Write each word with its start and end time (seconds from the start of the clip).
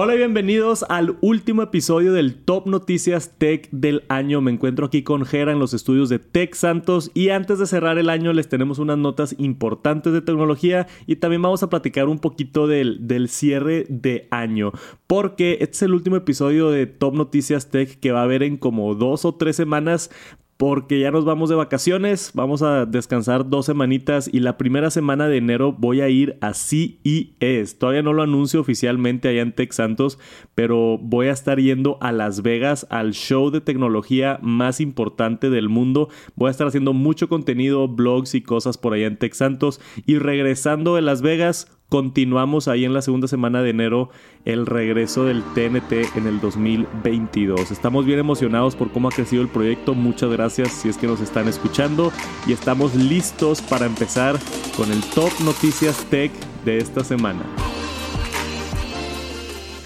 Hola 0.00 0.14
y 0.14 0.18
bienvenidos 0.18 0.84
al 0.88 1.18
último 1.22 1.60
episodio 1.60 2.12
del 2.12 2.36
Top 2.36 2.68
Noticias 2.68 3.34
Tech 3.36 3.68
del 3.72 4.04
año. 4.08 4.40
Me 4.40 4.52
encuentro 4.52 4.86
aquí 4.86 5.02
con 5.02 5.24
Jera 5.24 5.50
en 5.50 5.58
los 5.58 5.74
estudios 5.74 6.08
de 6.08 6.20
Tech 6.20 6.54
Santos 6.54 7.10
y 7.14 7.30
antes 7.30 7.58
de 7.58 7.66
cerrar 7.66 7.98
el 7.98 8.08
año 8.08 8.32
les 8.32 8.48
tenemos 8.48 8.78
unas 8.78 8.96
notas 8.96 9.34
importantes 9.38 10.12
de 10.12 10.20
tecnología 10.20 10.86
y 11.08 11.16
también 11.16 11.42
vamos 11.42 11.64
a 11.64 11.68
platicar 11.68 12.06
un 12.06 12.20
poquito 12.20 12.68
del, 12.68 13.08
del 13.08 13.28
cierre 13.28 13.86
de 13.88 14.28
año 14.30 14.70
porque 15.08 15.54
este 15.54 15.74
es 15.74 15.82
el 15.82 15.94
último 15.94 16.14
episodio 16.14 16.70
de 16.70 16.86
Top 16.86 17.16
Noticias 17.16 17.68
Tech 17.68 17.98
que 17.98 18.12
va 18.12 18.20
a 18.20 18.22
haber 18.22 18.44
en 18.44 18.56
como 18.56 18.94
dos 18.94 19.24
o 19.24 19.34
tres 19.34 19.56
semanas 19.56 20.12
porque 20.58 20.98
ya 20.98 21.12
nos 21.12 21.24
vamos 21.24 21.48
de 21.48 21.54
vacaciones, 21.54 22.32
vamos 22.34 22.62
a 22.62 22.84
descansar 22.84 23.48
dos 23.48 23.66
semanitas 23.66 24.28
y 24.30 24.40
la 24.40 24.58
primera 24.58 24.90
semana 24.90 25.28
de 25.28 25.36
enero 25.36 25.72
voy 25.72 26.00
a 26.00 26.08
ir 26.08 26.36
a 26.40 26.52
CES. 26.52 27.78
Todavía 27.78 28.02
no 28.02 28.12
lo 28.12 28.24
anuncio 28.24 28.60
oficialmente 28.60 29.28
allá 29.28 29.42
en 29.42 29.52
Tech 29.52 29.72
Santos, 29.72 30.18
pero 30.56 30.98
voy 30.98 31.28
a 31.28 31.32
estar 31.32 31.60
yendo 31.60 31.96
a 32.00 32.10
Las 32.10 32.42
Vegas 32.42 32.88
al 32.90 33.12
show 33.12 33.52
de 33.52 33.60
tecnología 33.60 34.40
más 34.42 34.80
importante 34.80 35.48
del 35.48 35.68
mundo. 35.68 36.08
Voy 36.34 36.48
a 36.48 36.50
estar 36.50 36.66
haciendo 36.66 36.92
mucho 36.92 37.28
contenido, 37.28 37.86
blogs 37.86 38.34
y 38.34 38.42
cosas 38.42 38.78
por 38.78 38.94
allá 38.94 39.06
en 39.06 39.16
Tech 39.16 39.34
Santos 39.34 39.80
y 40.06 40.18
regresando 40.18 40.96
de 40.96 41.02
Las 41.02 41.22
Vegas 41.22 41.77
continuamos 41.88 42.68
ahí 42.68 42.84
en 42.84 42.92
la 42.92 43.02
segunda 43.02 43.28
semana 43.28 43.62
de 43.62 43.70
enero 43.70 44.10
el 44.44 44.66
regreso 44.66 45.24
del 45.24 45.42
TNT 45.54 46.16
en 46.16 46.26
el 46.26 46.40
2022. 46.40 47.70
Estamos 47.70 48.04
bien 48.04 48.18
emocionados 48.18 48.76
por 48.76 48.90
cómo 48.90 49.08
ha 49.08 49.12
crecido 49.12 49.42
el 49.42 49.48
proyecto. 49.48 49.94
Muchas 49.94 50.30
gracias 50.30 50.72
si 50.72 50.88
es 50.88 50.96
que 50.96 51.06
nos 51.06 51.20
están 51.20 51.48
escuchando 51.48 52.12
y 52.46 52.52
estamos 52.52 52.94
listos 52.94 53.62
para 53.62 53.86
empezar 53.86 54.38
con 54.76 54.92
el 54.92 55.02
Top 55.14 55.30
Noticias 55.44 56.04
Tech 56.10 56.32
de 56.64 56.78
esta 56.78 57.04
semana. 57.04 57.42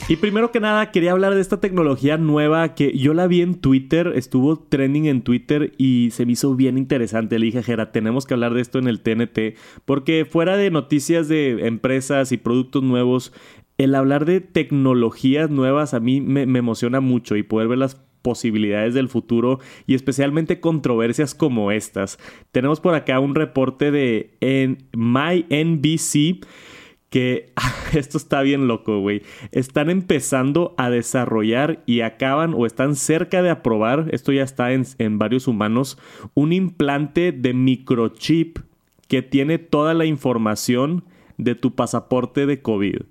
Y 0.09 0.17
primero 0.17 0.51
que 0.51 0.61
nada, 0.61 0.91
quería 0.91 1.13
hablar 1.13 1.35
de 1.35 1.41
esta 1.41 1.61
tecnología 1.61 2.19
nueva 2.19 2.75
que 2.75 2.97
yo 2.99 3.15
la 3.15 3.29
vi 3.29 3.41
en 3.41 3.55
Twitter, 3.55 4.13
estuvo 4.17 4.59
trending 4.59 5.07
en 5.07 5.23
Twitter 5.23 5.73
y 5.79 6.11
se 6.11 6.27
me 6.27 6.33
hizo 6.33 6.55
bien 6.57 6.77
interesante. 6.77 7.39
Le 7.39 7.47
dije, 7.47 7.63
Jera, 7.63 7.93
tenemos 7.93 8.27
que 8.27 8.35
hablar 8.35 8.53
de 8.53 8.61
esto 8.61 8.79
en 8.79 8.89
el 8.89 9.01
TNT, 9.01 9.57
porque 9.85 10.27
fuera 10.29 10.57
de 10.57 10.71
noticias 10.71 11.29
de 11.29 11.67
empresas 11.67 12.33
y 12.33 12.37
productos 12.37 12.83
nuevos, 12.83 13.33
el 13.79 13.95
hablar 13.95 14.25
de 14.25 14.41
tecnologías 14.41 15.51
nuevas 15.51 15.95
a 15.95 16.01
mí 16.01 16.21
me, 16.21 16.43
emociona 16.43 17.01
mucho 17.01 17.37
y 17.37 17.45
poder 17.45 17.69
ver 17.69 17.79
las 17.79 17.95
posibilidades 18.23 18.95
del 18.95 19.09
futuro 19.09 19.61
y 19.87 19.95
especialmente 19.95 20.61
controversias 20.61 21.35
como 21.35 21.71
estas. 21.71 22.19
Tenemos 22.51 22.81
por 22.81 22.95
acá 22.95 23.21
un 23.21 23.35
reporte 23.35 23.91
de 23.91 24.35
en 24.41 24.79
MyNBC 24.93 26.45
que 27.13 27.53
esto 27.93 28.17
está 28.17 28.41
bien 28.41 28.67
loco, 28.67 28.99
güey. 29.01 29.23
Están 29.53 29.91
empezando 29.91 30.75
a 30.79 30.89
desarrollar 30.91 31.85
y 31.87 32.01
acaban 32.01 32.55
o 32.55 32.67
están 32.67 32.97
cerca 32.97 33.43
de 33.43 33.51
aprobar, 33.51 34.09
esto 34.11 34.33
ya 34.33 34.43
está 34.43 34.73
en, 34.73 34.85
en 34.99 35.19
varios 35.19 35.47
humanos, 35.47 35.99
un 36.35 36.53
implante 36.53 37.31
de 37.31 37.53
microchip 37.53 38.59
que 39.09 39.21
tiene 39.21 39.59
toda 39.59 39.93
la 39.93 40.07
información 40.07 41.05
de 41.37 41.55
tu 41.55 41.75
pasaporte 41.75 42.47
de 42.47 42.63
COVID. 42.63 43.03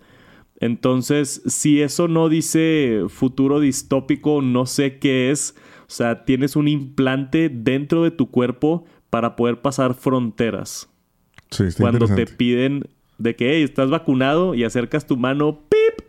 Entonces, 0.59 1.43
si 1.45 1.81
eso 1.81 2.07
no 2.07 2.27
dice 2.27 3.03
futuro 3.07 3.59
distópico, 3.59 4.41
no 4.41 4.65
sé 4.65 4.97
qué 4.97 5.29
es. 5.29 5.55
O 5.81 5.93
sea, 5.93 6.25
tienes 6.25 6.55
un 6.55 6.67
implante 6.67 7.49
dentro 7.49 8.03
de 8.03 8.11
tu 8.11 8.31
cuerpo 8.31 8.85
para 9.11 9.35
poder 9.35 9.61
pasar 9.61 9.93
fronteras. 9.93 10.89
Sí, 11.51 11.65
Cuando 11.77 12.07
te 12.07 12.25
piden 12.25 12.87
de 13.21 13.35
que 13.35 13.63
estás 13.63 13.89
vacunado 13.89 14.55
y 14.55 14.63
acercas 14.63 15.05
tu 15.05 15.17
mano, 15.17 15.59
¡pip! 15.69 16.07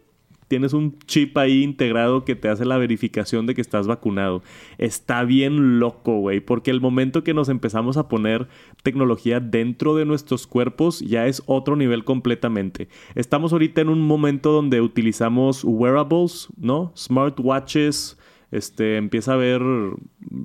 Tienes 0.48 0.74
un 0.74 0.98
chip 1.06 1.38
ahí 1.38 1.62
integrado 1.62 2.26
que 2.26 2.36
te 2.36 2.48
hace 2.48 2.66
la 2.66 2.76
verificación 2.76 3.46
de 3.46 3.54
que 3.54 3.62
estás 3.62 3.86
vacunado. 3.86 4.42
Está 4.76 5.24
bien 5.24 5.78
loco, 5.78 6.18
güey, 6.18 6.40
porque 6.40 6.70
el 6.70 6.80
momento 6.80 7.24
que 7.24 7.32
nos 7.32 7.48
empezamos 7.48 7.96
a 7.96 8.06
poner 8.08 8.48
tecnología 8.82 9.40
dentro 9.40 9.96
de 9.96 10.04
nuestros 10.04 10.46
cuerpos 10.46 11.00
ya 11.00 11.26
es 11.26 11.42
otro 11.46 11.74
nivel 11.74 12.04
completamente. 12.04 12.88
Estamos 13.14 13.54
ahorita 13.54 13.80
en 13.80 13.88
un 13.88 14.02
momento 14.02 14.52
donde 14.52 14.82
utilizamos 14.82 15.64
wearables, 15.64 16.48
¿no? 16.58 16.92
Smartwatches, 16.98 18.18
este, 18.50 18.98
empieza 18.98 19.32
a 19.32 19.34
haber 19.36 19.62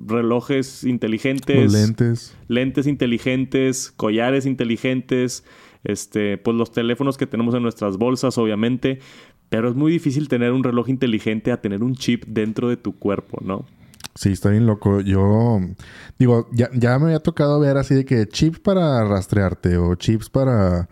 relojes 0.06 0.84
inteligentes. 0.84 1.70
lentes. 1.70 2.34
Lentes 2.48 2.86
inteligentes, 2.86 3.92
collares 3.94 4.46
inteligentes 4.46 5.44
este, 5.84 6.38
pues 6.38 6.56
los 6.56 6.72
teléfonos 6.72 7.16
que 7.16 7.26
tenemos 7.26 7.54
en 7.54 7.62
nuestras 7.62 7.96
bolsas, 7.96 8.38
obviamente, 8.38 9.00
pero 9.48 9.68
es 9.68 9.74
muy 9.74 9.92
difícil 9.92 10.28
tener 10.28 10.52
un 10.52 10.64
reloj 10.64 10.88
inteligente 10.88 11.52
a 11.52 11.60
tener 11.60 11.82
un 11.82 11.94
chip 11.94 12.24
dentro 12.26 12.68
de 12.68 12.76
tu 12.76 12.98
cuerpo, 12.98 13.38
¿no? 13.42 13.64
Sí, 14.14 14.32
está 14.32 14.50
bien 14.50 14.66
loco. 14.66 15.00
Yo 15.00 15.60
digo, 16.18 16.48
ya, 16.52 16.68
ya 16.74 16.98
me 16.98 17.06
había 17.06 17.20
tocado 17.20 17.60
ver 17.60 17.76
así 17.76 17.94
de 17.94 18.04
que 18.04 18.26
chips 18.26 18.58
para 18.58 19.04
rastrearte 19.04 19.76
o 19.76 19.94
chips 19.94 20.28
para, 20.28 20.88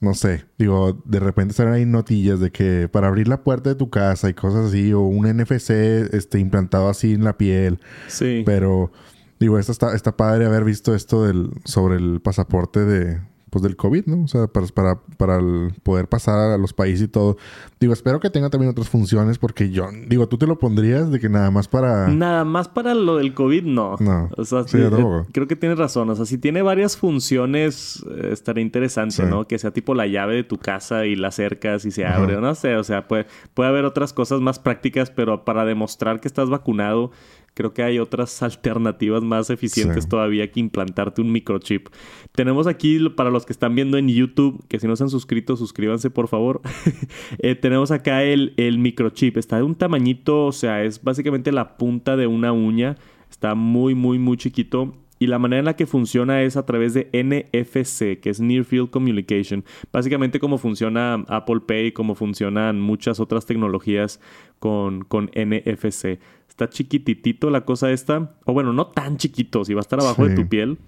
no 0.00 0.12
sé, 0.12 0.44
digo, 0.58 1.00
de 1.06 1.18
repente 1.18 1.54
salen 1.54 1.72
ahí 1.72 1.86
notillas 1.86 2.40
de 2.40 2.50
que 2.50 2.88
para 2.88 3.08
abrir 3.08 3.26
la 3.26 3.42
puerta 3.42 3.70
de 3.70 3.74
tu 3.74 3.88
casa 3.88 4.28
y 4.28 4.34
cosas 4.34 4.66
así, 4.66 4.92
o 4.92 5.00
un 5.00 5.26
NFC 5.26 5.70
este, 6.12 6.38
implantado 6.40 6.90
así 6.90 7.14
en 7.14 7.24
la 7.24 7.38
piel. 7.38 7.80
Sí. 8.08 8.42
Pero, 8.44 8.92
digo, 9.40 9.58
esto 9.58 9.72
está, 9.72 9.94
está 9.94 10.16
padre 10.16 10.44
haber 10.44 10.64
visto 10.64 10.94
esto 10.94 11.24
del, 11.24 11.50
sobre 11.64 11.96
el 11.96 12.20
pasaporte 12.20 12.84
de, 12.84 13.18
pues 13.50 13.62
del 13.62 13.76
COVID, 13.76 14.06
¿no? 14.06 14.24
O 14.24 14.28
sea, 14.28 14.46
para, 14.46 14.66
para, 14.68 15.00
para 15.16 15.40
poder 15.82 16.08
pasar 16.08 16.52
a 16.52 16.58
los 16.58 16.72
países 16.72 17.02
y 17.02 17.08
todo. 17.08 17.36
Digo, 17.80 17.92
espero 17.92 18.20
que 18.20 18.30
tenga 18.30 18.50
también 18.50 18.70
otras 18.70 18.88
funciones 18.88 19.38
porque 19.38 19.70
yo, 19.70 19.88
digo, 20.06 20.28
tú 20.28 20.38
te 20.38 20.46
lo 20.46 20.58
pondrías 20.58 21.10
de 21.10 21.20
que 21.20 21.28
nada 21.28 21.50
más 21.50 21.68
para... 21.68 22.08
Nada 22.08 22.44
más 22.44 22.68
para 22.68 22.94
lo 22.94 23.16
del 23.16 23.34
COVID, 23.34 23.64
no. 23.64 23.96
No. 24.00 24.28
O 24.36 24.44
sea, 24.44 24.64
sí, 24.64 24.78
eh, 24.78 24.90
creo 25.32 25.46
que 25.46 25.56
tienes 25.56 25.78
razón. 25.78 26.10
O 26.10 26.14
sea, 26.14 26.26
si 26.26 26.38
tiene 26.38 26.62
varias 26.62 26.96
funciones, 26.96 28.04
eh, 28.10 28.30
estaría 28.32 28.62
interesante, 28.62 29.24
¿no? 29.24 29.46
Que 29.46 29.58
sea 29.58 29.70
tipo 29.70 29.94
la 29.94 30.06
llave 30.06 30.34
de 30.34 30.44
tu 30.44 30.58
casa 30.58 31.06
y 31.06 31.16
la 31.16 31.28
acercas 31.28 31.84
y 31.84 31.90
se 31.90 32.06
abre, 32.06 32.40
no 32.40 32.54
sé. 32.54 32.76
O 32.76 32.84
sea, 32.84 33.08
puede, 33.08 33.26
puede 33.54 33.68
haber 33.68 33.84
otras 33.84 34.12
cosas 34.12 34.40
más 34.40 34.58
prácticas, 34.58 35.10
pero 35.10 35.44
para 35.44 35.64
demostrar 35.64 36.20
que 36.20 36.28
estás 36.28 36.48
vacunado 36.48 37.10
Creo 37.58 37.74
que 37.74 37.82
hay 37.82 37.98
otras 37.98 38.40
alternativas 38.44 39.24
más 39.24 39.50
eficientes 39.50 40.08
todavía 40.08 40.48
que 40.48 40.60
implantarte 40.60 41.22
un 41.22 41.32
microchip. 41.32 41.88
Tenemos 42.30 42.68
aquí, 42.68 43.00
para 43.08 43.30
los 43.30 43.46
que 43.46 43.52
están 43.52 43.74
viendo 43.74 43.98
en 43.98 44.08
YouTube, 44.08 44.64
que 44.68 44.78
si 44.78 44.86
no 44.86 44.94
se 44.94 45.02
han 45.02 45.10
suscrito, 45.10 45.56
suscríbanse 45.56 46.08
por 46.08 46.28
favor. 46.28 46.60
Eh, 47.40 47.54
tenemos 47.54 47.90
acá 47.90 48.22
el, 48.22 48.54
el 48.56 48.78
microchip. 48.78 49.36
Está 49.36 49.56
de 49.56 49.62
un 49.62 49.74
tamañito, 49.74 50.46
o 50.46 50.52
sea, 50.52 50.84
es 50.84 51.02
básicamente 51.02 51.50
la 51.50 51.76
punta 51.76 52.16
de 52.16 52.26
una 52.26 52.52
uña. 52.52 52.96
Está 53.30 53.54
muy, 53.54 53.94
muy, 53.94 54.18
muy 54.18 54.36
chiquito. 54.36 54.94
Y 55.18 55.26
la 55.26 55.38
manera 55.38 55.58
en 55.58 55.64
la 55.64 55.76
que 55.76 55.86
funciona 55.86 56.42
es 56.42 56.56
a 56.56 56.64
través 56.64 56.94
de 56.94 57.08
NFC, 57.12 58.20
que 58.20 58.30
es 58.30 58.40
Near 58.40 58.64
Field 58.64 58.90
Communication. 58.90 59.64
Básicamente 59.92 60.38
como 60.38 60.58
funciona 60.58 61.24
Apple 61.28 61.60
Pay, 61.66 61.92
como 61.92 62.14
funcionan 62.14 62.80
muchas 62.80 63.18
otras 63.18 63.46
tecnologías 63.46 64.20
con, 64.60 65.02
con 65.02 65.30
NFC 65.34 66.18
está 66.58 66.68
chiquititito 66.68 67.50
la 67.50 67.64
cosa 67.64 67.90
esta. 67.92 68.32
O 68.44 68.52
bueno, 68.52 68.72
no 68.72 68.88
tan 68.88 69.16
chiquito, 69.16 69.64
si 69.64 69.74
va 69.74 69.80
a 69.80 69.82
estar 69.82 70.00
abajo 70.00 70.26
de 70.26 70.34
tu 70.34 70.48
piel. 70.48 70.78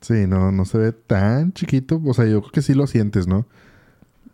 Sí, 0.00 0.26
no, 0.26 0.50
no 0.50 0.64
se 0.64 0.78
ve 0.78 0.92
tan 0.92 1.52
chiquito. 1.52 2.00
O 2.06 2.14
sea, 2.14 2.24
yo 2.24 2.40
creo 2.40 2.52
que 2.52 2.62
sí 2.62 2.72
lo 2.72 2.86
sientes, 2.86 3.28
¿no? 3.28 3.46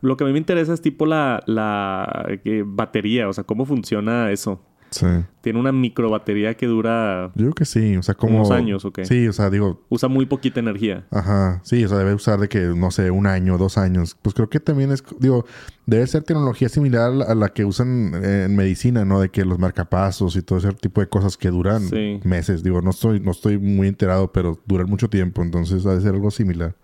Lo 0.00 0.16
que 0.16 0.22
a 0.22 0.26
mí 0.28 0.32
me 0.32 0.38
interesa 0.38 0.72
es 0.72 0.80
tipo 0.80 1.04
la, 1.04 1.42
la 1.46 2.26
eh, 2.44 2.62
batería, 2.64 3.28
o 3.28 3.32
sea, 3.32 3.42
cómo 3.42 3.64
funciona 3.64 4.30
eso. 4.30 4.60
Sí. 4.96 5.06
Tiene 5.42 5.60
una 5.60 5.72
micro 5.72 6.10
batería 6.10 6.54
que 6.54 6.66
dura. 6.66 7.30
Yo 7.34 7.44
creo 7.44 7.52
que 7.52 7.64
sí, 7.64 7.96
o 7.96 8.02
sea, 8.02 8.14
como. 8.14 8.36
Unos 8.36 8.50
años, 8.50 8.84
¿o 8.84 8.92
qué? 8.92 9.04
Sí, 9.04 9.28
o 9.28 9.32
sea, 9.32 9.50
digo. 9.50 9.82
Usa 9.88 10.08
muy 10.08 10.26
poquita 10.26 10.60
energía. 10.60 11.06
Ajá, 11.10 11.60
sí, 11.64 11.84
o 11.84 11.88
sea, 11.88 11.98
debe 11.98 12.14
usar 12.14 12.40
de 12.40 12.48
que, 12.48 12.60
no 12.60 12.90
sé, 12.90 13.10
un 13.10 13.26
año, 13.26 13.58
dos 13.58 13.78
años. 13.78 14.16
Pues 14.20 14.34
creo 14.34 14.48
que 14.48 14.58
también 14.58 14.90
es. 14.92 15.04
Digo, 15.18 15.44
debe 15.84 16.06
ser 16.06 16.22
tecnología 16.22 16.68
similar 16.68 17.12
a 17.28 17.34
la 17.34 17.50
que 17.50 17.64
usan 17.64 18.12
en 18.24 18.56
medicina, 18.56 19.04
¿no? 19.04 19.20
De 19.20 19.28
que 19.28 19.44
los 19.44 19.58
marcapasos 19.58 20.34
y 20.36 20.42
todo 20.42 20.58
ese 20.58 20.72
tipo 20.72 21.00
de 21.00 21.08
cosas 21.08 21.36
que 21.36 21.50
duran 21.50 21.82
meses. 22.24 22.62
Digo, 22.62 22.80
no 22.80 22.90
estoy, 22.90 23.20
no 23.20 23.30
estoy 23.30 23.58
muy 23.58 23.88
enterado, 23.88 24.32
pero 24.32 24.58
duran 24.66 24.88
mucho 24.88 25.08
tiempo, 25.08 25.42
entonces 25.42 25.84
ha 25.86 25.94
de 25.94 26.00
ser 26.00 26.14
algo 26.14 26.30
similar. 26.30 26.74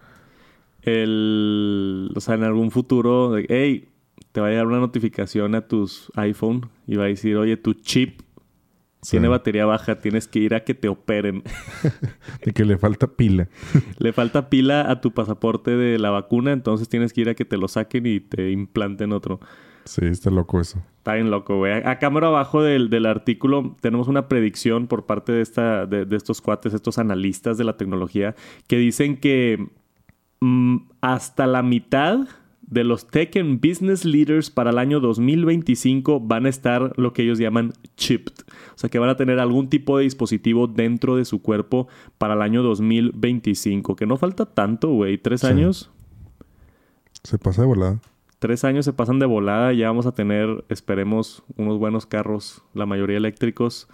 El. 0.83 2.13
O 2.15 2.21
sea, 2.21 2.35
en 2.35 2.45
algún 2.45 2.71
futuro, 2.71 3.33
de, 3.33 3.47
hey, 3.49 3.89
te 4.33 4.41
va 4.41 4.49
a 4.49 4.51
llegar 4.51 4.67
una 4.67 4.81
notificación 4.81 5.55
a 5.55 5.69
tus 5.69 6.11
iPhone 6.17 6.71
y 6.87 6.97
va 6.97 7.05
a 7.05 7.09
decir, 7.09 7.37
oye, 7.37 7.57
tu 7.57 7.75
chip 7.75 8.23
tiene 9.09 9.29
batería 9.29 9.67
baja, 9.67 9.99
tienes 9.99 10.29
que 10.29 10.39
ir 10.39 10.55
a 10.55 10.65
que 10.65 10.75
te 10.75 10.89
operen. 10.89 11.43
de 12.45 12.53
que 12.53 12.65
le 12.65 12.79
falta 12.79 13.09
pila. 13.09 13.49
le 13.99 14.13
falta 14.13 14.49
pila 14.49 14.91
a 14.91 15.01
tu 15.01 15.13
pasaporte 15.13 15.73
de 15.73 15.99
la 15.99 16.11
vacuna, 16.11 16.53
entonces 16.53 16.89
tienes 16.89 17.13
que 17.13 17.23
ir 17.23 17.29
a 17.29 17.35
que 17.35 17.45
te 17.45 17.57
lo 17.57 17.69
saquen 17.69 18.07
y 18.07 18.21
te 18.21 18.51
implanten 18.53 19.13
otro. 19.13 19.41
Sí, 19.85 20.05
está 20.05 20.31
loco 20.31 20.61
eso. 20.61 20.81
Está 20.99 21.15
bien 21.15 21.31
loco, 21.31 21.57
güey. 21.57 21.73
A, 21.85 21.99
cámara 21.99 22.29
abajo 22.29 22.63
del, 22.63 22.89
del, 22.89 23.07
artículo 23.07 23.77
tenemos 23.81 24.07
una 24.07 24.29
predicción 24.29 24.87
por 24.87 25.07
parte 25.07 25.33
de, 25.33 25.43
esta, 25.43 25.87
de, 25.87 26.07
estos 26.17 26.41
cuates, 26.41 26.73
estos 26.73 26.99
analistas 26.99 27.59
de 27.59 27.65
la 27.65 27.77
tecnología, 27.77 28.37
que 28.69 28.77
dicen 28.77 29.17
que 29.17 29.67
mm, 30.41 30.77
hasta 31.01 31.49
la 31.49 31.65
mitad 31.65 32.29
de 32.73 32.85
los 32.85 33.07
Tech 33.07 33.37
and 33.37 33.61
Business 33.61 34.07
Leaders 34.07 34.51
para 34.51 34.71
el 34.71 34.79
año 34.79 34.99
2025 34.99 36.21
van 36.21 36.47
a 36.47 36.49
estar 36.49 36.93
lo 36.99 37.13
que 37.13 37.23
ellos 37.23 37.39
llaman 37.39 37.75
chipped. 37.97 38.33
O 38.75 38.79
sea 38.79 38.89
que 38.89 38.99
van 38.99 39.11
a 39.11 39.17
tener 39.17 39.39
algún 39.39 39.69
tipo 39.69 39.99
de 39.99 40.05
dispositivo 40.05 40.69
dentro 40.69 41.17
de 41.17 41.27
su 41.27 41.43
cuerpo 41.43 41.89
para 42.17 42.33
el 42.33 42.41
año 42.41 42.63
2025. 42.63 43.95
Que 43.95 44.07
no 44.07 44.17
falta 44.17 44.47
tanto, 44.47 44.89
güey. 44.89 45.19
¿Tres 45.19 45.45
años? 45.45 45.91
Se 47.23 47.37
pasa 47.37 47.63
de 47.63 47.69
volada. 47.69 48.01
Tres 48.39 48.65
años 48.65 48.87
se 48.87 48.95
pasan 48.95 49.19
de 49.19 49.27
volada. 49.27 49.75
Ya 49.75 49.89
vamos 49.89 50.07
a 50.07 50.13
tener, 50.13 50.65
esperemos, 50.71 51.45
unos 51.59 51.79
buenos 51.79 52.07
carros, 52.07 52.63
la 52.73 52.87
mayoría 52.87 53.19
eléctricos 53.19 53.87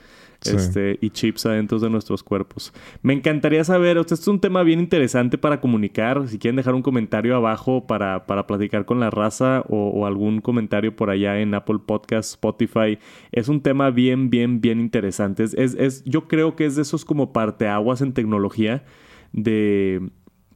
este, 0.44 0.99
y 1.00 1.11
chips 1.11 1.46
adentro 1.46 1.79
de 1.79 1.90
nuestros 1.90 2.23
cuerpos. 2.23 2.73
Me 3.02 3.12
encantaría 3.12 3.64
saber, 3.64 3.96
este 3.99 4.14
es 4.14 4.29
un 4.29 4.40
tema 4.40 4.62
bien 4.62 4.81
interesante 4.81 5.37
para 5.38 5.61
comunicar. 5.61 6.29
Si 6.29 6.38
quieren 6.38 6.56
dejar 6.56 6.75
un 6.75 6.82
comentario 6.82 7.35
abajo 7.37 7.87
para, 7.87 8.26
para 8.26 8.46
platicar 8.46 8.85
con 8.85 9.00
la 9.00 9.11
raza 9.11 9.64
o, 9.69 10.06
algún 10.06 10.40
comentario 10.40 10.94
por 10.94 11.11
allá 11.11 11.40
en 11.40 11.55
Apple 11.55 11.81
Podcast, 11.85 12.31
Spotify, 12.31 12.99
es 13.32 13.49
un 13.49 13.61
tema 13.62 13.90
bien, 13.90 14.31
bien, 14.31 14.61
bien 14.61 14.81
interesante. 14.81 15.43
Es, 15.43 15.55
es, 15.55 16.05
yo 16.05 16.29
creo 16.29 16.56
que 16.56 16.67
es 16.67 16.76
de 16.76 16.82
esos 16.82 17.05
como 17.05 17.32
parteaguas 17.32 18.00
en 18.00 18.12
tecnología 18.12 18.85
de 19.32 20.11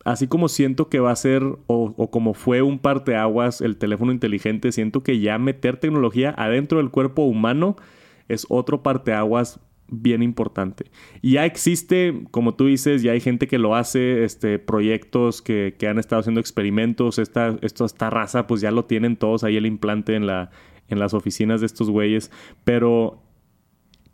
así 0.04 0.26
como 0.26 0.48
siento 0.48 0.88
que 0.88 0.98
va 0.98 1.12
a 1.12 1.16
ser 1.16 1.44
o, 1.44 1.58
o, 1.96 2.10
como 2.10 2.34
fue 2.34 2.62
un 2.62 2.80
parteaguas 2.80 3.60
el 3.60 3.76
teléfono 3.76 4.10
inteligente, 4.10 4.72
siento 4.72 5.02
que 5.02 5.20
ya 5.20 5.38
meter 5.38 5.76
tecnología 5.76 6.34
adentro 6.36 6.78
del 6.78 6.90
cuerpo 6.90 7.22
humano 7.22 7.76
es 8.28 8.46
otro 8.48 8.82
parteaguas 8.82 9.60
bien 9.92 10.22
importante. 10.22 10.86
Y 11.20 11.32
ya 11.32 11.44
existe, 11.44 12.24
como 12.30 12.54
tú 12.54 12.66
dices, 12.66 13.02
ya 13.02 13.12
hay 13.12 13.20
gente 13.20 13.46
que 13.46 13.58
lo 13.58 13.76
hace, 13.76 14.24
este, 14.24 14.58
proyectos 14.58 15.42
que, 15.42 15.76
han 15.88 15.98
estado 15.98 16.20
haciendo 16.20 16.40
experimentos, 16.40 17.18
esta, 17.18 17.56
esto, 17.60 17.84
esta 17.84 18.08
raza 18.08 18.46
pues 18.46 18.60
ya 18.60 18.70
lo 18.70 18.86
tienen 18.86 19.16
todos 19.16 19.44
ahí 19.44 19.56
el 19.56 19.66
implante 19.66 20.14
en, 20.14 20.26
la, 20.26 20.50
en 20.88 20.98
las 20.98 21.12
oficinas 21.12 21.60
de 21.60 21.66
estos 21.66 21.90
güeyes, 21.90 22.30
pero 22.64 23.22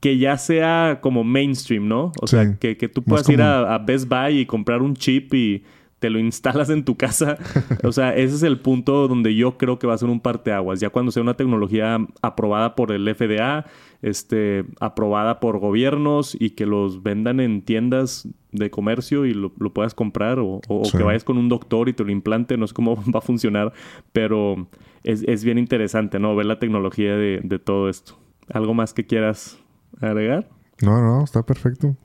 que 0.00 0.18
ya 0.18 0.36
sea 0.38 0.98
como 1.00 1.24
mainstream, 1.24 1.88
¿no? 1.88 2.12
O 2.20 2.26
sea, 2.26 2.58
que, 2.58 2.74
tú 2.88 3.02
puedas 3.02 3.28
ir 3.28 3.42
a, 3.42 3.78
Best 3.78 4.08
Buy 4.08 4.40
y 4.40 4.46
comprar 4.46 4.82
un 4.82 4.94
chip 4.94 5.34
y 5.34 5.64
te 5.98 6.10
lo 6.10 6.18
instalas 6.18 6.70
en 6.70 6.84
tu 6.84 6.96
casa. 6.96 7.36
o 7.82 7.92
sea, 7.92 8.14
ese 8.14 8.36
es 8.36 8.42
el 8.42 8.60
punto 8.60 9.08
donde 9.08 9.34
yo 9.34 9.58
creo 9.58 9.78
que 9.78 9.86
va 9.86 9.94
a 9.94 9.98
ser 9.98 10.08
un 10.08 10.20
parteaguas. 10.20 10.80
Ya 10.80 10.90
cuando 10.90 11.10
sea 11.10 11.22
una 11.22 11.34
tecnología 11.34 11.98
aprobada 12.22 12.74
por 12.74 12.92
el 12.92 13.12
FDA, 13.14 13.66
este, 14.02 14.64
aprobada 14.80 15.40
por 15.40 15.58
gobiernos 15.58 16.36
y 16.38 16.50
que 16.50 16.66
los 16.66 17.02
vendan 17.02 17.40
en 17.40 17.62
tiendas 17.62 18.28
de 18.52 18.70
comercio 18.70 19.26
y 19.26 19.34
lo, 19.34 19.50
puedas 19.50 19.94
comprar 19.94 20.38
o, 20.38 20.60
que 20.96 21.02
vayas 21.02 21.24
con 21.24 21.36
un 21.36 21.48
doctor 21.48 21.88
y 21.88 21.92
te 21.92 22.04
lo 22.04 22.10
implante, 22.10 22.56
no 22.56 22.66
sé 22.66 22.74
cómo 22.74 22.96
va 23.14 23.18
a 23.18 23.22
funcionar, 23.22 23.72
pero 24.12 24.68
es, 25.04 25.44
bien 25.44 25.58
interesante, 25.58 26.18
¿no? 26.18 26.34
Ver 26.36 26.46
la 26.46 26.58
tecnología 26.58 27.16
de, 27.16 27.40
de 27.42 27.58
todo 27.58 27.88
esto. 27.88 28.18
¿Algo 28.52 28.74
más 28.74 28.94
que 28.94 29.06
quieras 29.06 29.58
agregar? 30.00 30.48
No, 30.80 31.02
no, 31.02 31.24
está 31.24 31.42
perfecto. 31.42 31.96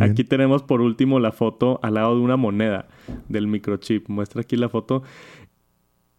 aquí 0.00 0.24
tenemos 0.24 0.62
por 0.62 0.80
último 0.80 1.18
la 1.18 1.32
foto 1.32 1.80
al 1.82 1.94
lado 1.94 2.14
de 2.14 2.20
una 2.20 2.36
moneda 2.36 2.88
del 3.28 3.46
microchip. 3.46 4.08
Muestra 4.08 4.42
aquí 4.42 4.56
la 4.56 4.68
foto. 4.68 5.02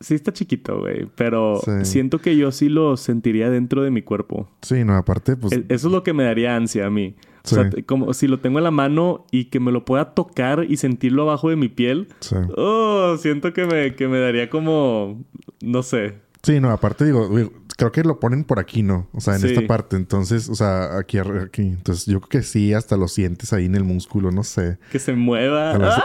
Sí 0.03 0.15
está 0.15 0.33
chiquito, 0.33 0.81
güey, 0.81 1.07
pero 1.15 1.61
siento 1.83 2.19
que 2.19 2.35
yo 2.35 2.51
sí 2.51 2.67
lo 2.67 2.97
sentiría 2.97 3.49
dentro 3.49 3.83
de 3.83 3.89
mi 3.89 4.01
cuerpo. 4.01 4.49
Sí, 4.61 4.83
no, 4.83 4.95
aparte, 4.95 5.37
pues... 5.37 5.53
E-, 5.53 5.65
eso 5.69 5.87
es 5.87 5.93
lo 5.93 6.03
que 6.03 6.11
me 6.11 6.25
daría 6.25 6.57
ansia 6.57 6.87
a 6.87 6.89
mí. 6.89 7.15
O 7.45 7.47
sea, 7.47 7.69
como 7.85 8.13
si 8.13 8.27
lo 8.27 8.39
tengo 8.39 8.57
en 8.57 8.65
la 8.65 8.71
mano 8.71 9.25
y 9.31 9.45
que 9.45 9.61
me 9.61 9.71
lo 9.71 9.85
pueda 9.85 10.13
tocar 10.13 10.65
y 10.67 10.75
sentirlo 10.75 11.23
abajo 11.23 11.49
de 11.49 11.55
mi 11.55 11.69
piel. 11.69 12.09
Sí. 12.19 12.35
Oh, 12.57 13.15
siento 13.17 13.53
que 13.53 13.65
me, 13.65 13.95
que 13.95 14.09
me 14.09 14.19
daría 14.19 14.49
como... 14.49 15.23
No 15.61 15.83
sé. 15.83 16.15
Sí, 16.41 16.59
no, 16.59 16.71
aparte 16.71 17.05
digo, 17.05 17.29
creo 17.77 17.91
que 17.93 18.03
lo 18.03 18.19
ponen 18.19 18.43
por 18.43 18.59
aquí, 18.59 18.83
¿no? 18.83 19.07
O 19.13 19.21
sea, 19.21 19.37
en 19.37 19.45
esta 19.45 19.65
parte. 19.65 19.95
Entonces, 19.95 20.49
o 20.49 20.55
sea, 20.55 20.97
aquí, 20.97 21.17
aquí. 21.17 21.61
Entonces, 21.61 22.05
yo 22.05 22.19
creo 22.19 22.29
que 22.29 22.43
sí, 22.43 22.73
hasta 22.73 22.97
lo 22.97 23.07
sientes 23.07 23.53
ahí 23.53 23.65
en 23.65 23.75
el 23.75 23.85
músculo, 23.85 24.31
no 24.31 24.43
sé. 24.43 24.77
Que 24.91 24.99
se 24.99 25.13
mueva. 25.13 25.73
¡Ah! 25.75 26.03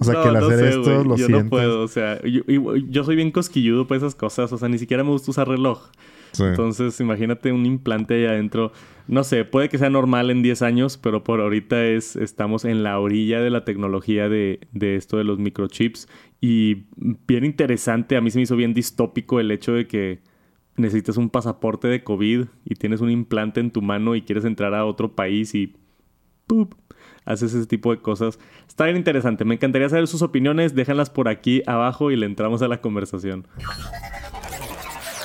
O 0.00 0.04
sea, 0.04 0.22
que 0.22 0.28
al 0.28 0.36
hacer 0.36 0.64
esto 0.64 1.04
lo 1.04 1.16
Yo 1.16 1.28
no 1.28 1.48
puedo, 1.48 1.82
o 1.82 1.88
sea, 1.88 2.20
yo, 2.22 3.04
soy 3.04 3.16
bien 3.16 3.30
cosquilludo 3.30 3.86
por 3.86 3.96
esas 3.96 4.14
cosas. 4.14 4.52
O 4.52 4.58
sea, 4.58 4.68
ni 4.68 4.78
siquiera 4.78 5.04
me 5.04 5.10
gusta 5.10 5.30
usar 5.30 5.48
reloj. 5.48 5.90
Entonces, 6.38 6.98
imagínate 7.00 7.52
un 7.52 7.66
implante 7.66 8.14
ahí 8.14 8.24
adentro. 8.24 8.72
No 9.08 9.24
sé, 9.24 9.44
puede 9.44 9.68
que 9.68 9.78
sea 9.78 9.90
normal 9.90 10.30
en 10.30 10.42
10 10.42 10.62
años, 10.62 10.96
pero 10.96 11.24
por 11.24 11.40
ahorita 11.40 11.84
es, 11.84 12.16
estamos 12.16 12.64
en 12.64 12.82
la 12.82 12.98
orilla 12.98 13.40
de 13.40 13.50
la 13.50 13.64
tecnología 13.64 14.28
de, 14.28 14.60
de 14.72 14.96
esto 14.96 15.18
de 15.18 15.24
los 15.24 15.38
microchips. 15.38 16.08
Y 16.40 16.84
bien 17.26 17.44
interesante, 17.44 18.16
a 18.16 18.20
mí 18.20 18.30
se 18.30 18.38
me 18.38 18.42
hizo 18.42 18.56
bien 18.56 18.72
distópico 18.72 19.40
el 19.40 19.50
hecho 19.50 19.72
de 19.72 19.86
que 19.86 20.20
necesitas 20.76 21.16
un 21.16 21.28
pasaporte 21.28 21.88
de 21.88 22.02
COVID 22.02 22.46
y 22.64 22.74
tienes 22.76 23.00
un 23.00 23.10
implante 23.10 23.60
en 23.60 23.70
tu 23.70 23.82
mano 23.82 24.14
y 24.14 24.22
quieres 24.22 24.44
entrar 24.44 24.74
a 24.74 24.86
otro 24.86 25.14
país 25.14 25.54
y 25.54 25.74
¡pup! 26.46 26.74
Haces 27.30 27.54
ese 27.54 27.66
tipo 27.66 27.90
de 27.92 28.00
cosas. 28.00 28.38
Está 28.68 28.84
bien 28.84 28.96
interesante. 28.96 29.44
Me 29.44 29.54
encantaría 29.54 29.88
saber 29.88 30.06
sus 30.06 30.22
opiniones. 30.22 30.74
Déjenlas 30.74 31.10
por 31.10 31.28
aquí 31.28 31.62
abajo 31.66 32.10
y 32.10 32.16
le 32.16 32.26
entramos 32.26 32.62
a 32.62 32.68
la 32.68 32.80
conversación. 32.80 33.46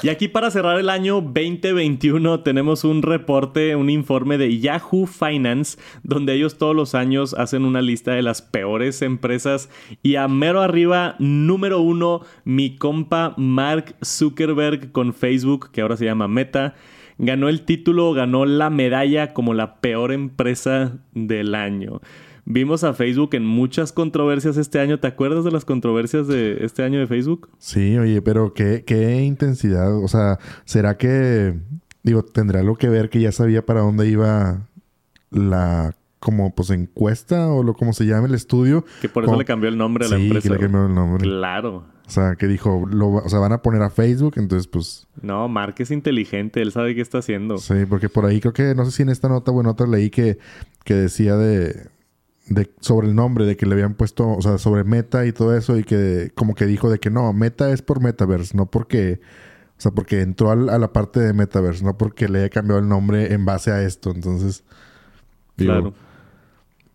Y 0.03 0.09
aquí 0.09 0.27
para 0.27 0.51
cerrar 0.51 0.79
el 0.79 0.89
año 0.89 1.15
2021 1.15 2.41
tenemos 2.41 2.83
un 2.83 3.01
reporte, 3.01 3.75
un 3.75 3.89
informe 3.89 4.37
de 4.37 4.59
Yahoo 4.59 5.07
Finance, 5.07 5.79
donde 6.03 6.33
ellos 6.33 6.59
todos 6.59 6.75
los 6.75 6.93
años 6.93 7.33
hacen 7.33 7.65
una 7.65 7.81
lista 7.81 8.11
de 8.11 8.21
las 8.21 8.43
peores 8.43 9.01
empresas 9.01 9.67
y 10.03 10.17
a 10.17 10.27
mero 10.27 10.61
arriba, 10.61 11.15
número 11.17 11.79
uno, 11.79 12.21
mi 12.43 12.75
compa 12.75 13.33
Mark 13.37 13.95
Zuckerberg 14.03 14.91
con 14.91 15.11
Facebook, 15.11 15.71
que 15.71 15.81
ahora 15.81 15.97
se 15.97 16.05
llama 16.05 16.27
Meta 16.27 16.75
ganó 17.17 17.49
el 17.49 17.61
título, 17.61 18.13
ganó 18.13 18.45
la 18.45 18.69
medalla 18.69 19.33
como 19.33 19.53
la 19.53 19.79
peor 19.79 20.11
empresa 20.11 20.97
del 21.13 21.55
año. 21.55 22.01
Vimos 22.47 22.83
a 22.83 22.93
Facebook 22.93 23.33
en 23.33 23.45
muchas 23.45 23.91
controversias 23.91 24.57
este 24.57 24.79
año. 24.79 24.99
¿Te 24.99 25.07
acuerdas 25.07 25.43
de 25.43 25.51
las 25.51 25.65
controversias 25.65 26.27
de 26.27 26.63
este 26.63 26.83
año 26.83 26.99
de 26.99 27.07
Facebook? 27.07 27.49
Sí, 27.57 27.97
oye, 27.97 28.21
pero 28.21 28.53
qué, 28.53 28.83
qué 28.85 29.23
intensidad. 29.23 29.97
O 30.03 30.07
sea, 30.07 30.37
¿será 30.63 30.95
que, 30.95 31.55
digo, 32.03 32.23
tendrá 32.23 32.59
algo 32.59 32.75
que 32.75 32.87
ver 32.87 33.09
que 33.09 33.19
ya 33.19 33.31
sabía 33.31 33.65
para 33.65 33.81
dónde 33.81 34.07
iba 34.07 34.67
la 35.31 35.95
como 36.19 36.55
pues 36.55 36.69
encuesta 36.69 37.47
o 37.47 37.63
lo 37.63 37.73
como 37.73 37.93
se 37.93 38.05
llama 38.05 38.27
el 38.27 38.33
estudio. 38.33 38.85
Que 39.01 39.09
por 39.09 39.23
eso 39.23 39.35
le 39.35 39.45
cambió 39.45 39.69
el 39.69 39.77
nombre 39.77 40.05
a 40.05 40.09
la 40.09 40.15
empresa. 40.17 40.47
Sí, 40.47 40.53
le 40.53 40.59
cambió 40.59 40.85
el 40.87 40.95
nombre. 40.95 41.23
Claro. 41.23 41.85
O 42.07 42.09
sea, 42.09 42.35
que 42.35 42.47
dijo, 42.47 42.85
lo, 42.89 43.13
o 43.13 43.29
sea, 43.29 43.39
van 43.39 43.51
a 43.51 43.61
poner 43.63 43.81
a 43.81 43.89
Facebook, 43.89 44.33
entonces 44.37 44.67
pues... 44.67 45.07
No, 45.21 45.47
Mark 45.47 45.75
es 45.79 45.89
inteligente, 45.89 46.61
él 46.61 46.71
sabe 46.71 46.93
qué 46.93 47.01
está 47.01 47.17
haciendo. 47.17 47.57
Sí, 47.57 47.85
porque 47.89 48.09
por 48.09 48.25
ahí 48.25 48.39
creo 48.39 48.53
que, 48.53 48.75
no 48.75 48.85
sé 48.85 48.91
si 48.91 49.01
en 49.03 49.09
esta 49.09 49.27
nota 49.27 49.51
o 49.51 49.59
en 49.59 49.65
otra 49.65 49.87
leí 49.87 50.11
que, 50.11 50.37
que 50.83 50.93
decía 50.93 51.35
de, 51.35 51.89
de 52.47 52.71
sobre 52.79 53.07
el 53.07 53.15
nombre, 53.15 53.45
de 53.45 53.57
que 53.57 53.65
le 53.65 53.73
habían 53.73 53.95
puesto, 53.95 54.29
o 54.29 54.41
sea, 54.41 54.59
sobre 54.59 54.83
Meta 54.83 55.25
y 55.25 55.31
todo 55.31 55.57
eso, 55.57 55.79
y 55.79 55.83
que 55.83 56.31
como 56.35 56.53
que 56.53 56.67
dijo 56.67 56.91
de 56.91 56.99
que 56.99 57.09
no, 57.09 57.33
Meta 57.33 57.71
es 57.71 57.81
por 57.81 58.01
Metaverse, 58.01 58.55
no 58.55 58.67
porque... 58.67 59.19
O 59.77 59.81
sea, 59.81 59.91
porque 59.91 60.21
entró 60.21 60.51
a 60.51 60.55
la 60.55 60.93
parte 60.93 61.19
de 61.19 61.33
Metaverse, 61.33 61.83
no 61.83 61.97
porque 61.97 62.29
le 62.29 62.39
haya 62.39 62.49
cambiado 62.49 62.79
el 62.79 62.87
nombre 62.87 63.33
en 63.33 63.43
base 63.43 63.71
a 63.71 63.81
esto. 63.83 64.11
Entonces, 64.11 64.63
claro. 65.57 65.93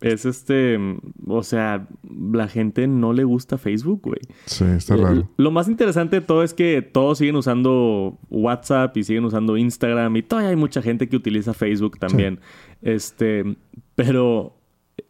Es 0.01 0.25
este, 0.25 0.79
o 1.27 1.43
sea, 1.43 1.87
la 2.33 2.47
gente 2.47 2.87
no 2.87 3.13
le 3.13 3.23
gusta 3.23 3.59
Facebook, 3.59 4.01
güey. 4.01 4.19
Sí, 4.45 4.65
está 4.65 4.95
raro. 4.95 5.29
Lo 5.37 5.51
más 5.51 5.67
interesante 5.67 6.19
de 6.19 6.25
todo 6.25 6.43
es 6.43 6.55
que 6.55 6.81
todos 6.81 7.19
siguen 7.19 7.35
usando 7.35 8.17
WhatsApp 8.31 8.97
y 8.97 9.03
siguen 9.03 9.25
usando 9.25 9.57
Instagram 9.57 10.15
y 10.17 10.23
todavía 10.23 10.49
hay 10.49 10.55
mucha 10.55 10.81
gente 10.81 11.07
que 11.07 11.15
utiliza 11.15 11.53
Facebook 11.53 11.99
también. 11.99 12.39
Este, 12.81 13.55
pero 13.93 14.57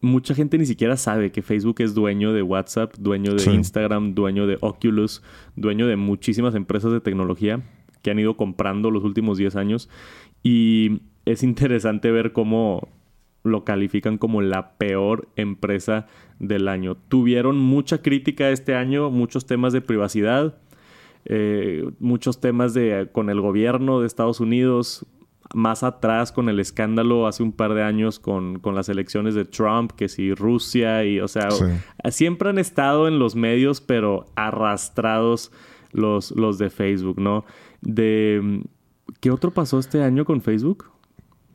mucha 0.02 0.36
gente 0.36 0.58
ni 0.58 0.66
siquiera 0.66 0.98
sabe 0.98 1.32
que 1.32 1.42
Facebook 1.42 1.80
es 1.80 1.94
dueño 1.94 2.34
de 2.34 2.42
WhatsApp, 2.42 2.94
dueño 2.98 3.34
de 3.34 3.50
Instagram, 3.54 4.14
dueño 4.14 4.46
de 4.46 4.58
Oculus, 4.60 5.24
dueño 5.56 5.88
de 5.88 5.96
muchísimas 5.96 6.54
empresas 6.56 6.92
de 6.92 7.00
tecnología 7.00 7.62
que 8.02 8.12
han 8.12 8.20
ido 8.20 8.36
comprando 8.36 8.92
los 8.92 9.04
últimos 9.04 9.38
10 9.38 9.56
años. 9.56 9.90
Y 10.44 11.02
es 11.26 11.44
interesante 11.44 12.12
ver 12.12 12.34
cómo 12.34 12.90
lo 13.44 13.64
califican 13.64 14.18
como 14.18 14.42
la 14.42 14.74
peor 14.78 15.28
empresa 15.36 16.08
del 16.40 16.68
año. 16.68 16.96
Tuvieron 16.96 17.58
mucha 17.58 18.02
crítica 18.02 18.50
este 18.50 18.76
año, 18.76 19.10
muchos 19.10 19.46
temas 19.46 19.74
de 19.74 19.82
privacidad, 19.82 20.58
eh, 21.26 21.90
muchos 22.00 22.40
temas 22.40 22.74
de, 22.74 23.10
con 23.12 23.30
el 23.30 23.42
gobierno 23.42 24.00
de 24.00 24.08
Estados 24.08 24.40
Unidos, 24.40 25.06
más 25.54 25.84
atrás 25.84 26.32
con 26.32 26.50
el 26.50 26.60
escándalo 26.60 27.28
hace 27.28 27.44
un 27.44 27.52
par 27.52 27.74
de 27.74 27.84
años 27.84 28.20
con, 28.20 28.60
con 28.60 28.76
las 28.76 28.90
elecciones 28.90 29.36
de 29.36 29.46
Trump, 29.46 29.92
que 29.92 30.08
si 30.08 30.34
Rusia 30.34 31.04
y, 31.04 31.20
o 31.20 31.28
sea, 31.28 31.50
siempre 32.10 32.50
han 32.50 32.58
estado 32.58 33.08
en 33.08 33.20
los 33.20 33.36
medios, 33.36 33.82
pero 33.82 34.28
arrastrados 34.36 35.52
los, 35.92 36.32
los 36.32 36.58
de 36.58 36.70
Facebook, 36.70 37.20
¿no? 37.20 37.44
De, 37.82 38.64
¿Qué 39.20 39.32
otro 39.32 39.52
pasó 39.52 39.80
este 39.80 40.02
año 40.04 40.26
con 40.26 40.42
Facebook? 40.42 40.90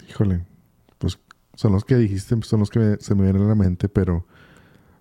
Híjole, 0.09 0.45
son 1.57 1.73
los 1.73 1.85
que 1.85 1.97
dijiste, 1.97 2.37
son 2.43 2.61
los 2.61 2.71
que 2.71 2.97
se 3.01 3.15
me 3.15 3.25
vienen 3.25 3.43
a 3.43 3.49
la 3.49 3.55
mente, 3.55 3.89
pero 3.89 4.25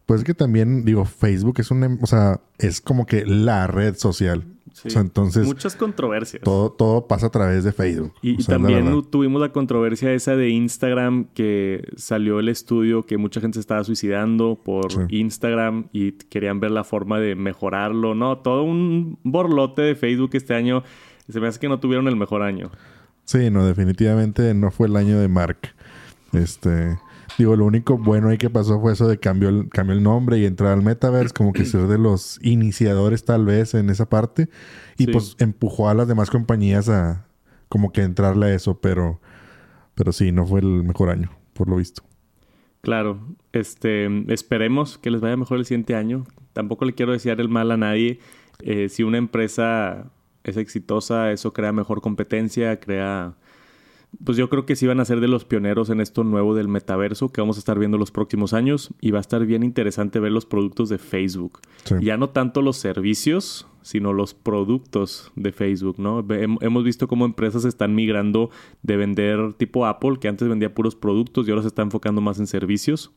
Pues 0.05 0.21
es 0.21 0.25
que 0.25 0.33
también, 0.33 0.85
digo, 0.85 1.05
Facebook 1.05 1.59
es 1.59 1.71
un, 1.71 1.99
o 2.01 2.07
sea, 2.07 2.39
es 2.57 2.81
como 2.81 3.05
que 3.05 3.25
la 3.25 3.67
red 3.67 3.95
social. 3.95 4.45
O 4.83 4.89
sea, 4.89 5.01
entonces. 5.01 5.45
Muchas 5.45 5.75
controversias. 5.75 6.43
Todo, 6.43 6.71
todo 6.71 7.07
pasa 7.07 7.27
a 7.27 7.29
través 7.29 7.63
de 7.63 7.71
Facebook. 7.71 8.13
Y, 8.21 8.43
también 8.43 9.03
tuvimos 9.09 9.41
la 9.41 9.51
controversia 9.51 10.11
esa 10.13 10.35
de 10.35 10.49
Instagram 10.49 11.27
que 11.33 11.87
salió 11.95 12.39
el 12.39 12.49
estudio 12.49 13.03
que 13.03 13.17
mucha 13.17 13.39
gente 13.39 13.55
se 13.55 13.61
estaba 13.61 13.83
suicidando 13.83 14.59
por 14.63 14.87
Instagram 15.09 15.87
y 15.93 16.11
querían 16.13 16.59
ver 16.59 16.71
la 16.71 16.83
forma 16.83 17.19
de 17.19 17.35
mejorarlo, 17.35 18.15
¿no? 18.15 18.39
Todo 18.39 18.63
un 18.63 19.17
borlote 19.23 19.81
de 19.81 19.95
Facebook 19.95 20.31
este 20.33 20.53
año. 20.53 20.83
Se 21.29 21.39
me 21.39 21.47
hace 21.47 21.59
que 21.59 21.69
no 21.69 21.79
tuvieron 21.79 22.07
el 22.07 22.15
mejor 22.15 22.41
año. 22.41 22.69
Sí, 23.23 23.49
no, 23.49 23.65
definitivamente 23.65 24.53
no 24.53 24.71
fue 24.71 24.87
el 24.87 24.95
año 24.97 25.19
de 25.19 25.27
Mark. 25.27 25.73
Este. 26.35 26.97
Digo, 27.37 27.55
lo 27.55 27.65
único 27.65 27.97
bueno 27.97 28.29
ahí 28.29 28.37
que 28.37 28.49
pasó 28.49 28.79
fue 28.79 28.93
eso 28.93 29.07
de 29.07 29.17
cambió 29.19 29.49
el, 29.49 29.69
cambió 29.69 29.95
el 29.95 30.03
nombre 30.03 30.37
y 30.37 30.45
entrar 30.45 30.71
al 30.71 30.83
metaverse, 30.83 31.33
como 31.33 31.53
que 31.53 31.65
ser 31.65 31.87
de 31.87 31.97
los 31.97 32.39
iniciadores 32.41 33.25
tal 33.25 33.45
vez 33.45 33.73
en 33.73 33.89
esa 33.89 34.07
parte. 34.07 34.49
Y 34.97 35.07
pues 35.07 35.35
empujó 35.39 35.89
a 35.89 35.93
las 35.93 36.07
demás 36.07 36.29
compañías 36.29 36.87
a 36.87 37.25
como 37.67 37.91
que 37.91 38.01
entrarle 38.01 38.47
a 38.47 38.53
eso, 38.53 38.79
pero, 38.79 39.19
pero 39.95 40.11
sí, 40.11 40.31
no 40.31 40.45
fue 40.45 40.61
el 40.61 40.83
mejor 40.83 41.09
año, 41.09 41.31
por 41.53 41.67
lo 41.67 41.77
visto. 41.77 42.03
Claro, 42.81 43.19
este, 43.51 44.07
esperemos 44.31 44.97
que 44.97 45.09
les 45.09 45.19
vaya 45.19 45.35
mejor 45.35 45.57
el 45.57 45.65
siguiente 45.65 45.95
año. 45.95 46.25
Tampoco 46.53 46.85
le 46.85 46.93
quiero 46.93 47.11
desear 47.11 47.41
el 47.41 47.49
mal 47.49 47.71
a 47.71 47.77
nadie. 47.77 48.19
Eh, 48.59 48.89
si 48.89 49.03
una 49.03 49.17
empresa 49.17 50.11
es 50.43 50.55
exitosa, 50.55 51.31
eso 51.31 51.51
crea 51.51 51.71
mejor 51.73 52.01
competencia, 52.01 52.79
crea 52.79 53.33
pues 54.23 54.37
yo 54.37 54.49
creo 54.49 54.65
que 54.65 54.75
sí 54.75 54.87
van 54.87 54.99
a 54.99 55.05
ser 55.05 55.19
de 55.19 55.27
los 55.27 55.45
pioneros 55.45 55.89
en 55.89 56.01
esto 56.01 56.23
nuevo 56.23 56.55
del 56.55 56.67
metaverso 56.67 57.31
que 57.31 57.41
vamos 57.41 57.57
a 57.57 57.59
estar 57.59 57.79
viendo 57.79 57.97
los 57.97 58.11
próximos 58.11 58.53
años 58.53 58.93
y 59.01 59.11
va 59.11 59.19
a 59.19 59.21
estar 59.21 59.45
bien 59.45 59.63
interesante 59.63 60.19
ver 60.19 60.31
los 60.31 60.45
productos 60.45 60.89
de 60.89 60.97
Facebook. 60.97 61.59
Ya 62.01 62.17
no 62.17 62.29
tanto 62.29 62.61
los 62.61 62.77
servicios, 62.77 63.67
sino 63.81 64.13
los 64.13 64.33
productos 64.33 65.31
de 65.35 65.51
Facebook, 65.51 65.99
¿no? 65.99 66.25
Hemos 66.29 66.83
visto 66.83 67.07
cómo 67.07 67.25
empresas 67.25 67.65
están 67.65 67.95
migrando 67.95 68.49
de 68.83 68.97
vender 68.97 69.53
tipo 69.53 69.85
Apple, 69.85 70.17
que 70.19 70.27
antes 70.27 70.47
vendía 70.47 70.73
puros 70.73 70.95
productos 70.95 71.47
y 71.47 71.51
ahora 71.51 71.61
se 71.61 71.69
está 71.69 71.81
enfocando 71.81 72.21
más 72.21 72.39
en 72.39 72.47
servicios. 72.47 73.11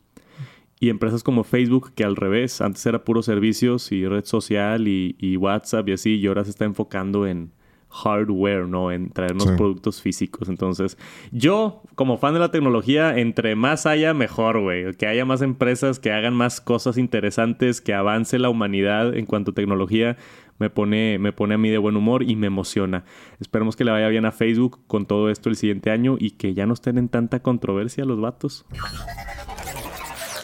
Y 0.81 0.91
empresas 0.91 1.25
como 1.25 1.43
Facebook, 1.43 1.93
que 1.95 2.05
al 2.05 2.15
revés, 2.15 2.61
antes 2.61 2.87
era 2.87 3.05
puros 3.05 3.27
servicios 3.27 3.91
y 3.91 4.07
red 4.07 4.25
social 4.25 4.87
y, 4.87 5.17
y 5.19 5.37
WhatsApp 5.37 5.89
y 5.89 5.93
así, 5.93 6.15
y 6.17 6.27
ahora 6.29 6.45
se 6.45 6.51
está 6.51 6.67
enfocando 6.67 7.27
en, 7.27 7.51
hardware, 7.91 8.67
¿no? 8.67 8.93
En 8.93 9.11
traernos 9.11 9.47
productos 9.53 10.03
físicos. 10.03 10.49
Entonces, 10.49 10.99
yo, 11.33 11.83
como 11.95 12.19
fan 12.19 12.35
de 12.35 12.41
la 12.41 12.51
tecnología, 12.51 13.19
entre 13.19 13.55
más 13.57 13.87
haya, 13.87 14.15
mejor, 14.15 14.61
güey. 14.61 14.95
Que 14.95 15.07
haya 15.07 15.25
más 15.25 15.43
empresas 15.43 15.99
que 15.99 16.13
hagan 16.13 16.35
más 16.35 16.61
cosas 16.61 16.99
interesantes, 16.99 17.81
que 17.81 17.95
avance 17.95 18.39
la 18.39 18.51
humanidad 18.51 19.17
en 19.17 19.27
cuanto 19.27 19.53
a 19.53 19.55
tecnología, 19.55 20.17
me 20.59 20.71
pone, 20.71 21.19
me 21.19 21.33
pone 21.33 21.55
a 21.55 21.59
mí 21.59 21.71
de 21.71 21.79
buen 21.79 21.97
humor 21.97 22.23
y 22.23 22.37
me 22.37 22.49
emociona. 22.49 23.05
Esperemos 23.41 23.77
que 23.77 23.85
le 23.85 23.93
vaya 23.93 24.09
bien 24.09 24.27
a 24.27 24.33
Facebook 24.33 24.81
con 24.87 25.07
todo 25.07 25.31
esto 25.31 25.49
el 25.49 25.57
siguiente 25.57 25.91
año 25.91 26.17
y 26.19 26.33
que 26.33 26.55
ya 26.55 26.67
no 26.67 26.75
estén 26.75 26.99
en 26.99 27.09
tanta 27.09 27.41
controversia 27.41 28.05
los 28.05 28.21
vatos. 28.21 28.67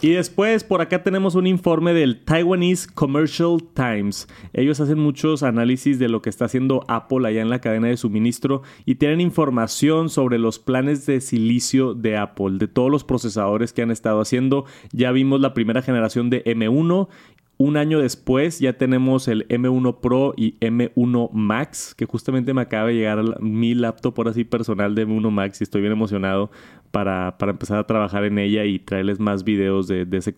Y 0.02 0.10
después 0.10 0.64
por 0.64 0.80
acá 0.80 1.02
tenemos 1.02 1.34
un 1.34 1.46
informe 1.46 1.94
del 1.94 2.24
Taiwanese 2.24 2.88
Commercial 2.92 3.58
Times. 3.74 4.28
Ellos 4.52 4.80
hacen 4.80 4.98
muchos 4.98 5.42
análisis 5.42 5.98
de 5.98 6.08
lo 6.08 6.22
que 6.22 6.30
está 6.30 6.46
haciendo 6.46 6.84
Apple 6.88 7.26
allá 7.26 7.40
en 7.40 7.50
la 7.50 7.60
cadena 7.60 7.88
de 7.88 7.96
suministro 7.96 8.62
y 8.84 8.96
tienen 8.96 9.20
información 9.20 10.10
sobre 10.10 10.38
los 10.38 10.58
planes 10.58 11.06
de 11.06 11.20
silicio 11.20 11.94
de 11.94 12.16
Apple, 12.16 12.58
de 12.58 12.68
todos 12.68 12.90
los 12.90 13.04
procesadores 13.04 13.72
que 13.72 13.82
han 13.82 13.90
estado 13.90 14.20
haciendo. 14.20 14.64
Ya 14.92 15.12
vimos 15.12 15.40
la 15.40 15.54
primera 15.54 15.82
generación 15.82 16.30
de 16.30 16.44
M1 16.44 17.08
un 17.56 17.76
año 17.76 18.00
después 18.00 18.58
ya 18.58 18.72
tenemos 18.74 19.28
el 19.28 19.46
M1 19.48 20.00
Pro 20.00 20.34
y 20.36 20.56
M1 20.58 21.30
Max, 21.32 21.94
que 21.96 22.04
justamente 22.04 22.52
me 22.52 22.62
acaba 22.62 22.88
de 22.88 22.94
llegar 22.94 23.40
mi 23.40 23.74
laptop 23.74 24.14
por 24.14 24.28
así 24.28 24.44
personal 24.44 24.94
de 24.94 25.06
M1 25.06 25.30
Max 25.30 25.60
y 25.60 25.64
estoy 25.64 25.80
bien 25.80 25.92
emocionado 25.92 26.50
para, 26.90 27.36
empezar 27.40 27.78
a 27.78 27.86
trabajar 27.86 28.24
en 28.24 28.38
ella 28.38 28.64
y 28.64 28.78
traerles 28.78 29.20
más 29.20 29.44
videos 29.44 29.86
de, 29.86 30.02
ese, 30.12 30.34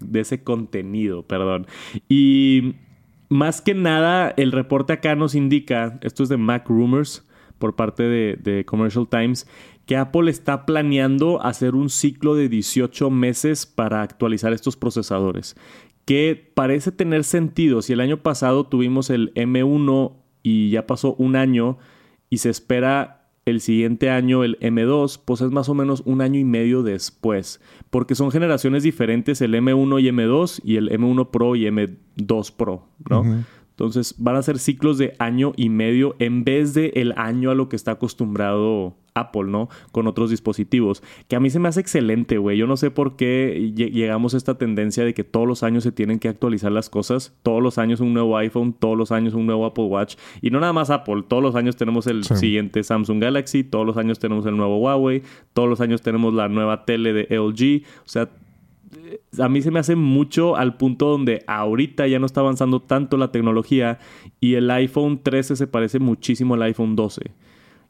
de 0.00 0.20
ese 0.20 0.42
contenido. 0.42 1.22
Perdón. 1.22 1.66
Y 2.08 2.74
más 3.28 3.60
que 3.62 3.74
nada, 3.74 4.34
el 4.36 4.52
reporte 4.52 4.92
acá 4.92 5.14
nos 5.14 5.34
indica, 5.34 5.98
esto 6.02 6.22
es 6.22 6.28
de 6.28 6.36
Mac 6.36 6.68
Rumors 6.68 7.26
por 7.58 7.76
parte 7.76 8.02
de 8.02 8.64
Commercial 8.66 9.08
Times, 9.08 9.46
que 9.88 9.96
Apple 9.96 10.30
está 10.30 10.66
planeando 10.66 11.42
hacer 11.42 11.74
un 11.74 11.88
ciclo 11.88 12.34
de 12.34 12.50
18 12.50 13.08
meses 13.08 13.64
para 13.64 14.02
actualizar 14.02 14.52
estos 14.52 14.76
procesadores 14.76 15.56
que 16.08 16.50
parece 16.54 16.90
tener 16.90 17.22
sentido. 17.22 17.82
Si 17.82 17.92
el 17.92 18.00
año 18.00 18.22
pasado 18.22 18.64
tuvimos 18.64 19.10
el 19.10 19.34
M1 19.34 20.14
y 20.42 20.70
ya 20.70 20.86
pasó 20.86 21.14
un 21.16 21.36
año 21.36 21.76
y 22.30 22.38
se 22.38 22.48
espera 22.48 23.28
el 23.44 23.60
siguiente 23.60 24.08
año 24.08 24.42
el 24.42 24.58
M2, 24.60 25.20
pues 25.22 25.42
es 25.42 25.50
más 25.50 25.68
o 25.68 25.74
menos 25.74 26.02
un 26.06 26.22
año 26.22 26.40
y 26.40 26.44
medio 26.44 26.82
después, 26.82 27.60
porque 27.90 28.14
son 28.14 28.30
generaciones 28.30 28.84
diferentes 28.84 29.42
el 29.42 29.52
M1 29.52 30.00
y 30.00 30.08
M2 30.08 30.60
y 30.64 30.76
el 30.76 30.88
M1 30.88 31.30
Pro 31.30 31.56
y 31.56 31.66
M2 31.66 32.56
Pro, 32.56 32.88
¿no? 33.10 33.44
Entonces 33.68 34.14
van 34.16 34.36
a 34.36 34.42
ser 34.42 34.58
ciclos 34.58 34.96
de 34.96 35.14
año 35.18 35.52
y 35.56 35.68
medio 35.68 36.16
en 36.20 36.42
vez 36.42 36.72
de 36.72 36.90
el 36.96 37.12
año 37.18 37.50
a 37.50 37.54
lo 37.54 37.68
que 37.68 37.76
está 37.76 37.90
acostumbrado 37.90 38.96
Apple, 39.18 39.44
¿no? 39.44 39.68
Con 39.92 40.06
otros 40.06 40.30
dispositivos. 40.30 41.02
Que 41.28 41.36
a 41.36 41.40
mí 41.40 41.50
se 41.50 41.58
me 41.58 41.68
hace 41.68 41.80
excelente, 41.80 42.38
güey. 42.38 42.58
Yo 42.58 42.66
no 42.66 42.76
sé 42.76 42.90
por 42.90 43.16
qué 43.16 43.72
llegamos 43.74 44.34
a 44.34 44.36
esta 44.36 44.56
tendencia 44.56 45.04
de 45.04 45.14
que 45.14 45.24
todos 45.24 45.46
los 45.46 45.62
años 45.62 45.84
se 45.84 45.92
tienen 45.92 46.18
que 46.18 46.28
actualizar 46.28 46.72
las 46.72 46.90
cosas. 46.90 47.34
Todos 47.42 47.62
los 47.62 47.78
años 47.78 48.00
un 48.00 48.14
nuevo 48.14 48.36
iPhone, 48.36 48.72
todos 48.72 48.96
los 48.96 49.12
años 49.12 49.34
un 49.34 49.46
nuevo 49.46 49.66
Apple 49.66 49.84
Watch. 49.84 50.16
Y 50.42 50.50
no 50.50 50.60
nada 50.60 50.72
más 50.72 50.90
Apple. 50.90 51.24
Todos 51.26 51.42
los 51.42 51.54
años 51.54 51.76
tenemos 51.76 52.06
el 52.06 52.24
siguiente 52.24 52.82
Samsung 52.82 53.20
Galaxy. 53.20 53.64
Todos 53.64 53.86
los 53.86 53.96
años 53.96 54.18
tenemos 54.18 54.46
el 54.46 54.56
nuevo 54.56 54.78
Huawei. 54.78 55.22
Todos 55.52 55.68
los 55.68 55.80
años 55.80 56.02
tenemos 56.02 56.34
la 56.34 56.48
nueva 56.48 56.84
tele 56.84 57.12
de 57.12 57.26
LG. 57.30 57.86
O 58.04 58.08
sea, 58.08 58.28
a 59.38 59.48
mí 59.48 59.62
se 59.62 59.70
me 59.70 59.78
hace 59.78 59.96
mucho 59.96 60.56
al 60.56 60.76
punto 60.76 61.08
donde 61.08 61.44
ahorita 61.46 62.06
ya 62.06 62.18
no 62.18 62.26
está 62.26 62.40
avanzando 62.40 62.80
tanto 62.80 63.16
la 63.16 63.30
tecnología 63.30 63.98
y 64.40 64.54
el 64.54 64.70
iPhone 64.70 65.20
13 65.22 65.56
se 65.56 65.66
parece 65.66 65.98
muchísimo 65.98 66.54
al 66.54 66.62
iPhone 66.62 66.96
12. 66.96 67.30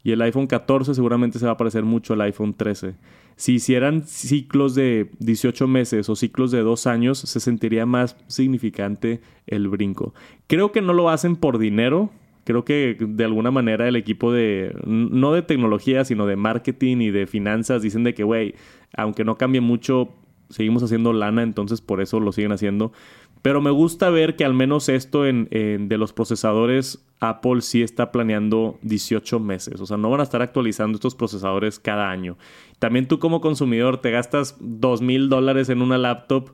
Y 0.03 0.13
el 0.13 0.23
iPhone 0.23 0.47
14 0.47 0.95
seguramente 0.95 1.39
se 1.39 1.47
va 1.47 1.53
a 1.53 1.57
parecer 1.57 1.85
mucho 1.85 2.15
al 2.15 2.21
iPhone 2.23 2.55
13. 2.55 2.95
Si 3.37 3.55
hicieran 3.55 4.07
ciclos 4.07 4.75
de 4.75 5.11
18 5.19 5.69
meses 5.69 6.09
o 6.09 6.17
ciclos 6.17 6.51
de 6.51 6.61
2 6.61 6.87
años, 6.87 7.19
se 7.19 7.41
sentiría 7.41 7.87
más 7.87 8.17
significante 8.27 9.21
el 9.47 9.69
brinco. 9.69 10.15
Creo 10.47 10.73
que 10.73 10.83
no 10.83 10.93
lo 10.93 11.11
hacen 11.11 11.37
por 11.37 11.59
dinero. 11.59 12.11
Creo 12.45 12.65
que 12.65 12.97
de 12.99 13.25
alguna 13.25 13.51
manera 13.51 13.87
el 13.87 13.97
equipo 13.97 14.33
de, 14.33 14.75
no 14.87 15.33
de 15.33 15.43
tecnología, 15.43 16.05
sino 16.05 16.27
de 16.27 16.37
marketing 16.37 16.99
y 16.99 17.11
de 17.11 17.27
finanzas, 17.27 17.83
dicen 17.83 18.05
de 18.05 18.15
que, 18.15 18.25
güey, 18.25 18.55
aunque 18.97 19.25
no 19.25 19.37
cambie 19.37 19.61
mucho, 19.61 20.15
seguimos 20.49 20.83
haciendo 20.83 21.13
lana, 21.13 21.43
entonces 21.43 21.81
por 21.81 22.01
eso 22.01 22.21
lo 22.21 22.33
siguen 22.33 22.53
haciendo. 22.53 22.93
Pero 23.43 23.61
me 23.61 23.71
gusta 23.71 24.11
ver 24.11 24.37
que 24.37 24.45
al 24.45 24.55
menos 24.55 24.89
esto 24.89 25.27
en, 25.27 25.49
de 25.51 25.99
los 25.99 26.13
procesadores, 26.13 27.05
Apple 27.21 27.61
sí 27.61 27.83
está 27.83 28.11
planeando 28.11 28.79
18 28.83 29.39
meses. 29.41 29.81
O 29.81 29.87
sea, 29.87 29.97
no 29.97 30.11
van 30.11 30.21
a 30.21 30.25
estar 30.25 30.43
actualizando 30.43 30.97
estos 30.97 31.15
procesadores 31.15 31.79
cada 31.79 32.11
año. 32.11 32.37
También 32.79 33.07
tú 33.07 33.19
como 33.19 33.41
consumidor 33.41 34.01
te 34.01 34.11
gastas 34.11 34.57
2 34.61 35.03
mil 35.03 35.29
dólares 35.29 35.69
en 35.69 35.83
una 35.83 35.99
laptop 35.99 36.51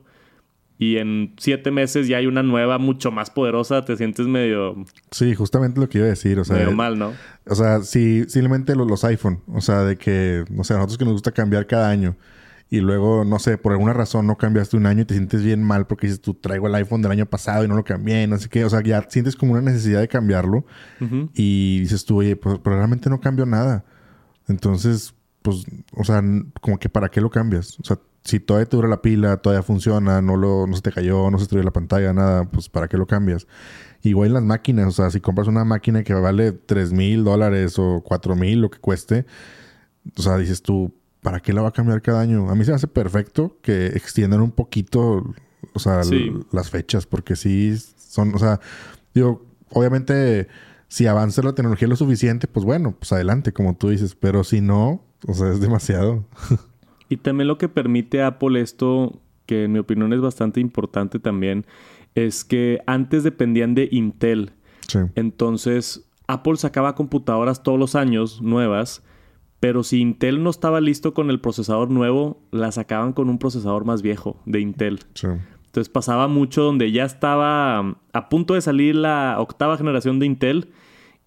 y 0.77 0.97
en 0.97 1.33
7 1.37 1.71
meses 1.71 2.07
ya 2.07 2.17
hay 2.17 2.27
una 2.27 2.43
nueva 2.43 2.77
mucho 2.77 3.11
más 3.11 3.29
poderosa. 3.29 3.83
Te 3.85 3.95
sientes 3.97 4.27
medio... 4.27 4.75
Sí, 5.11 5.33
justamente 5.33 5.79
lo 5.79 5.89
que 5.89 5.99
iba 5.99 6.07
a 6.07 6.09
decir. 6.11 6.39
O 6.39 6.43
sea, 6.43 6.57
medio 6.57 6.71
mal, 6.71 6.99
¿no? 6.99 7.13
O 7.47 7.55
sea, 7.55 7.81
sí, 7.81 8.25
simplemente 8.27 8.75
los, 8.75 8.87
los 8.87 9.03
iPhone. 9.05 9.41
O 9.47 9.61
sea, 9.61 9.83
de 9.83 9.97
que, 9.97 10.43
no 10.49 10.63
sé, 10.63 10.73
a 10.73 10.77
nosotros 10.77 10.97
que 10.97 11.05
nos 11.05 11.13
gusta 11.13 11.31
cambiar 11.31 11.65
cada 11.65 11.89
año 11.89 12.15
y 12.69 12.79
luego, 12.79 13.23
no 13.25 13.37
sé, 13.37 13.57
por 13.57 13.73
alguna 13.73 13.93
razón 13.93 14.25
no 14.25 14.37
cambiaste 14.37 14.75
un 14.75 14.87
año 14.87 15.03
y 15.03 15.05
te 15.05 15.13
sientes 15.13 15.43
bien 15.43 15.63
mal 15.63 15.85
porque 15.85 16.07
dices, 16.07 16.21
tú 16.21 16.33
traigo 16.33 16.67
el 16.67 16.75
iPhone 16.75 17.01
del 17.01 17.11
año 17.11 17.25
pasado 17.27 17.63
y 17.63 17.67
no 17.67 17.75
lo 17.75 17.83
cambié, 17.83 18.25
no 18.27 18.37
sé 18.37 18.49
qué. 18.49 18.65
O 18.65 18.69
sea, 18.69 18.81
ya 18.81 19.05
sientes 19.07 19.35
como 19.35 19.51
una 19.51 19.61
necesidad 19.61 20.01
de 20.01 20.07
cambiarlo 20.07 20.65
y 21.33 21.79
dices 21.79 22.05
tú, 22.05 22.17
oye, 22.17 22.35
pues, 22.35 22.59
pero 22.63 22.75
realmente 22.77 23.09
no 23.09 23.19
cambió 23.19 23.45
nada. 23.45 23.85
Entonces, 24.47 25.13
pues, 25.43 25.63
o 25.93 26.03
sea, 26.03 26.23
como 26.59 26.79
que 26.79 26.89
para 26.89 27.09
qué 27.09 27.21
lo 27.21 27.29
cambias. 27.29 27.79
O 27.79 27.83
sea, 27.83 27.99
si 28.23 28.39
todavía 28.39 28.67
te 28.67 28.75
dura 28.75 28.87
la 28.87 29.01
pila, 29.01 29.37
todavía 29.37 29.61
funciona, 29.61 30.19
no, 30.21 30.35
lo, 30.35 30.65
no 30.65 30.75
se 30.75 30.81
te 30.81 30.91
cayó, 30.91 31.29
no 31.29 31.37
se 31.37 31.43
destruyó 31.43 31.63
la 31.63 31.71
pantalla, 31.71 32.13
nada, 32.13 32.45
pues 32.45 32.67
para 32.67 32.87
qué 32.87 32.97
lo 32.97 33.05
cambias. 33.05 33.45
Igual 34.01 34.29
en 34.29 34.33
las 34.33 34.43
máquinas, 34.43 34.87
o 34.87 34.91
sea, 34.91 35.11
si 35.11 35.21
compras 35.21 35.47
una 35.47 35.63
máquina 35.63 36.03
que 36.03 36.13
vale 36.15 36.51
3 36.51 36.93
mil 36.93 37.23
dólares 37.23 37.77
o 37.77 38.01
4 38.03 38.35
mil, 38.35 38.61
lo 38.61 38.71
que 38.71 38.79
cueste, 38.79 39.27
o 40.17 40.21
sea, 40.21 40.37
dices 40.37 40.63
tú, 40.63 40.91
¿para 41.25 41.39
qué 41.39 41.53
la 41.53 41.63
va 41.63 41.69
a 41.69 41.71
cambiar 41.71 42.03
cada 42.03 42.21
año? 42.21 42.51
A 42.51 42.55
mí 42.55 42.63
se 42.65 42.69
me 42.69 42.75
hace 42.75 42.87
perfecto 42.87 43.57
que 43.63 43.87
extiendan 43.87 44.41
un 44.41 44.51
poquito, 44.51 45.33
o 45.73 45.79
sea, 45.79 46.01
las 46.51 46.69
fechas, 46.69 47.07
porque 47.07 47.35
sí 47.35 47.75
son, 47.97 48.35
o 48.35 48.37
sea, 48.37 48.59
digo, 49.11 49.43
obviamente, 49.71 50.47
si 50.87 51.07
avanza 51.07 51.41
la 51.41 51.55
tecnología 51.55 51.87
lo 51.87 51.95
suficiente, 51.95 52.47
pues 52.47 52.63
bueno, 52.63 52.95
pues 52.99 53.11
adelante, 53.11 53.53
como 53.53 53.75
tú 53.75 53.89
dices, 53.89 54.13
pero 54.13 54.43
si 54.43 54.61
no, 54.61 55.01
o 55.27 55.33
sea, 55.33 55.49
es 55.49 55.59
demasiado. 55.61 56.25
y 57.09 57.17
también 57.17 57.47
lo 57.47 57.57
que 57.57 57.69
permite 57.69 58.21
Apple 58.21 58.61
esto 58.61 59.19
que 59.47 59.63
en 59.63 59.71
mi 59.71 59.79
opinión 59.79 60.13
es 60.13 60.21
bastante 60.21 60.59
importante 60.59 61.17
también, 61.17 61.65
es 62.13 62.45
que 62.45 62.81
antes 62.85 63.23
dependían 63.23 63.73
de 63.73 63.89
Intel. 63.91 64.51
Sí. 64.87 64.99
Entonces, 65.15 66.05
Apple 66.27 66.57
sacaba 66.57 66.93
computadoras 66.93 67.63
todos 67.63 67.79
los 67.79 67.95
años 67.95 68.43
nuevas, 68.43 69.01
pero 69.59 69.83
si 69.83 69.99
Intel 69.99 70.43
no 70.43 70.49
estaba 70.49 70.81
listo 70.81 71.13
con 71.13 71.29
el 71.29 71.39
procesador 71.39 71.89
nuevo, 71.89 72.41
la 72.51 72.71
sacaban 72.71 73.13
con 73.13 73.29
un 73.29 73.37
procesador 73.37 73.85
más 73.85 74.01
viejo 74.01 74.41
de 74.45 74.59
Intel. 74.59 74.99
Sí. 75.13 75.27
Entonces 75.75 75.91
pasaba 75.91 76.27
mucho 76.29 76.63
donde 76.63 76.91
ya 76.93 77.03
estaba 77.03 77.81
um, 77.81 77.95
a 78.13 78.29
punto 78.29 78.53
de 78.53 78.61
salir 78.61 78.95
la 78.95 79.35
octava 79.39 79.77
generación 79.77 80.19
de 80.19 80.25
Intel 80.25 80.69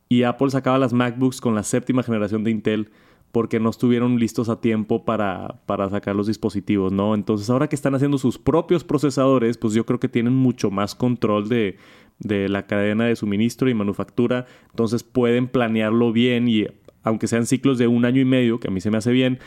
y 0.08 0.22
Apple 0.22 0.48
sacaba 0.48 0.78
las 0.78 0.94
MacBooks 0.94 1.42
con 1.42 1.54
la 1.54 1.62
séptima 1.62 2.02
generación 2.02 2.44
de 2.44 2.50
Intel 2.50 2.90
porque 3.30 3.60
no 3.60 3.68
estuvieron 3.68 4.18
listos 4.18 4.48
a 4.48 4.60
tiempo 4.60 5.04
para, 5.04 5.60
para 5.66 5.90
sacar 5.90 6.16
los 6.16 6.26
dispositivos, 6.26 6.92
¿no? 6.92 7.14
Entonces 7.14 7.50
ahora 7.50 7.68
que 7.68 7.76
están 7.76 7.94
haciendo 7.94 8.16
sus 8.16 8.38
propios 8.38 8.84
procesadores, 8.84 9.58
pues 9.58 9.74
yo 9.74 9.84
creo 9.84 10.00
que 10.00 10.08
tienen 10.08 10.34
mucho 10.34 10.70
más 10.70 10.94
control 10.94 11.50
de, 11.50 11.76
de 12.18 12.48
la 12.48 12.66
cadena 12.66 13.04
de 13.04 13.16
suministro 13.16 13.68
y 13.68 13.74
manufactura, 13.74 14.46
entonces 14.70 15.02
pueden 15.02 15.48
planearlo 15.48 16.10
bien 16.10 16.48
y 16.48 16.66
aunque 17.02 17.26
sean 17.26 17.46
ciclos 17.46 17.78
de 17.78 17.86
un 17.86 18.04
año 18.04 18.20
y 18.20 18.24
medio, 18.24 18.60
que 18.60 18.68
a 18.68 18.70
mí 18.70 18.80
se 18.80 18.90
me 18.90 18.98
hace 18.98 19.12
bien, 19.12 19.38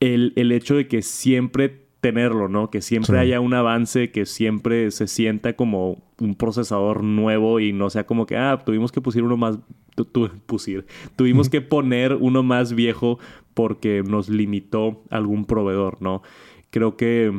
el, 0.00 0.32
el 0.36 0.52
hecho 0.52 0.76
de 0.76 0.86
que 0.88 1.02
siempre 1.02 1.86
tenerlo, 2.00 2.48
¿no? 2.48 2.70
Que 2.70 2.80
siempre 2.80 3.16
Sí. 3.16 3.20
haya 3.20 3.40
un 3.40 3.54
avance, 3.54 4.10
que 4.12 4.24
siempre 4.26 4.90
se 4.92 5.08
sienta 5.08 5.54
como 5.56 6.00
un 6.20 6.36
procesador 6.36 7.02
nuevo 7.02 7.58
y 7.58 7.72
no 7.72 7.90
sea 7.90 8.06
como 8.06 8.24
que, 8.26 8.36
ah, 8.36 8.62
tuvimos 8.64 8.92
que 8.92 9.00
pusir 9.00 9.24
uno 9.24 9.36
más, 9.36 9.58
tu- 9.96 10.04
tu- 10.04 10.30
pusir, 10.46 10.86
tuvimos 11.16 11.48
que 11.48 11.60
poner 11.60 12.14
uno 12.14 12.44
más 12.44 12.72
viejo 12.74 13.18
porque 13.54 14.04
nos 14.06 14.28
limitó 14.28 15.02
algún 15.10 15.44
proveedor, 15.44 16.00
¿no? 16.00 16.22
Creo 16.70 16.96
que 16.96 17.32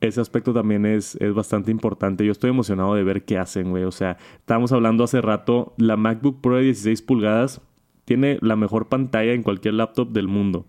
ese 0.00 0.20
aspecto 0.22 0.54
también 0.54 0.86
es, 0.86 1.16
es 1.16 1.34
bastante 1.34 1.70
importante. 1.70 2.24
Yo 2.24 2.32
estoy 2.32 2.48
emocionado 2.50 2.94
de 2.94 3.02
ver 3.04 3.24
qué 3.26 3.36
hacen, 3.36 3.68
güey. 3.70 3.84
O 3.84 3.92
sea, 3.92 4.16
estábamos 4.38 4.72
hablando 4.72 5.04
hace 5.04 5.20
rato, 5.20 5.74
la 5.76 5.96
MacBook 5.98 6.40
Pro 6.40 6.56
de 6.56 6.62
16 6.62 7.02
pulgadas 7.02 7.60
tiene 8.06 8.38
la 8.40 8.56
mejor 8.56 8.88
pantalla 8.88 9.32
en 9.34 9.42
cualquier 9.42 9.74
laptop 9.74 10.10
del 10.12 10.28
mundo. 10.28 10.64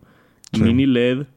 Sí. 0.51 0.61
Mini 0.61 0.85
LED, 0.85 1.27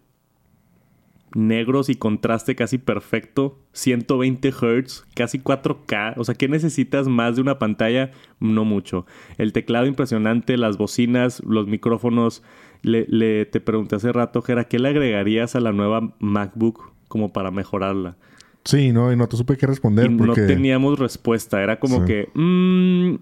negros 1.34 1.88
y 1.88 1.94
contraste 1.94 2.56
casi 2.56 2.78
perfecto, 2.78 3.58
120 3.72 4.50
Hz, 4.50 5.04
casi 5.14 5.38
4K. 5.38 6.14
O 6.16 6.24
sea, 6.24 6.34
¿qué 6.34 6.48
necesitas 6.48 7.06
más 7.06 7.36
de 7.36 7.42
una 7.42 7.58
pantalla? 7.60 8.10
No 8.40 8.64
mucho. 8.64 9.06
El 9.38 9.52
teclado 9.52 9.86
impresionante, 9.86 10.56
las 10.56 10.76
bocinas, 10.76 11.40
los 11.46 11.68
micrófonos. 11.68 12.42
Le, 12.82 13.04
le- 13.08 13.44
te 13.44 13.60
pregunté 13.60 13.96
hace 13.96 14.10
rato, 14.12 14.42
Jera, 14.42 14.64
¿qué 14.64 14.78
le 14.78 14.88
agregarías 14.88 15.54
a 15.54 15.60
la 15.60 15.70
nueva 15.72 16.14
MacBook 16.18 16.92
como 17.08 17.32
para 17.32 17.50
mejorarla? 17.50 18.16
Sí, 18.64 18.92
no, 18.92 19.12
y 19.12 19.16
no 19.16 19.28
te 19.28 19.36
supe 19.36 19.56
qué 19.56 19.66
responder 19.66 20.10
Y 20.10 20.16
porque... 20.16 20.40
no 20.40 20.46
teníamos 20.46 20.98
respuesta. 20.98 21.62
Era 21.62 21.78
como 21.78 21.98
Sí. 22.00 22.04
que, 22.06 22.28
mm, 22.34 23.14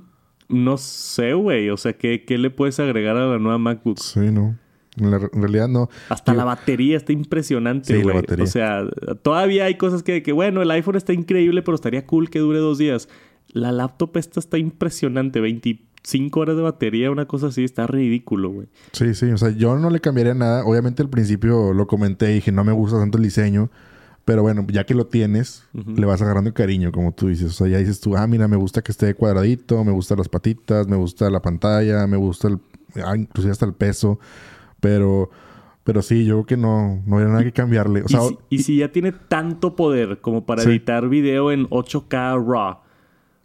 no 0.49 0.77
sé, 0.79 1.35
güey. 1.35 1.71
O 1.71 1.77
sea, 1.77 1.93
¿qué, 1.95 2.25
¿qué 2.25 2.39
le 2.39 2.51
puedes 2.51 2.79
agregar 2.81 3.17
a 3.17 3.27
la 3.27 3.39
nueva 3.39 3.59
MacBook? 3.59 3.99
Sí, 3.99 4.21
no. 4.33 4.57
En, 4.97 5.11
la- 5.11 5.31
en 5.33 5.43
realidad 5.43 5.69
no. 5.69 5.89
Hasta 6.09 6.33
Yo- 6.33 6.39
la 6.39 6.45
batería 6.45 6.97
está 6.97 7.13
impresionante, 7.13 7.89
Sí, 7.89 7.99
la 7.99 8.03
güey. 8.03 8.17
batería. 8.17 8.45
O 8.45 8.47
sea, 8.49 8.85
todavía 9.23 9.65
hay 9.67 9.77
cosas 9.77 10.03
que, 10.03 10.23
que, 10.23 10.33
bueno, 10.33 10.61
el 10.63 10.71
iPhone 10.71 10.97
está 10.97 11.13
increíble, 11.13 11.63
pero 11.63 11.75
estaría 11.75 12.05
cool 12.07 12.31
que 12.31 12.39
dure 12.41 12.59
dos 12.59 12.79
días. 12.79 13.09
La 13.53 13.71
laptop 13.73 14.17
esta 14.17 14.41
está 14.41 14.59
impresionante. 14.59 15.41
25 15.41 16.41
horas 16.41 16.57
de 16.57 16.63
batería, 16.63 17.11
una 17.11 17.27
cosa 17.27 17.47
así, 17.49 17.65
está 17.65 17.87
ridículo, 17.87 18.51
güey. 18.51 18.67
Sí, 18.93 19.15
sí. 19.15 19.27
O 19.27 19.39
sea, 19.39 19.51
yo 19.51 19.77
no 19.79 19.89
le 19.91 20.01
cambiaría 20.01 20.35
nada. 20.35 20.65
Obviamente 20.65 21.03
al 21.03 21.09
principio 21.11 21.73
lo 21.73 21.87
comenté 21.87 22.33
y 22.33 22.35
dije, 22.37 22.53
no 22.53 22.65
me 22.65 22.73
gusta 22.73 22.99
tanto 22.99 23.19
el 23.19 23.25
diseño. 23.25 23.71
Pero 24.29 24.43
bueno, 24.43 24.67
ya 24.71 24.85
que 24.85 24.93
lo 24.93 25.07
tienes, 25.07 25.65
le 25.73 26.05
vas 26.05 26.21
agarrando 26.21 26.53
cariño, 26.53 26.93
como 26.93 27.13
tú 27.13 27.29
dices. 27.29 27.47
O 27.47 27.53
sea, 27.55 27.67
ya 27.69 27.79
dices 27.79 27.99
tú, 27.99 28.15
ah, 28.15 28.27
mira, 28.27 28.47
me 28.47 28.57
gusta 28.57 28.83
que 28.83 28.93
esté 28.93 29.15
cuadradito, 29.15 29.83
me 29.85 29.91
gustan 29.93 30.19
las 30.19 30.29
patitas, 30.29 30.87
me 30.87 30.97
gusta 30.97 31.31
la 31.31 31.41
pantalla, 31.41 32.07
me 32.07 32.19
gusta 32.19 32.49
el... 32.49 32.59
ah, 33.03 33.17
inclusive 33.17 33.53
hasta 33.53 33.65
el 33.65 33.73
peso. 33.73 34.19
Pero... 34.81 35.31
Pero 35.83 36.03
sí, 36.03 36.27
yo 36.27 36.35
creo 36.35 36.47
que 36.47 36.57
no, 36.59 37.03
no 37.07 37.17
había 37.17 37.29
nada 37.29 37.43
que 37.43 37.53
cambiarle. 37.53 38.03
O 38.03 38.09
sea, 38.09 38.21
y, 38.21 38.29
si, 38.29 38.37
y 38.51 38.59
si 38.65 38.77
ya 38.81 38.93
tiene 38.93 39.13
tanto 39.13 39.75
poder 39.75 40.21
como 40.21 40.45
para 40.45 40.61
Sí. 40.63 40.69
editar 40.69 41.09
video 41.09 41.51
en 41.51 41.67
8K 41.71 42.45
RAW, 42.47 42.77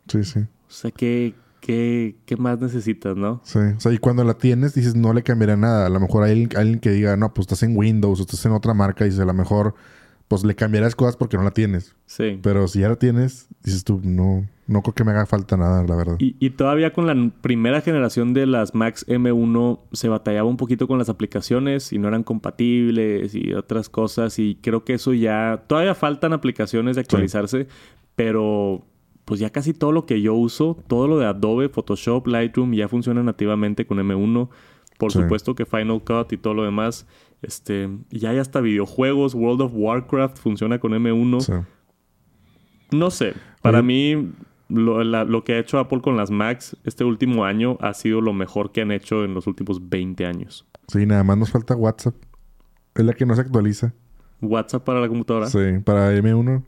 sí, 0.09 0.25
sí. 0.25 0.39
o 0.41 0.45
sea, 0.67 0.91
¿qué, 0.91 1.33
qué, 1.61 2.17
qué 2.25 2.35
más 2.35 2.59
necesitas, 2.59 3.15
no? 3.15 3.39
Sí, 3.45 3.59
o 3.59 3.79
sea, 3.79 3.93
y 3.93 3.97
cuando 3.97 4.25
la 4.25 4.33
tienes, 4.33 4.73
dices, 4.73 4.93
no 4.93 5.13
le 5.13 5.23
cambiaría 5.23 5.55
nada. 5.55 5.85
A 5.85 5.89
lo 5.89 6.01
mejor 6.01 6.23
hay 6.23 6.31
alguien, 6.31 6.49
alguien 6.57 6.79
que 6.79 6.89
diga, 6.91 7.15
no, 7.15 7.33
pues 7.33 7.45
estás 7.45 7.63
en 7.63 7.77
Windows 7.77 8.19
o 8.19 8.23
estás 8.23 8.45
en 8.45 8.51
otra 8.51 8.73
marca, 8.73 9.05
y 9.05 9.07
dices, 9.07 9.21
a 9.21 9.25
lo 9.25 9.33
mejor, 9.33 9.75
pues 10.27 10.43
le 10.43 10.55
cambiarás 10.55 10.95
cosas 10.95 11.15
porque 11.17 11.37
no 11.37 11.43
la 11.43 11.51
tienes. 11.51 11.95
Sí. 12.05 12.39
Pero 12.41 12.67
si 12.67 12.79
ya 12.79 12.89
la 12.89 12.95
tienes, 12.95 13.47
dices 13.63 13.83
tú, 13.83 14.01
no, 14.03 14.47
no 14.67 14.81
creo 14.81 14.95
que 14.95 15.03
me 15.03 15.11
haga 15.11 15.25
falta 15.27 15.57
nada, 15.57 15.83
la 15.83 15.95
verdad. 15.95 16.15
Y, 16.19 16.35
y 16.39 16.51
todavía 16.51 16.91
con 16.93 17.05
la 17.05 17.31
primera 17.41 17.81
generación 17.81 18.33
de 18.33 18.45
las 18.47 18.73
Max 18.73 19.05
M1 19.07 19.79
se 19.91 20.07
batallaba 20.09 20.47
un 20.49 20.57
poquito 20.57 20.87
con 20.87 20.97
las 20.97 21.09
aplicaciones 21.09 21.93
y 21.93 21.99
no 21.99 22.07
eran 22.07 22.23
compatibles 22.23 23.35
y 23.35 23.53
otras 23.53 23.89
cosas. 23.89 24.39
Y 24.39 24.57
creo 24.61 24.83
que 24.85 24.93
eso 24.95 25.13
ya... 25.13 25.63
Todavía 25.67 25.93
faltan 25.95 26.33
aplicaciones 26.33 26.95
de 26.95 27.01
actualizarse, 27.01 27.67
pero 28.15 28.85
pues 29.25 29.39
ya 29.39 29.49
casi 29.51 29.73
todo 29.73 29.91
lo 29.91 30.05
que 30.05 30.21
yo 30.21 30.33
uso, 30.33 30.77
todo 30.87 31.07
lo 31.07 31.17
de 31.17 31.25
Adobe, 31.25 31.69
Photoshop, 31.69 32.27
Lightroom 32.27 32.73
ya 32.73 32.87
funciona 32.87 33.23
nativamente 33.23 33.85
con 33.85 33.97
M1. 33.99 34.49
Por 34.97 35.11
Sí. 35.11 35.19
supuesto 35.19 35.55
que 35.55 35.65
Final 35.65 36.01
Cut 36.03 36.31
y 36.33 36.37
todo 36.37 36.53
lo 36.53 36.63
demás. 36.63 37.07
Este, 37.43 37.89
ya 38.09 38.31
hay 38.31 38.37
hasta 38.39 38.61
videojuegos, 38.61 39.35
World 39.35 39.61
of 39.61 39.71
Warcraft 39.75 40.37
funciona 40.39 40.79
con 40.79 40.93
M1. 40.93 41.41
Sí. 41.41 41.53
No 42.91 43.11
sé. 43.11 43.33
Para 43.61 43.79
Oye. 43.79 43.87
mí, 44.15 44.31
lo, 44.69 45.03
la- 45.03 45.23
lo 45.25 45.43
que 45.43 45.53
ha 45.53 45.59
hecho 45.59 45.77
Apple 45.79 46.01
con 46.01 46.15
las 46.17 46.31
Macs 46.31 46.77
este 46.83 47.03
último 47.03 47.45
año 47.45 47.77
ha 47.81 47.93
sido 47.93 48.21
lo 48.21 48.33
mejor 48.33 48.71
que 48.71 48.81
han 48.81 48.91
hecho 48.91 49.23
en 49.23 49.33
los 49.33 49.47
últimos 49.47 49.89
20 49.89 50.25
años. 50.25 50.65
Sí, 50.87 51.05
nada 51.05 51.23
más 51.23 51.37
nos 51.37 51.51
falta 51.51 51.75
WhatsApp. 51.75 52.15
Es 52.95 53.03
la 53.05 53.13
que 53.13 53.25
no 53.25 53.35
se 53.35 53.41
actualiza. 53.41 53.93
WhatsApp 54.41 54.83
para 54.83 54.99
la 54.99 55.07
computadora. 55.07 55.47
Sí, 55.47 55.59
para 55.83 56.13
M1. 56.15 56.63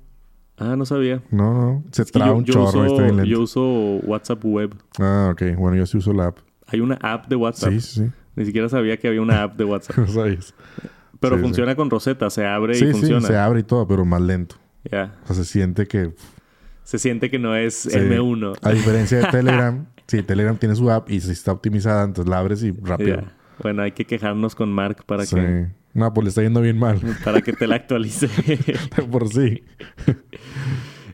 Ah, 0.58 0.76
no 0.78 0.86
sabía. 0.86 1.22
No, 1.32 1.54
no. 1.54 1.84
Se 1.92 2.04
Es 2.04 2.12
traba 2.12 2.32
yo, 2.32 2.38
un 2.38 2.46
yo 2.46 2.54
chorro, 2.54 2.94
uso, 2.94 3.02
lento. 3.02 3.24
yo 3.26 3.42
uso 3.42 3.62
WhatsApp 4.06 4.44
web. 4.46 4.74
Ah, 5.00 5.30
ok. 5.34 5.58
Bueno, 5.58 5.76
yo 5.76 5.86
sí 5.86 5.98
uso 5.98 6.14
la 6.14 6.28
app. 6.28 6.38
Hay 6.68 6.80
una 6.80 6.96
app 7.02 7.28
de 7.28 7.36
WhatsApp. 7.36 7.72
Sí, 7.74 7.82
sí, 7.82 8.00
sí. 8.06 8.12
Ni 8.36 8.46
siquiera 8.46 8.68
sabía 8.70 8.98
que 8.98 9.08
había 9.08 9.22
una 9.22 9.44
app 9.44 9.56
de 9.58 9.64
WhatsApp. 9.66 9.98
No 10.06 10.08
sabes. 10.08 10.54
Pero 11.20 11.36
Sí, 11.36 11.40
sí. 11.42 11.44
funciona 11.48 11.76
con 11.76 11.90
Rosetta. 11.90 12.30
Se 12.30 12.46
abre 12.46 12.74
y 12.76 12.80
sí, 12.80 12.92
funciona. 12.92 13.26
se 13.28 13.38
abre 13.38 13.62
y 13.62 13.64
todo, 13.64 13.88
pero 13.88 14.04
más 14.06 14.22
lento. 14.22 14.56
Ya. 14.92 15.14
O 15.24 15.28
sea, 15.28 15.36
se 15.38 15.46
siente 15.46 15.88
que... 15.88 16.14
Se 16.84 17.00
siente 17.00 17.32
que 17.32 17.40
no 17.40 17.56
es 17.56 17.74
Sí. 17.74 17.90
M1. 17.98 18.58
A 18.62 18.72
diferencia 18.72 19.18
de 19.20 19.26
Telegram, 19.32 19.86
sí, 20.06 20.22
Telegram 20.22 20.56
tiene 20.58 20.76
su 20.76 20.92
app 20.92 21.10
y 21.10 21.20
si 21.22 21.32
está 21.32 21.52
optimizada, 21.54 22.04
entonces 22.04 22.30
la 22.30 22.38
abres 22.40 22.62
y 22.64 22.72
rápido. 22.72 23.24
Bueno, 23.64 23.82
hay 23.82 23.94
que 23.94 24.06
quejarnos 24.06 24.54
con 24.54 24.72
Mark 24.72 25.04
para, 25.06 25.26
que, 25.26 25.68
No, 25.94 26.14
pues 26.14 26.26
le 26.26 26.30
está 26.30 26.44
yendo 26.44 26.62
bien 26.62 26.78
mal. 26.78 27.00
para 27.24 27.42
que 27.42 27.54
te 27.54 27.66
la 27.66 27.76
actualice. 27.78 28.30
Por 29.10 29.30
sí. 29.30 29.64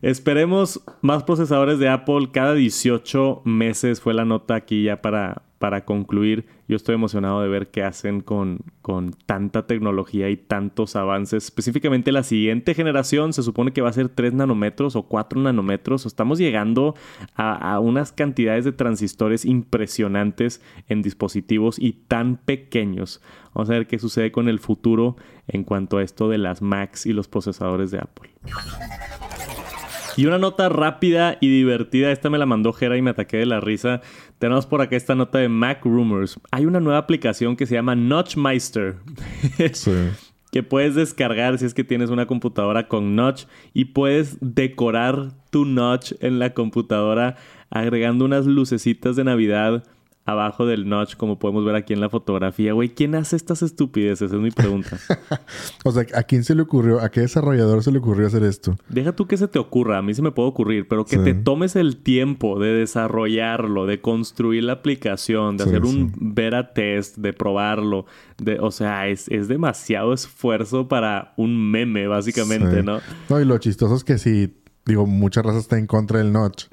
Esperemos 0.02 0.82
más 1.02 1.24
procesadores 1.24 1.78
de 1.80 1.88
Apple 1.90 2.30
cada 2.34 2.54
18 2.56 3.44
meses. 3.46 4.02
Fue 4.02 4.14
la 4.14 4.26
nota 4.26 4.56
aquí 4.56 4.84
ya 4.84 5.02
para, 5.02 5.44
para 5.60 5.86
concluir. 5.86 6.48
Yo 6.72 6.78
estoy 6.78 6.96
emocionado 6.96 7.42
de 7.42 7.50
ver 7.50 7.68
qué 7.68 7.84
hacen 7.84 8.22
con, 8.22 8.60
con 8.82 9.12
tanta 9.12 9.68
tecnología 9.68 10.30
y 10.30 10.38
tantos 10.38 10.96
avances. 10.96 11.44
Específicamente 11.44 12.14
la 12.14 12.24
siguiente 12.24 12.74
generación 12.74 13.34
se 13.34 13.44
supone 13.44 13.74
que 13.74 13.82
va 13.82 13.90
a 13.90 13.94
ser 13.94 14.08
3 14.08 14.36
nanómetros 14.36 14.96
o 14.96 15.04
4 15.04 15.42
nanómetros. 15.42 16.06
Estamos 16.06 16.40
llegando 16.40 16.96
a, 17.36 17.74
a 17.74 17.82
unas 17.82 18.14
cantidades 18.14 18.64
de 18.64 18.72
transistores 18.72 19.44
impresionantes 19.44 20.62
en 20.88 21.02
dispositivos 21.02 21.78
y 21.78 21.92
tan 21.92 22.38
pequeños. 22.38 23.22
Vamos 23.54 23.70
a 23.70 23.74
ver 23.74 23.86
qué 23.86 24.00
sucede 24.00 24.32
con 24.32 24.48
el 24.48 24.60
futuro 24.60 25.18
en 25.50 25.66
cuanto 25.66 25.98
a 25.98 26.04
esto 26.04 26.30
de 26.30 26.38
las 26.38 26.62
Macs 26.62 27.06
y 27.06 27.12
los 27.12 27.28
procesadores 27.28 27.92
de 27.92 27.98
Apple. 27.98 28.32
Y 30.18 30.26
una 30.26 30.38
nota 30.38 30.70
rápida 30.70 31.38
y 31.40 31.50
divertida, 31.50 32.12
esta 32.12 32.30
me 32.30 32.38
la 32.38 32.46
mandó 32.46 32.74
Jera 32.74 32.98
y 32.98 33.02
me 33.02 33.12
ataqué 33.12 33.38
de 33.38 33.46
la 33.46 33.60
risa. 33.60 34.02
Tenemos 34.40 34.66
por 34.66 34.82
acá 34.82 34.96
esta 34.96 35.16
nota 35.16 35.40
de 35.40 35.50
Mac 35.50 35.84
Rumors. 35.84 36.40
Hay 36.52 36.66
una 36.66 36.80
nueva 36.80 37.00
aplicación 37.00 37.56
que 37.56 37.66
se 37.66 37.76
llama 37.76 37.96
Notchmeister. 37.96 38.98
Sí. 39.74 39.92
que 40.52 40.64
puedes 40.64 40.96
descargar 40.96 41.58
si 41.58 41.66
es 41.66 41.74
que 41.74 41.84
tienes 41.84 42.10
una 42.10 42.26
computadora 42.26 42.88
con 42.88 43.16
notch 43.16 43.46
y 43.74 43.86
puedes 43.86 44.38
decorar 44.42 45.32
tu 45.50 45.66
notch 45.66 46.14
en 46.20 46.40
la 46.40 46.54
computadora 46.54 47.38
agregando 47.70 48.26
unas 48.26 48.46
lucecitas 48.46 49.16
de 49.16 49.24
Navidad 49.24 49.84
abajo 50.26 50.66
del 50.66 50.88
notch, 50.88 51.16
como 51.16 51.40
podemos 51.40 51.66
ver 51.66 51.76
aquí 51.76 51.94
en 51.94 52.00
la 52.00 52.10
fotografía. 52.10 52.74
Güey, 52.74 52.90
¿quién 52.90 53.16
hace 53.16 53.36
estas 53.36 53.62
estupideces? 53.64 54.32
Es 54.32 54.40
mi 54.40 54.52
pregunta. 54.52 54.98
o 55.84 55.92
sea, 55.92 56.06
¿a 56.16 56.24
quién 56.24 56.44
se 56.44 56.54
le 56.54 56.62
ocurrió? 56.62 57.02
¿A 57.02 57.10
qué 57.10 57.22
desarrollador 57.22 57.84
se 57.84 57.92
le 57.92 57.98
ocurrió 57.98 58.28
hacer 58.28 58.44
esto? 58.44 58.76
Deja 58.88 59.14
tú 59.14 59.26
que 59.28 59.38
se 59.38 59.48
te 59.48 59.58
ocurra. 59.58 59.98
A 59.98 60.02
mí 60.02 60.14
se 60.14 60.22
me 60.22 60.32
puede 60.32 60.50
ocurrir, 60.50 60.88
pero 60.88 61.06
que 61.06 61.18
te 61.18 61.34
tomes 61.34 61.76
el 61.76 61.98
tiempo 61.98 62.60
de 62.60 62.74
desarrollarlo, 62.74 63.86
de 63.86 64.00
construir 64.00 64.64
la 64.64 64.74
aplicación, 64.74 65.58
de 65.58 65.64
hacer 65.64 65.84
un 65.86 66.14
beta 66.16 66.74
test, 66.74 67.18
de 67.18 67.34
probarlo. 67.34 68.06
De, 68.38 68.60
o 68.60 68.72
sea, 68.72 69.08
es, 69.08 69.28
es 69.30 69.48
demasiado 69.48 70.14
esfuerzo 70.14 70.88
para 70.88 71.34
un 71.38 71.72
meme, 71.72 72.08
básicamente, 72.08 72.84
¿no? 72.84 73.00
No, 73.30 73.40
y 73.40 73.46
lo 73.46 73.58
chistoso 73.58 73.96
es 73.96 74.04
que 74.04 74.18
si, 74.18 74.56
digo, 74.86 75.06
mucha 75.08 75.42
raza 75.42 75.60
está 75.60 75.78
en 75.80 75.88
contra 75.88 76.20
del 76.20 76.32
notch 76.32 76.66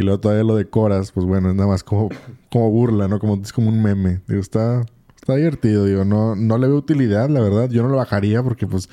y 0.00 0.02
luego 0.02 0.18
todavía 0.18 0.44
lo 0.44 0.56
decoras, 0.56 1.12
pues 1.12 1.26
bueno, 1.26 1.50
es 1.50 1.54
nada 1.54 1.68
más 1.68 1.84
como, 1.84 2.08
como 2.50 2.70
burla, 2.70 3.06
¿no? 3.06 3.18
Como, 3.18 3.40
es 3.42 3.52
como 3.52 3.68
un 3.68 3.82
meme. 3.82 4.22
Digo, 4.26 4.40
está, 4.40 4.86
está 5.14 5.36
divertido, 5.36 5.84
digo, 5.84 6.06
no, 6.06 6.34
no 6.34 6.56
le 6.56 6.68
veo 6.68 6.76
utilidad, 6.76 7.28
la 7.28 7.40
verdad. 7.40 7.68
Yo 7.68 7.82
no 7.82 7.90
lo 7.90 7.96
bajaría 7.96 8.42
porque, 8.42 8.66
pues, 8.66 8.88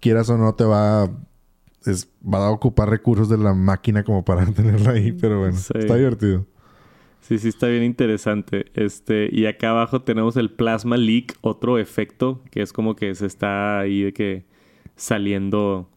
quieras 0.00 0.30
o 0.30 0.38
no, 0.38 0.54
te 0.54 0.64
va, 0.64 1.10
es, 1.84 2.08
va 2.24 2.46
a 2.46 2.50
ocupar 2.50 2.88
recursos 2.88 3.28
de 3.28 3.36
la 3.36 3.52
máquina 3.52 4.04
como 4.04 4.24
para 4.24 4.46
tenerla 4.54 4.92
ahí, 4.92 5.12
pero 5.12 5.40
bueno, 5.40 5.54
está 5.54 5.96
divertido. 5.96 6.46
Sí, 7.20 7.38
sí, 7.38 7.48
está 7.48 7.66
bien 7.66 7.82
interesante. 7.82 8.70
Este, 8.72 9.28
y 9.30 9.44
acá 9.44 9.70
abajo 9.70 10.00
tenemos 10.00 10.38
el 10.38 10.50
plasma 10.50 10.96
leak, 10.96 11.36
otro 11.42 11.76
efecto 11.78 12.42
que 12.50 12.62
es 12.62 12.72
como 12.72 12.96
que 12.96 13.14
se 13.14 13.26
está 13.26 13.80
ahí 13.80 14.00
de 14.00 14.14
que 14.14 14.46
saliendo 14.96 15.90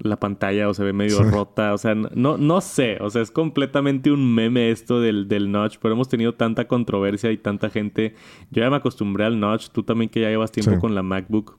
la 0.00 0.18
pantalla 0.18 0.68
o 0.68 0.74
se 0.74 0.84
ve 0.84 0.92
medio 0.92 1.22
rota. 1.22 1.74
O 1.74 1.78
sea, 1.78 1.94
no, 1.94 2.36
no 2.36 2.60
sé. 2.60 2.98
O 3.00 3.10
sea, 3.10 3.22
es 3.22 3.30
completamente 3.30 4.10
un 4.10 4.34
meme 4.34 4.70
esto 4.70 5.00
del, 5.00 5.28
del 5.28 5.50
notch. 5.52 5.78
Pero 5.80 5.94
hemos 5.94 6.08
tenido 6.08 6.34
tanta 6.34 6.66
controversia 6.66 7.30
y 7.32 7.38
tanta 7.38 7.70
gente. 7.70 8.14
Yo 8.50 8.62
ya 8.62 8.70
me 8.70 8.76
acostumbré 8.76 9.24
al 9.24 9.38
notch. 9.38 9.68
Tú 9.68 9.82
también 9.82 10.10
que 10.10 10.20
ya 10.20 10.28
llevas 10.28 10.52
tiempo 10.52 10.78
con 10.78 10.94
la 10.94 11.02
MacBook. 11.02 11.58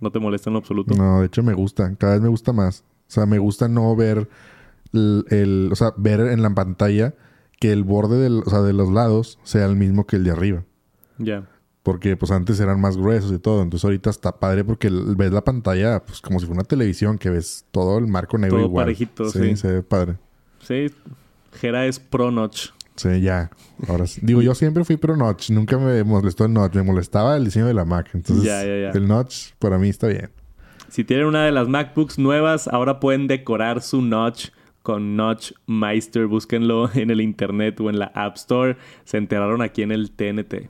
¿No 0.00 0.10
te 0.10 0.18
molesta 0.18 0.48
en 0.48 0.54
lo 0.54 0.60
absoluto? 0.60 0.94
No, 0.94 1.20
de 1.20 1.26
hecho 1.26 1.42
me 1.42 1.52
gusta. 1.52 1.94
Cada 1.96 2.14
vez 2.14 2.22
me 2.22 2.28
gusta 2.28 2.52
más. 2.52 2.84
O 3.08 3.12
sea, 3.12 3.26
me 3.26 3.38
gusta 3.38 3.68
no 3.68 3.94
ver 3.96 4.28
el, 4.92 5.68
o 5.70 5.76
sea, 5.76 5.92
ver 5.96 6.20
en 6.20 6.42
la 6.42 6.50
pantalla 6.50 7.14
que 7.58 7.72
el 7.72 7.84
borde 7.84 8.18
del, 8.18 8.42
o 8.46 8.50
sea, 8.50 8.62
de 8.62 8.72
los 8.72 8.90
lados 8.90 9.38
sea 9.42 9.66
el 9.66 9.76
mismo 9.76 10.06
que 10.06 10.16
el 10.16 10.24
de 10.24 10.30
arriba. 10.30 10.64
Ya. 11.18 11.48
Porque 11.82 12.16
pues 12.16 12.30
antes 12.30 12.60
eran 12.60 12.80
más 12.80 12.96
gruesos 12.96 13.32
y 13.32 13.38
todo. 13.38 13.62
Entonces 13.62 13.84
ahorita 13.84 14.10
está 14.10 14.38
padre 14.38 14.64
porque 14.64 14.90
ves 14.90 15.32
la 15.32 15.42
pantalla 15.42 16.04
pues 16.04 16.20
como 16.20 16.38
si 16.38 16.46
fuera 16.46 16.60
una 16.60 16.68
televisión 16.68 17.16
que 17.16 17.30
ves 17.30 17.64
todo 17.70 17.98
el 17.98 18.06
marco 18.06 18.36
negro 18.36 18.58
todo 18.58 18.66
igual. 18.66 18.84
parejito, 18.84 19.30
sí. 19.30 19.38
Sí, 19.50 19.56
se 19.56 19.72
ve 19.72 19.82
padre. 19.82 20.16
Sí, 20.62 20.90
Gera 21.52 21.86
es 21.86 21.98
pro 21.98 22.30
notch. 22.30 22.68
Sí, 22.96 23.22
ya. 23.22 23.50
Ahora 23.88 24.04
Digo, 24.20 24.42
yo 24.42 24.54
siempre 24.54 24.84
fui 24.84 24.98
pro 24.98 25.16
notch. 25.16 25.50
Nunca 25.50 25.78
me 25.78 26.04
molestó 26.04 26.44
el 26.44 26.52
notch. 26.52 26.74
Me 26.74 26.82
molestaba 26.82 27.36
el 27.36 27.44
diseño 27.46 27.66
de 27.66 27.72
la 27.72 27.86
Mac. 27.86 28.10
Entonces, 28.12 28.94
el 28.94 29.08
notch 29.08 29.52
para 29.58 29.78
mí 29.78 29.88
está 29.88 30.06
bien. 30.08 30.30
Si 30.90 31.04
tienen 31.04 31.26
una 31.26 31.44
de 31.44 31.52
las 31.52 31.68
MacBooks 31.68 32.18
nuevas, 32.18 32.68
ahora 32.68 33.00
pueden 33.00 33.26
decorar 33.26 33.80
su 33.80 34.02
notch 34.02 34.48
con 34.82 35.16
Notch 35.16 35.52
Meister. 35.66 36.26
Búsquenlo 36.26 36.90
en 36.94 37.10
el 37.10 37.20
internet 37.20 37.80
o 37.80 37.90
en 37.90 37.98
la 37.98 38.12
App 38.14 38.36
Store. 38.36 38.76
Se 39.04 39.16
enteraron 39.16 39.62
aquí 39.62 39.82
en 39.82 39.92
el 39.92 40.10
TNT. 40.10 40.68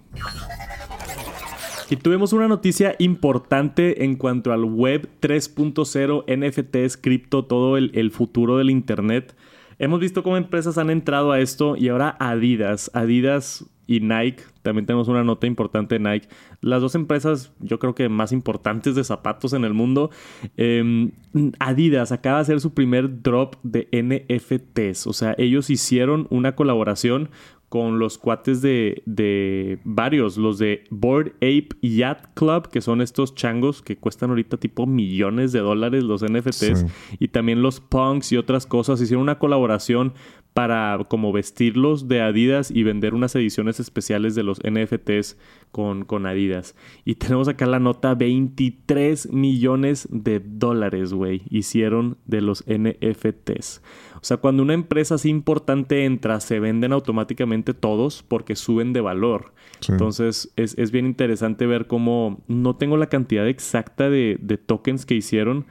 Y 1.90 1.96
tuvimos 1.96 2.32
una 2.32 2.46
noticia 2.46 2.94
importante 3.00 4.04
en 4.04 4.14
cuanto 4.14 4.52
al 4.52 4.64
Web 4.64 5.08
3.0, 5.20 6.24
NFTs, 6.28 6.96
cripto, 6.96 7.44
todo 7.44 7.76
el, 7.76 7.90
el, 7.94 8.12
futuro 8.12 8.58
del 8.58 8.70
Internet. 8.70 9.34
Hemos 9.80 9.98
visto 9.98 10.22
cómo 10.22 10.36
empresas 10.36 10.78
han 10.78 10.90
entrado 10.90 11.32
a 11.32 11.40
esto 11.40 11.74
y 11.76 11.88
ahora 11.88 12.16
Adidas, 12.20 12.92
Adidas 12.94 13.64
y 13.90 13.98
Nike, 13.98 14.44
también 14.62 14.86
tenemos 14.86 15.08
una 15.08 15.24
nota 15.24 15.48
importante 15.48 15.98
de 15.98 16.08
Nike, 16.08 16.28
las 16.60 16.80
dos 16.80 16.94
empresas 16.94 17.52
yo 17.58 17.80
creo 17.80 17.96
que 17.96 18.08
más 18.08 18.30
importantes 18.30 18.94
de 18.94 19.02
zapatos 19.02 19.52
en 19.52 19.64
el 19.64 19.74
mundo. 19.74 20.10
Em, 20.56 21.10
Adidas 21.58 22.12
acaba 22.12 22.36
de 22.36 22.42
hacer 22.42 22.60
su 22.60 22.72
primer 22.72 23.20
drop 23.20 23.56
de 23.64 23.88
NFTs, 23.90 25.08
o 25.08 25.12
sea, 25.12 25.34
ellos 25.38 25.70
hicieron 25.70 26.28
una 26.30 26.54
colaboración 26.54 27.30
con 27.68 28.00
los 28.00 28.18
cuates 28.18 28.62
de, 28.62 29.02
de 29.06 29.78
varios, 29.84 30.36
los 30.36 30.58
de 30.58 30.82
Board 30.90 31.34
Ape 31.36 31.68
Yacht 31.82 32.34
Club, 32.34 32.68
que 32.68 32.80
son 32.80 33.00
estos 33.00 33.36
changos 33.36 33.80
que 33.80 33.96
cuestan 33.96 34.30
ahorita 34.30 34.56
tipo 34.56 34.86
millones 34.86 35.52
de 35.52 35.60
dólares 35.60 36.02
los 36.02 36.24
NFTs, 36.24 36.84
y 37.20 37.28
también 37.28 37.62
los 37.62 37.78
punks 37.78 38.32
y 38.32 38.36
otras 38.36 38.66
cosas. 38.66 39.00
Hicieron 39.00 39.22
una 39.22 39.38
colaboración 39.38 40.14
para 40.54 40.98
como 41.08 41.32
vestirlos 41.32 42.08
de 42.08 42.20
Adidas 42.20 42.70
y 42.70 42.82
vender 42.82 43.14
unas 43.14 43.34
ediciones 43.36 43.78
especiales 43.78 44.34
de 44.34 44.42
los 44.42 44.60
NFTs 44.68 45.36
con, 45.70 46.04
con 46.04 46.26
Adidas. 46.26 46.74
Y 47.04 47.14
tenemos 47.16 47.48
acá 47.48 47.66
la 47.66 47.78
nota 47.78 48.14
23 48.14 49.32
millones 49.32 50.08
de 50.10 50.40
dólares, 50.40 51.12
güey, 51.12 51.42
hicieron 51.50 52.18
de 52.26 52.40
los 52.40 52.64
NFTs. 52.66 53.82
O 54.16 54.24
sea, 54.24 54.38
cuando 54.38 54.62
una 54.62 54.74
empresa 54.74 55.14
así 55.14 55.30
importante 55.30 56.04
entra, 56.04 56.40
se 56.40 56.60
venden 56.60 56.92
automáticamente 56.92 57.72
todos 57.72 58.22
porque 58.22 58.56
suben 58.56 58.92
de 58.92 59.00
valor. 59.00 59.54
Entonces, 59.88 60.52
es, 60.56 60.90
bien 60.90 61.06
interesante 61.06 61.66
ver 61.66 61.86
cómo 61.86 62.42
no 62.48 62.76
tengo 62.76 62.96
la 62.98 63.08
cantidad 63.08 63.48
exacta 63.48 64.10
de, 64.10 64.36
de 64.40 64.58
tokens 64.58 65.06
que 65.06 65.14
hicieron, 65.14 65.64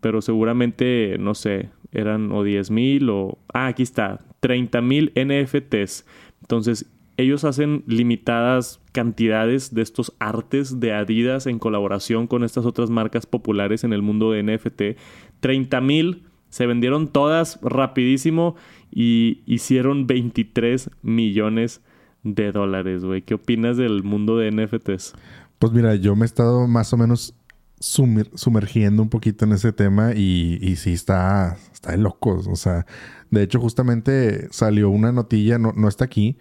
pero 0.00 0.20
seguramente, 0.20 1.16
no 1.18 1.34
sé, 1.34 1.70
eran 1.96 2.30
o 2.32 2.44
10 2.44 2.70
mil 2.70 3.10
o... 3.10 3.38
Ah, 3.52 3.66
aquí 3.68 3.82
está, 3.82 4.20
30 4.40 4.80
mil 4.82 5.12
NFTs. 5.16 6.04
Entonces, 6.42 6.86
ellos 7.16 7.44
hacen 7.44 7.82
limitadas 7.86 8.80
cantidades 8.92 9.74
de 9.74 9.82
estos 9.82 10.12
artes 10.18 10.80
de 10.80 10.92
Adidas 10.92 11.46
en 11.46 11.58
colaboración 11.58 12.26
con 12.26 12.44
estas 12.44 12.66
otras 12.66 12.90
marcas 12.90 13.26
populares 13.26 13.84
en 13.84 13.92
el 13.92 14.02
mundo 14.02 14.30
de 14.30 14.42
NFT. 14.42 14.98
30 15.40 15.80
mil 15.80 16.24
se 16.50 16.66
vendieron 16.66 17.08
todas 17.08 17.58
rapidísimo 17.62 18.56
y 18.90 19.42
hicieron 19.46 20.06
23 20.06 20.90
millones 21.02 21.82
de 22.22 22.52
dólares, 22.52 23.04
güey. 23.04 23.22
¿Qué 23.22 23.34
opinas 23.34 23.76
del 23.76 24.02
mundo 24.02 24.36
de 24.36 24.50
NFTs? 24.50 25.14
Pues 25.58 25.72
mira, 25.72 25.94
yo 25.94 26.16
me 26.16 26.24
he 26.24 26.26
estado 26.26 26.66
más 26.66 26.92
o 26.92 26.96
menos 26.96 27.34
sumergiendo 27.78 29.02
un 29.02 29.10
poquito 29.10 29.44
en 29.44 29.52
ese 29.52 29.72
tema 29.72 30.12
y, 30.14 30.58
y 30.62 30.76
sí 30.76 30.92
está, 30.92 31.56
está 31.72 31.92
de 31.92 31.98
locos. 31.98 32.46
O 32.46 32.56
sea, 32.56 32.86
de 33.30 33.42
hecho 33.42 33.60
justamente 33.60 34.48
salió 34.50 34.90
una 34.90 35.12
notilla, 35.12 35.58
no, 35.58 35.72
no 35.76 35.88
está 35.88 36.04
aquí, 36.04 36.38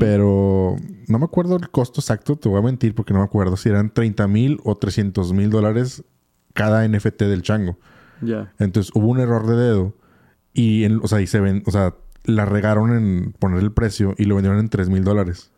pero 0.00 0.76
no 1.06 1.18
me 1.18 1.24
acuerdo 1.24 1.56
el 1.56 1.70
costo 1.70 2.00
exacto, 2.00 2.36
te 2.36 2.48
voy 2.48 2.58
a 2.58 2.62
mentir 2.62 2.92
porque 2.94 3.12
no 3.12 3.20
me 3.20 3.24
acuerdo 3.24 3.56
si 3.56 3.68
eran 3.68 3.94
30 3.94 4.26
mil 4.26 4.58
o 4.64 4.74
300 4.74 5.32
mil 5.32 5.48
dólares 5.48 6.02
cada 6.54 6.86
NFT 6.88 7.22
del 7.22 7.42
chango. 7.42 7.78
Entonces 8.58 8.90
hubo 8.94 9.08
un 9.08 9.20
error 9.20 9.46
de 9.46 9.54
dedo 9.54 9.96
y, 10.52 10.86
o 10.86 11.06
sea, 11.06 11.20
y 11.20 11.26
se 11.26 11.38
ven, 11.38 11.62
o 11.66 11.70
sea, 11.70 11.94
la 12.24 12.44
regaron 12.46 12.96
en 12.96 13.32
poner 13.38 13.60
el 13.60 13.72
precio 13.72 14.14
y 14.18 14.24
lo 14.24 14.34
vendieron 14.34 14.58
en 14.58 14.68
3 14.68 14.88
mil 14.88 15.04
dólares. 15.04 15.52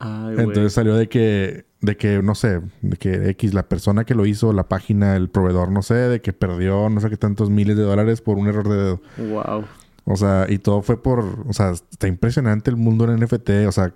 Entonces 0.00 0.72
salió 0.72 0.94
de 0.94 1.08
que, 1.08 1.66
de 1.80 1.96
que, 1.96 2.22
no 2.22 2.34
sé, 2.34 2.60
de 2.82 2.96
que 2.96 3.30
X, 3.30 3.54
la 3.54 3.68
persona 3.68 4.04
que 4.04 4.14
lo 4.14 4.26
hizo, 4.26 4.52
la 4.52 4.68
página, 4.68 5.16
el 5.16 5.28
proveedor, 5.28 5.70
no 5.70 5.82
sé, 5.82 5.94
de 5.94 6.20
que 6.20 6.32
perdió 6.32 6.88
no 6.88 7.00
sé 7.00 7.10
qué 7.10 7.16
tantos 7.16 7.50
miles 7.50 7.76
de 7.76 7.82
dólares 7.82 8.20
por 8.20 8.38
un 8.38 8.48
error 8.48 8.68
de 8.68 8.76
dedo. 8.76 9.02
Wow. 9.18 9.64
O 10.04 10.16
sea, 10.16 10.46
y 10.48 10.58
todo 10.58 10.82
fue 10.82 11.02
por, 11.02 11.44
o 11.46 11.52
sea, 11.52 11.70
está 11.70 12.06
impresionante 12.06 12.70
el 12.70 12.76
mundo 12.76 13.04
en 13.04 13.20
NFT. 13.20 13.50
O 13.66 13.72
sea, 13.72 13.92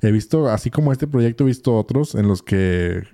he 0.00 0.10
visto, 0.10 0.48
así 0.48 0.70
como 0.70 0.92
este 0.92 1.06
proyecto, 1.06 1.44
he 1.44 1.46
visto 1.46 1.76
otros 1.76 2.14
en 2.14 2.26
los 2.26 2.42
que 2.42 3.04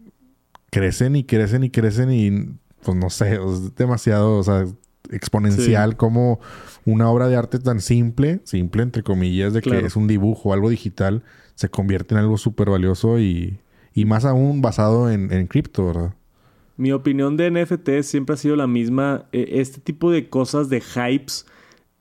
crecen 0.71 1.15
y 1.15 1.25
crecen 1.25 1.65
y 1.65 1.71
crecen 1.71 2.13
y 2.13 2.59
pues 2.83 2.97
no 2.97 3.11
sé, 3.11 3.35
es 3.35 3.75
demasiado, 3.75 4.39
o 4.39 4.43
sea, 4.43 4.65
exponencial 5.11 5.97
como 5.97 6.41
una 6.85 7.11
obra 7.11 7.29
de 7.29 7.37
arte 7.37 7.59
tan 7.59 7.81
simple, 7.81 8.41
simple 8.45 8.83
entre 8.83 9.03
comillas, 9.03 9.53
de 9.53 9.63
que 9.63 9.85
es 9.85 9.97
un 9.97 10.07
dibujo, 10.07 10.53
algo 10.53 10.71
digital, 10.71 11.23
se 11.55 11.69
convierte 11.69 12.15
en 12.15 12.21
algo 12.21 12.39
súper 12.39 12.71
valioso 12.71 13.19
y, 13.19 13.59
y, 13.95 14.05
más 14.05 14.25
aún 14.25 14.61
basado 14.63 15.11
en, 15.11 15.33
en 15.33 15.47
cripto, 15.47 15.87
¿verdad? 15.87 16.15
Mi 16.79 16.93
opinión 16.93 17.37
de 17.37 17.51
NFT 17.51 18.03
siempre 18.03 18.35
ha 18.35 18.37
sido 18.37 18.55
la 18.55 18.69
misma. 18.69 19.27
E, 19.33 19.61
este 19.61 19.81
tipo 19.81 20.13
de 20.13 20.29
cosas, 20.29 20.69
de 20.69 20.81
hypes, 20.81 21.45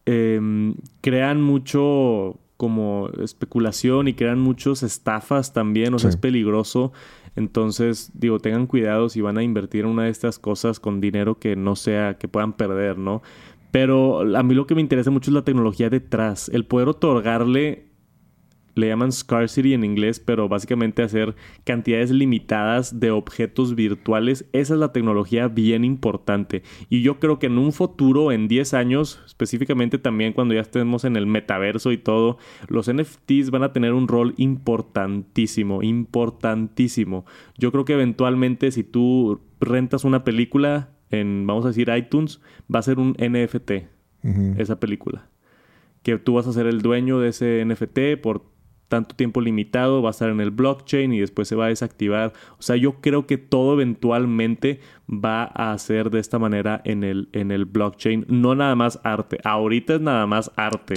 em, 0.05 0.75
crean 1.01 1.41
mucho 1.41 2.39
como 2.57 3.09
especulación 3.19 4.07
y 4.07 4.13
crean 4.13 4.39
muchos 4.39 4.83
estafas 4.83 5.51
también, 5.51 5.93
o 5.95 5.99
sea, 5.99 6.11
es 6.11 6.17
peligroso. 6.17 6.91
Entonces, 7.35 8.11
digo, 8.13 8.39
tengan 8.39 8.67
cuidado 8.67 9.09
si 9.09 9.21
van 9.21 9.37
a 9.37 9.43
invertir 9.43 9.85
en 9.85 9.91
una 9.91 10.03
de 10.03 10.09
estas 10.09 10.37
cosas 10.39 10.79
con 10.79 11.01
dinero 11.01 11.39
que 11.39 11.55
no 11.55 11.75
sea, 11.75 12.17
que 12.17 12.27
puedan 12.27 12.53
perder, 12.53 12.97
¿no? 12.99 13.21
Pero 13.71 14.21
a 14.35 14.43
mí 14.43 14.53
lo 14.53 14.65
que 14.65 14.75
me 14.75 14.81
interesa 14.81 15.11
mucho 15.11 15.31
es 15.31 15.35
la 15.35 15.43
tecnología 15.43 15.89
detrás, 15.89 16.49
el 16.49 16.65
poder 16.65 16.87
otorgarle 16.87 17.86
le 18.77 18.87
llaman 18.87 19.11
scarcity 19.11 19.73
en 19.73 19.83
inglés, 19.83 20.19
pero 20.19 20.47
básicamente 20.47 21.01
hacer 21.01 21.35
cantidades 21.63 22.11
limitadas 22.11 22.99
de 22.99 23.11
objetos 23.11 23.75
virtuales. 23.75 24.45
Esa 24.53 24.73
es 24.75 24.79
la 24.79 24.93
tecnología 24.93 25.47
bien 25.47 25.83
importante. 25.83 26.63
Y 26.89 27.01
yo 27.01 27.19
creo 27.19 27.39
que 27.39 27.47
en 27.47 27.57
un 27.57 27.73
futuro, 27.73 28.31
en 28.31 28.47
10 28.47 28.73
años, 28.73 29.21
específicamente 29.25 29.97
también 29.97 30.33
cuando 30.33 30.53
ya 30.53 30.61
estemos 30.61 31.05
en 31.05 31.15
el 31.15 31.25
metaverso 31.25 31.91
y 31.91 31.97
todo, 31.97 32.37
los 32.67 32.91
NFTs 32.91 33.49
van 33.49 33.63
a 33.63 33.73
tener 33.73 33.93
un 33.93 34.07
rol 34.07 34.33
importantísimo, 34.37 35.83
importantísimo. 35.83 37.25
Yo 37.57 37.71
creo 37.71 37.85
que 37.85 37.93
eventualmente 37.93 38.71
si 38.71 38.83
tú 38.83 39.41
rentas 39.59 40.03
una 40.03 40.23
película 40.23 40.91
en, 41.09 41.47
vamos 41.47 41.65
a 41.65 41.69
decir, 41.69 41.89
iTunes, 41.89 42.41
va 42.73 42.79
a 42.79 42.83
ser 42.83 42.99
un 42.99 43.15
NFT, 43.19 43.71
esa 44.57 44.79
película. 44.79 45.29
Que 46.03 46.17
tú 46.17 46.33
vas 46.33 46.47
a 46.47 46.53
ser 46.53 46.67
el 46.67 46.81
dueño 46.81 47.19
de 47.19 47.29
ese 47.29 47.63
NFT 47.65 48.21
por 48.21 48.56
tanto 48.87 49.15
tiempo 49.15 49.41
limitado, 49.41 50.01
va 50.01 50.09
a 50.09 50.11
estar 50.11 50.29
en 50.29 50.39
el 50.39 50.51
blockchain 50.51 51.13
y 51.13 51.19
después 51.19 51.47
se 51.47 51.55
va 51.55 51.65
a 51.65 51.69
desactivar. 51.69 52.33
O 52.57 52.61
sea, 52.61 52.75
yo 52.75 53.01
creo 53.01 53.27
que 53.27 53.37
todo 53.37 53.73
eventualmente 53.73 54.79
va 55.09 55.43
a 55.43 55.77
ser 55.77 56.09
de 56.09 56.19
esta 56.19 56.39
manera 56.39 56.81
en 56.85 57.03
el, 57.03 57.29
en 57.33 57.51
el 57.51 57.65
blockchain. 57.65 58.25
No 58.29 58.55
nada 58.55 58.75
más 58.75 58.99
arte. 59.03 59.39
Ahorita 59.43 59.95
es 59.95 60.01
nada 60.01 60.25
más 60.27 60.51
arte. 60.55 60.95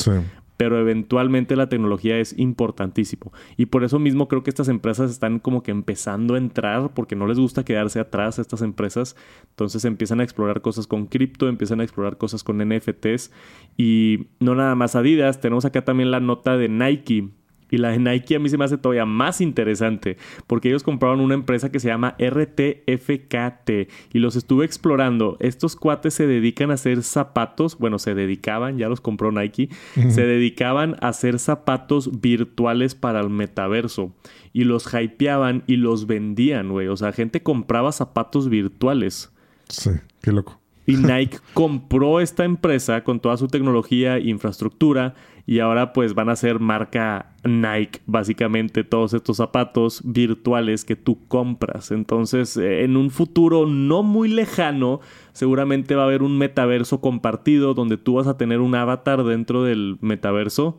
Pero 0.57 0.79
eventualmente 0.79 1.57
la 1.57 1.71
tecnología 1.71 2.19
es 2.19 2.39
importantísimo. 2.39 3.33
Y 3.57 3.67
por 3.67 3.83
eso 3.83 3.99
mismo 3.99 4.29
creo 4.29 4.43
que 4.43 4.51
estas 4.51 4.69
empresas 4.69 5.11
están 5.11 5.39
como 5.39 5.63
que 5.63 5.71
empezando 5.71 6.35
a 6.35 6.39
entrar 6.39 6.93
porque 6.93 7.17
no 7.17 7.27
les 7.27 7.39
gusta 7.39 7.65
quedarse 7.65 7.99
atrás 7.99 8.39
a 8.39 8.43
estas 8.43 8.61
empresas. 8.61 9.17
Entonces 9.49 9.87
empiezan 9.87 10.21
a 10.21 10.23
explorar 10.23 10.61
cosas 10.61 10.87
con 10.87 11.07
cripto, 11.07 11.49
empiezan 11.49 11.81
a 11.81 11.85
explorar 11.85 12.19
cosas 12.19 12.45
con 12.45 12.59
NFTs. 12.59 13.33
Y 13.79 14.27
no 14.39 14.55
nada 14.55 14.75
más 14.75 14.97
Adidas, 14.97 15.41
tenemos 15.41 15.65
acá 15.65 15.83
también 15.83 16.11
la 16.11 16.21
nota 16.21 16.59
de 16.59 16.69
Nike 16.69 17.31
y 17.71 17.79
la 17.79 17.91
de 17.91 17.99
Nike 17.99 18.37
a 18.37 18.39
mí 18.39 18.49
se 18.49 18.59
me 18.59 18.65
hace 18.65 18.79
todavía 18.79 19.07
más 19.07 19.41
interesante 19.41 20.17
porque 20.47 20.69
ellos 20.69 20.83
compraron 20.83 21.21
una 21.21 21.35
empresa 21.35 21.71
que 21.71 21.81
se 21.81 21.89
llama 21.89 22.17
RTFKT 22.19 23.71
y 24.13 24.19
los 24.19 24.37
estuve 24.37 24.65
explorando. 24.65 25.37
Estos 25.41 25.77
cuates 25.77 26.15
se 26.15 26.27
dedican 26.27 26.71
a 26.71 26.75
hacer 26.75 27.03
zapatos, 27.03 27.79
bueno, 27.79 27.99
se 27.99 28.15
dedicaban, 28.15 28.79
ya 28.79 28.89
los 28.89 29.01
compró 29.01 29.33
Nike, 29.33 29.69
se 29.95 30.27
dedicaban 30.27 30.97
a 31.01 31.09
hacer 31.09 31.39
zapatos 31.39 32.21
virtuales 32.21 32.95
para 32.95 33.21
el 33.21 33.31
metaverso 33.31 34.13
y 34.53 34.65
los 34.65 34.87
hypeaban 34.93 35.63
y 35.67 35.77
los 35.77 36.07
vendían, 36.07 36.71
güey. 36.71 36.89
O 36.89 36.97
sea, 36.97 37.13
gente 37.13 37.43
compraba 37.43 37.93
zapatos 37.93 38.49
virtuales. 38.49 39.31
Sí, 39.69 39.91
qué 40.21 40.33
loco. 40.33 40.61
Y 40.87 40.97
Nike 40.97 41.39
compró 41.55 42.21
esta 42.21 42.45
empresa 42.45 43.05
con 43.05 43.21
toda 43.21 43.37
su 43.37 43.49
tecnología 43.49 44.17
e 44.17 44.29
infraestructura 44.29 45.15
y 45.47 45.61
ahora 45.61 45.93
pues 45.93 46.15
van 46.15 46.29
a 46.29 46.37
ser 46.37 46.61
marca 46.61 47.35
Nike, 47.45 48.01
básicamente 48.07 48.85
todos 48.85 49.15
estos 49.15 49.39
zapatos 49.39 50.03
virtuales 50.05 50.85
que 50.85 50.97
tú 50.97 51.27
compras. 51.29 51.91
Entonces, 51.91 52.57
eh, 52.57 52.85
en 52.85 52.97
un 52.97 53.11
futuro 53.11 53.67
no 53.67 54.03
muy 54.03 54.29
lejano, 54.29 55.01
seguramente 55.33 55.95
va 55.95 56.03
a 56.03 56.07
haber 56.07 56.23
un 56.23 56.39
metaverso 56.39 57.01
compartido 57.01 57.75
donde 57.75 57.97
tú 57.97 58.15
vas 58.15 58.27
a 58.27 58.37
tener 58.37 58.61
un 58.61 58.75
avatar 58.75 59.25
dentro 59.25 59.65
del 59.65 59.97
metaverso. 60.01 60.79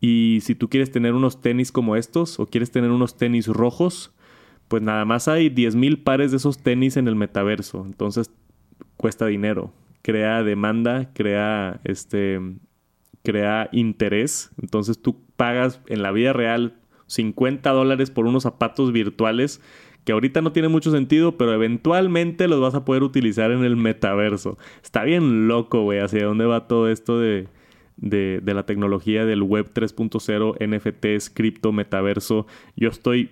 Y 0.00 0.38
si 0.42 0.54
tú 0.54 0.68
quieres 0.68 0.90
tener 0.90 1.14
unos 1.14 1.40
tenis 1.40 1.72
como 1.72 1.94
estos 1.96 2.40
o 2.40 2.46
quieres 2.46 2.70
tener 2.70 2.90
unos 2.90 3.16
tenis 3.16 3.46
rojos, 3.46 4.12
pues 4.68 4.82
nada 4.82 5.04
más 5.04 5.28
hay 5.28 5.50
10.000 5.50 6.02
pares 6.02 6.30
de 6.30 6.38
esos 6.38 6.58
tenis 6.62 6.96
en 6.96 7.06
el 7.06 7.16
metaverso. 7.16 7.84
Entonces 7.84 8.30
cuesta 8.96 9.26
dinero, 9.26 9.72
crea 10.02 10.42
demanda, 10.42 11.10
crea 11.12 11.80
este 11.84 12.40
crea 13.22 13.68
interés. 13.72 14.50
Entonces 14.60 15.00
tú 15.00 15.16
pagas 15.36 15.80
en 15.86 16.02
la 16.02 16.12
vida 16.12 16.32
real 16.32 16.74
50 17.06 17.70
dólares 17.70 18.10
por 18.10 18.26
unos 18.26 18.44
zapatos 18.44 18.92
virtuales 18.92 19.60
que 20.04 20.12
ahorita 20.12 20.40
no 20.40 20.52
tiene 20.52 20.68
mucho 20.68 20.90
sentido, 20.90 21.36
pero 21.36 21.52
eventualmente 21.52 22.48
los 22.48 22.60
vas 22.60 22.74
a 22.74 22.84
poder 22.84 23.02
utilizar 23.02 23.50
en 23.50 23.64
el 23.64 23.76
metaverso. 23.76 24.56
Está 24.82 25.04
bien 25.04 25.46
loco, 25.46 25.82
güey, 25.82 25.98
hacia 25.98 26.24
dónde 26.24 26.46
va 26.46 26.66
todo 26.66 26.88
esto 26.88 27.18
de, 27.18 27.48
de, 27.96 28.40
de 28.42 28.54
la 28.54 28.64
tecnología 28.64 29.26
del 29.26 29.42
web 29.42 29.70
3.0, 29.74 30.56
NFTs, 30.58 31.28
cripto, 31.30 31.72
metaverso. 31.72 32.46
Yo 32.76 32.88
estoy 32.88 33.30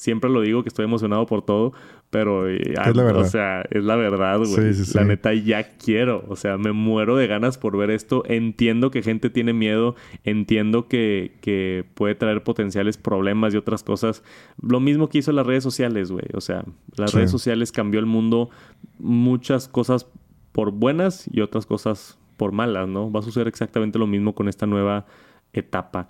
siempre 0.00 0.30
lo 0.30 0.40
digo 0.40 0.62
que 0.62 0.70
estoy 0.70 0.86
emocionado 0.86 1.26
por 1.26 1.44
todo, 1.44 1.74
pero 2.10 2.48
eh, 2.48 2.60
es 2.60 2.96
la 2.96 3.04
verdad. 3.04 3.22
o 3.22 3.24
sea, 3.24 3.62
es 3.70 3.84
la 3.84 3.96
verdad, 3.96 4.38
güey. 4.38 4.74
La 4.94 5.04
neta 5.04 5.32
ya 5.32 5.76
quiero, 5.78 6.24
o 6.28 6.36
sea, 6.36 6.58
me 6.58 6.72
muero 6.72 7.16
de 7.16 7.28
ganas 7.28 7.56
por 7.56 7.76
ver 7.76 7.90
esto. 7.90 8.24
Entiendo 8.26 8.90
que 8.90 9.02
gente 9.02 9.30
tiene 9.30 9.52
miedo, 9.52 9.94
entiendo 10.24 10.88
que, 10.88 11.36
que 11.40 11.84
puede 11.94 12.16
traer 12.16 12.42
potenciales 12.42 12.98
problemas 12.98 13.54
y 13.54 13.56
otras 13.56 13.84
cosas. 13.84 14.24
Lo 14.60 14.80
mismo 14.80 15.08
que 15.08 15.18
hizo 15.18 15.30
las 15.30 15.46
redes 15.46 15.62
sociales, 15.62 16.10
güey. 16.10 16.26
O 16.34 16.40
sea, 16.40 16.64
las 16.96 17.14
redes 17.14 17.30
sociales 17.30 17.70
cambió 17.70 18.00
el 18.00 18.06
mundo, 18.06 18.50
muchas 18.98 19.68
cosas 19.68 20.06
por 20.50 20.72
buenas 20.72 21.28
y 21.32 21.42
otras 21.42 21.64
cosas 21.64 22.18
por 22.36 22.50
malas, 22.50 22.88
¿no? 22.88 23.12
Va 23.12 23.20
a 23.20 23.22
suceder 23.22 23.46
exactamente 23.46 23.98
lo 23.98 24.08
mismo 24.08 24.34
con 24.34 24.48
esta 24.48 24.66
nueva 24.66 25.06
etapa. 25.52 26.08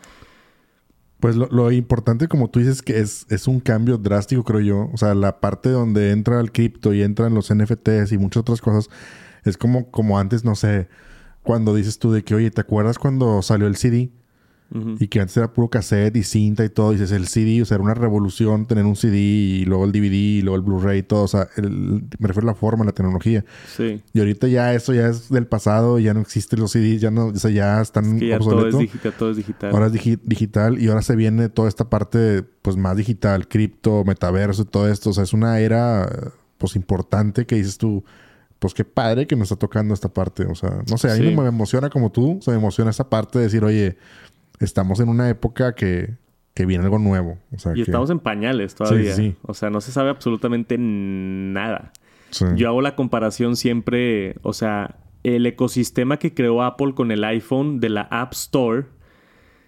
Pues 1.20 1.37
lo, 1.37 1.70
importante, 1.70 2.28
como 2.28 2.48
tú 2.48 2.61
dices, 2.61 2.80
que 2.83 2.98
es, 2.98 3.26
es 3.28 3.46
un 3.46 3.61
cambio 3.61 3.98
drástico, 3.98 4.42
creo 4.42 4.61
yo. 4.61 4.90
O 4.92 4.96
sea, 4.96 5.14
la 5.14 5.40
parte 5.40 5.68
donde 5.68 6.12
entra 6.12 6.40
el 6.40 6.50
cripto 6.50 6.94
y 6.94 7.02
entran 7.02 7.35
los 7.35 7.54
NFTs 7.54 8.12
y 8.12 8.18
muchas 8.18 8.40
otras 8.40 8.61
cosas, 8.61 8.88
es 9.44 9.56
como, 9.59 9.90
como 9.90 10.18
antes, 10.18 10.44
no 10.44 10.54
sé, 10.54 10.88
cuando 11.42 11.74
dices 11.74 11.98
tú 11.98 12.12
de 12.12 12.24
que, 12.24 12.35
oye, 12.35 12.50
¿te 12.50 12.62
acuerdas 12.62 12.98
cuando 12.98 13.42
salió 13.42 13.66
el 13.66 13.76
CD? 13.76 14.11
Y 14.72 15.09
que 15.09 15.20
antes 15.20 15.37
era 15.37 15.52
puro 15.52 15.68
cassette 15.68 16.16
y 16.16 16.22
cinta 16.22 16.64
y 16.64 16.68
todo. 16.68 16.92
Dices, 16.92 17.11
el 17.11 17.26
CD, 17.26 17.61
o 17.61 17.64
sea, 17.64 17.74
era 17.74 17.85
una 17.85 17.94
revolución 17.94 18.66
tener 18.66 18.85
un 18.85 18.94
CD 18.94 19.18
y 19.18 19.64
luego 19.64 19.85
el 19.85 19.90
DVD 19.90 20.12
y 20.12 20.42
luego 20.42 20.56
el 20.56 20.62
Blu-ray 20.62 20.98
y 21.00 21.02
todo. 21.02 21.24
O 21.24 21.28
sea, 21.28 21.48
me 21.56 22.28
refiero 22.28 22.48
a 22.48 22.52
la 22.52 22.54
forma, 22.54 22.85
a 22.85 22.87
la 22.87 22.92
tecnología. 22.92 23.44
Sí. 23.76 24.00
Y 24.12 24.18
ahorita 24.20 24.46
ya 24.46 24.72
eso 24.72 24.94
ya 24.94 25.09
es 25.09 25.28
del 25.28 25.46
pasado, 25.46 25.98
ya 25.98 26.14
no 26.14 26.20
existen 26.20 26.61
los 26.61 26.70
CDs, 26.70 27.00
ya 27.00 27.11
no, 27.11 27.26
o 27.26 27.37
sea, 27.37 27.50
ya 27.50 27.80
están 27.80 28.14
es 28.14 28.20
que 28.20 28.28
ya 28.28 28.38
todo 28.38 28.68
es 28.68 28.78
digital, 28.78 29.12
todo 29.18 29.30
es 29.33 29.37
digital. 29.38 29.72
Ahora 29.72 29.87
es 29.87 29.92
digital 29.92 30.80
y 30.80 30.88
ahora 30.88 31.02
se 31.02 31.16
viene 31.16 31.48
toda 31.48 31.68
esta 31.68 31.90
parte, 31.90 32.44
pues, 32.62 32.76
más 32.76 32.96
digital, 32.96 33.48
cripto, 33.48 34.04
metaverso 34.04 34.62
y 34.62 34.66
todo 34.66 34.88
esto. 34.88 35.11
O 35.11 35.12
sea, 35.12 35.24
es 35.24 35.33
una 35.33 35.59
era, 35.59 36.09
pues, 36.59 36.76
importante 36.76 37.44
que 37.44 37.56
dices 37.56 37.76
tú 37.76 38.04
pues 38.61 38.74
qué 38.74 38.85
padre 38.85 39.26
que 39.26 39.35
nos 39.37 39.46
está 39.46 39.56
tocando 39.56 39.94
esta 39.94 40.11
parte. 40.11 40.44
O 40.44 40.54
sea, 40.54 40.83
no 40.88 40.98
sé, 40.98 41.11
a 41.11 41.14
mí 41.14 41.35
me 41.35 41.46
emociona 41.48 41.88
como 41.88 42.12
tú, 42.12 42.37
o 42.38 42.42
sea, 42.42 42.52
me 42.52 42.61
emociona 42.61 42.90
esa 42.90 43.09
parte 43.09 43.38
de 43.38 43.46
decir, 43.46 43.64
oye, 43.64 43.96
estamos 44.61 45.01
en 45.01 45.09
una 45.09 45.29
época 45.29 45.75
que, 45.75 46.16
que 46.55 46.66
viene 46.66 46.85
algo 46.85 46.99
nuevo. 46.99 47.38
y 47.75 47.81
estamos 47.81 48.11
en 48.11 48.20
pañales 48.20 48.75
todavía. 48.75 49.14
O 49.42 49.55
sea, 49.55 49.70
no 49.70 49.81
se 49.81 49.90
sabe 49.90 50.11
absolutamente 50.11 50.77
nada. 50.79 51.92
Yo 52.55 52.68
hago 52.68 52.81
la 52.81 52.94
comparación 52.94 53.57
siempre, 53.57 54.37
o 54.42 54.53
sea, 54.53 54.96
el 55.25 55.44
ecosistema 55.46 56.18
que 56.18 56.33
creó 56.33 56.62
Apple 56.62 56.94
con 56.94 57.11
el 57.11 57.25
iPhone 57.25 57.81
de 57.81 57.88
la 57.88 58.03
App 58.03 58.33
Store. 58.35 58.87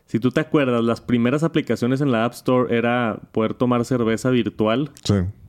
Si 0.07 0.20
tú 0.20 0.31
te 0.31 0.40
acuerdas, 0.40 0.85
las 0.85 1.00
primeras 1.00 1.42
aplicaciones 1.42 2.00
en 2.00 2.12
la 2.12 2.24
App 2.24 2.35
Store 2.35 2.76
era 2.76 3.20
poder 3.33 3.55
tomar 3.55 3.85
cerveza 3.85 4.31
virtual, 4.31 4.92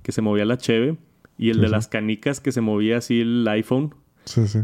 que 0.02 0.12
se 0.12 0.22
movía 0.22 0.46
la 0.46 0.58
cheve, 0.58 0.98
y 1.38 1.50
el 1.50 1.62
de 1.62 1.70
las 1.70 1.88
canicas 1.88 2.40
que 2.40 2.52
se 2.52 2.62
movía 2.62 2.98
así 2.98 3.22
el 3.22 3.48
iPhone. 3.48 3.94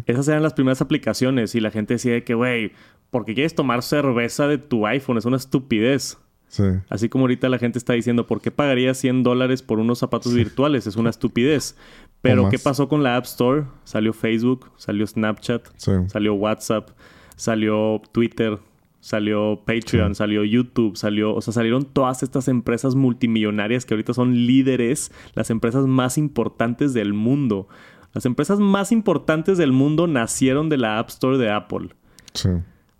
Esas 0.05 0.27
eran 0.27 0.41
las 0.41 0.53
primeras 0.53 0.81
aplicaciones 0.81 1.53
y 1.53 1.59
la 1.59 1.69
gente 1.69 1.95
decía 1.95 2.23
que, 2.23 2.33
güey, 2.33 2.71
porque 3.11 3.33
quieres 3.33 3.55
tomar 3.55 3.81
cerveza 3.81 4.47
de 4.47 4.57
tu 4.57 4.85
iPhone, 4.85 5.17
es 5.17 5.25
una 5.25 5.37
estupidez. 5.37 6.17
Sí. 6.47 6.63
Así 6.89 7.09
como 7.09 7.23
ahorita 7.23 7.47
la 7.47 7.59
gente 7.59 7.77
está 7.77 7.93
diciendo, 7.93 8.25
¿por 8.25 8.41
qué 8.41 8.49
pagaría 8.49 8.93
100 8.93 9.23
dólares 9.23 9.61
por 9.61 9.79
unos 9.79 9.99
zapatos 9.99 10.33
virtuales? 10.33 10.87
Es 10.87 10.95
una 10.95 11.09
estupidez. 11.11 11.75
Pero, 12.21 12.49
¿qué 12.49 12.59
pasó 12.59 12.89
con 12.89 13.01
la 13.01 13.15
App 13.15 13.25
Store? 13.25 13.63
Salió 13.85 14.11
Facebook, 14.11 14.71
salió 14.75 15.07
Snapchat, 15.07 15.69
salió 16.07 16.33
WhatsApp, 16.33 16.89
salió 17.37 18.01
Twitter, 18.11 18.59
salió 18.99 19.61
Patreon, 19.65 20.15
salió 20.15 20.43
YouTube, 20.43 20.97
salió, 20.97 21.33
o 21.33 21.41
sea, 21.41 21.53
salieron 21.53 21.85
todas 21.85 22.21
estas 22.21 22.49
empresas 22.49 22.95
multimillonarias 22.95 23.85
que 23.85 23.93
ahorita 23.93 24.13
son 24.13 24.35
líderes, 24.35 25.11
las 25.33 25.49
empresas 25.49 25.85
más 25.87 26.17
importantes 26.17 26.93
del 26.93 27.13
mundo. 27.13 27.69
Las 28.13 28.25
empresas 28.25 28.59
más 28.59 28.91
importantes 28.91 29.57
del 29.57 29.71
mundo 29.71 30.07
nacieron 30.07 30.67
de 30.67 30.77
la 30.77 30.99
App 30.99 31.09
Store 31.09 31.37
de 31.37 31.51
Apple. 31.51 31.89
Sí. 32.33 32.49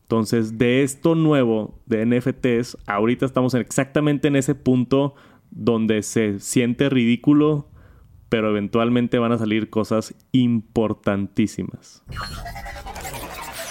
Entonces, 0.09 0.57
de 0.57 0.81
esto 0.81 1.13
nuevo 1.13 1.79
de 1.85 2.03
NFTs, 2.03 2.79
ahorita 2.87 3.27
estamos 3.27 3.53
exactamente 3.53 4.27
en 4.27 4.37
ese 4.37 4.55
punto 4.55 5.13
donde 5.51 6.01
se 6.01 6.39
siente 6.39 6.89
ridículo, 6.89 7.69
pero 8.27 8.49
eventualmente 8.49 9.19
van 9.19 9.33
a 9.33 9.37
salir 9.37 9.69
cosas 9.69 10.15
importantísimas. 10.31 12.03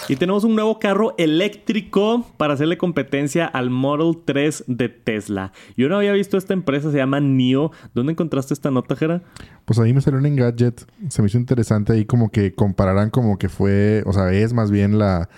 Y 0.09 0.15
tenemos 0.15 0.45
un 0.45 0.55
nuevo 0.55 0.79
carro 0.79 1.17
eléctrico 1.19 2.25
para 2.37 2.55
hacerle 2.55 2.79
competencia 2.79 3.45
al 3.45 3.69
Model 3.69 4.23
3 4.25 4.63
de 4.69 4.89
Tesla. 4.91 5.51
Yo 5.77 5.89
no 5.89 5.97
había 5.97 6.13
visto 6.13 6.37
esta 6.37 6.55
empresa, 6.55 6.93
se 6.93 6.99
llama 6.99 7.19
NIO. 7.19 7.73
¿Dónde 7.95 8.13
encontraste 8.13 8.55
esta 8.55 8.71
nota, 8.71 8.95
Jera? 8.95 9.23
Pues 9.65 9.81
ahí 9.81 9.93
me 9.93 10.01
salió 10.01 10.25
en 10.25 10.37
Gadget. 10.37 10.87
Se 11.09 11.21
me 11.21 11.27
hizo 11.27 11.37
interesante 11.37 11.95
ahí 11.95 12.05
como 12.05 12.31
que 12.31 12.55
compararan 12.55 13.11
como 13.11 13.39
que 13.39 13.49
fue, 13.49 14.05
o 14.07 14.13
sea, 14.13 14.33
es 14.33 14.53
más 14.53 14.71
bien 14.71 15.01
la 15.01 15.29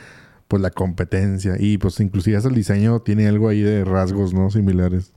pues 0.50 0.60
la 0.60 0.70
competencia. 0.70 1.54
Y 1.58 1.78
pues 1.78 2.00
inclusive 2.00 2.36
hasta 2.36 2.48
el 2.48 2.56
diseño 2.56 3.00
tiene 3.00 3.28
algo 3.28 3.48
ahí 3.48 3.60
de 3.60 3.84
rasgos, 3.84 4.34
¿no? 4.34 4.50
Similares. 4.50 5.12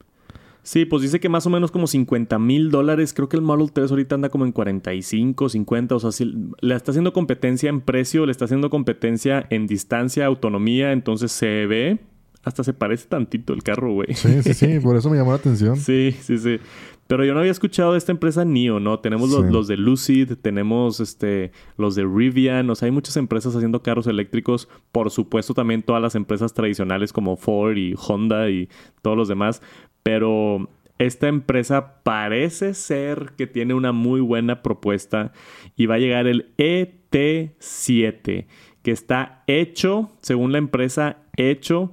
Sí, 0.61 0.85
pues 0.85 1.01
dice 1.01 1.19
que 1.19 1.27
más 1.27 1.47
o 1.47 1.49
menos 1.49 1.71
como 1.71 1.87
50 1.87 2.37
mil 2.37 2.69
dólares. 2.69 3.13
Creo 3.13 3.27
que 3.27 3.35
el 3.35 3.41
Model 3.41 3.71
3 3.73 3.89
ahorita 3.89 4.13
anda 4.13 4.29
como 4.29 4.45
en 4.45 4.51
45, 4.51 5.49
50. 5.49 5.95
O 5.95 5.99
sea, 5.99 6.11
si 6.11 6.31
le 6.61 6.75
está 6.75 6.91
haciendo 6.91 7.13
competencia 7.13 7.69
en 7.69 7.81
precio, 7.81 8.27
le 8.27 8.31
está 8.31 8.45
haciendo 8.45 8.69
competencia 8.69 9.45
en 9.49 9.65
distancia, 9.65 10.27
autonomía. 10.27 10.91
Entonces 10.91 11.31
se 11.31 11.65
ve, 11.65 11.99
hasta 12.43 12.63
se 12.63 12.73
parece 12.73 13.07
tantito 13.07 13.53
el 13.53 13.63
carro, 13.63 13.93
güey. 13.93 14.13
Sí, 14.13 14.41
sí, 14.43 14.53
sí. 14.53 14.79
Por 14.83 14.95
eso 14.97 15.09
me 15.09 15.17
llamó 15.17 15.31
la 15.31 15.37
atención. 15.37 15.77
sí, 15.77 16.15
sí, 16.21 16.37
sí. 16.37 16.59
Pero 17.07 17.25
yo 17.25 17.33
no 17.33 17.41
había 17.41 17.51
escuchado 17.51 17.91
de 17.91 17.97
esta 17.97 18.11
empresa 18.11 18.45
NIO, 18.45 18.79
¿no? 18.79 18.99
Tenemos 18.99 19.29
los, 19.29 19.45
los 19.45 19.67
de 19.67 19.75
Lucid, 19.77 20.33
tenemos 20.41 20.99
este, 20.99 21.51
los 21.77 21.95
de 21.95 22.05
Rivian, 22.05 22.69
o 22.69 22.75
sea, 22.75 22.85
hay 22.85 22.91
muchas 22.91 23.17
empresas 23.17 23.55
haciendo 23.55 23.83
carros 23.83 24.07
eléctricos. 24.07 24.69
Por 24.91 25.11
supuesto, 25.11 25.53
también 25.53 25.83
todas 25.83 26.01
las 26.01 26.15
empresas 26.15 26.53
tradicionales 26.53 27.11
como 27.11 27.35
Ford 27.35 27.75
y 27.77 27.93
Honda 27.97 28.49
y 28.49 28.69
todos 29.01 29.17
los 29.17 29.27
demás. 29.27 29.61
Pero 30.01 30.69
esta 30.97 31.27
empresa 31.27 32.01
parece 32.03 32.73
ser 32.73 33.33
que 33.37 33.47
tiene 33.47 33.73
una 33.73 33.91
muy 33.91 34.21
buena 34.21 34.63
propuesta 34.63 35.33
y 35.75 35.87
va 35.87 35.95
a 35.95 35.99
llegar 35.99 36.27
el 36.27 36.53
ET7, 36.57 38.45
que 38.81 38.91
está 38.91 39.43
hecho, 39.47 40.09
según 40.21 40.53
la 40.53 40.57
empresa, 40.57 41.17
hecho 41.35 41.91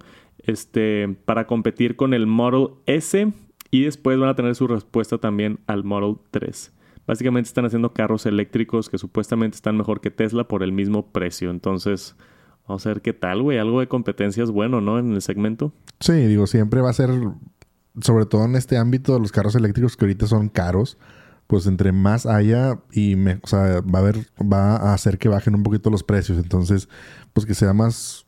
este, 0.51 1.17
para 1.25 1.47
competir 1.47 1.97
con 1.97 2.15
el 2.15 2.27
Model 2.27 2.71
S 2.87 3.33
y 3.71 3.85
después 3.85 4.19
van 4.19 4.29
a 4.29 4.35
tener 4.35 4.55
su 4.55 4.67
respuesta 4.67 5.19
también 5.19 5.61
al 5.67 5.85
Model 5.85 6.17
3. 6.31 6.73
Básicamente 7.07 7.49
están 7.49 7.65
haciendo 7.65 7.93
carros 7.93 8.27
eléctricos 8.27 8.89
que 8.89 8.99
supuestamente 8.99 9.57
están 9.57 9.77
mejor 9.77 10.01
que 10.01 10.11
Tesla 10.11 10.47
por 10.47 10.63
el 10.63 10.73
mismo 10.73 11.11
precio. 11.11 11.51
Entonces, 11.51 12.15
vamos 12.69 12.87
a 12.87 12.91
ver 12.91 13.01
qué 13.03 13.13
tal, 13.13 13.43
güey. 13.43 13.59
Algo 13.59 13.81
de 13.81 13.89
competencia 13.89 14.45
es 14.45 14.51
bueno, 14.51 14.81
¿no? 14.81 14.99
En 14.99 15.13
el 15.13 15.23
segmento. 15.23 15.73
Sí, 15.99 16.13
digo, 16.13 16.47
siempre 16.47 16.81
va 16.81 16.91
a 16.91 16.95
ser, 16.95 17.11
sobre 18.01 18.27
todo 18.27 18.45
en 18.45 18.55
este 18.55 18.77
ámbito 18.77 19.15
de 19.15 19.21
los 19.21 19.33
carros 19.33 19.55
eléctricos 19.55 19.97
que 19.97 20.05
ahorita 20.05 20.27
son 20.27 20.49
caros, 20.49 20.99
pues 21.47 21.67
entre 21.67 21.91
más 21.91 22.27
haya 22.27 22.79
y 22.93 23.17
me, 23.17 23.41
o 23.43 23.47
sea, 23.49 23.81
va 23.81 23.99
a 23.99 24.03
haber, 24.03 24.19
va 24.41 24.77
a 24.77 24.95
hacer 24.95 25.19
que 25.19 25.29
bajen 25.29 25.57
un 25.57 25.65
poquito 25.65 25.91
los 25.91 26.05
precios. 26.05 26.39
Entonces, 26.39 26.89
pues 27.33 27.45
que 27.45 27.55
sea 27.55 27.73
más, 27.73 28.25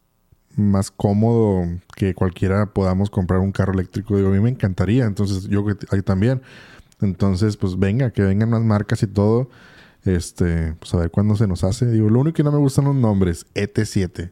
más 0.57 0.91
cómodo 0.91 1.67
que 1.97 2.15
cualquiera 2.15 2.67
podamos 2.67 3.11
comprar 3.11 3.41
un 3.41 3.53
carro 3.53 3.73
eléctrico. 3.73 4.17
Digo, 4.17 4.29
a 4.29 4.33
mí 4.33 4.41
me 4.41 4.51
encantaría. 4.51 5.05
Entonces, 5.05 5.49
yo 5.49 5.65
que 5.65 5.75
ahí 5.91 6.03
también. 6.03 6.43
Entonces, 7.01 7.57
pues 7.57 7.79
venga, 7.79 8.11
que 8.11 8.23
vengan 8.23 8.51
más 8.51 8.63
marcas 8.63 9.03
y 9.03 9.07
todo. 9.07 9.49
Este, 10.05 10.75
pues 10.81 10.93
a 10.95 10.99
ver 10.99 11.11
cuándo 11.11 11.37
se 11.37 11.47
nos 11.47 11.65
hace. 11.65 11.87
Digo, 11.91 12.09
lo 12.11 12.21
único 12.21 12.35
que 12.35 12.43
no 12.43 12.53
me 12.53 12.59
gustan 12.59 12.87
los 12.87 12.95
nombres, 12.95 13.47
ET7. 13.55 14.31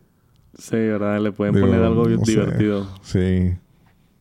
Sí, 0.58 0.76
¿verdad? 0.76 1.20
Le 1.20 1.32
pueden 1.32 1.54
Digo, 1.54 1.66
poner 1.66 1.82
algo 1.82 2.08
no 2.08 2.24
sé. 2.24 2.32
divertido. 2.32 2.88
Sí. 3.02 3.54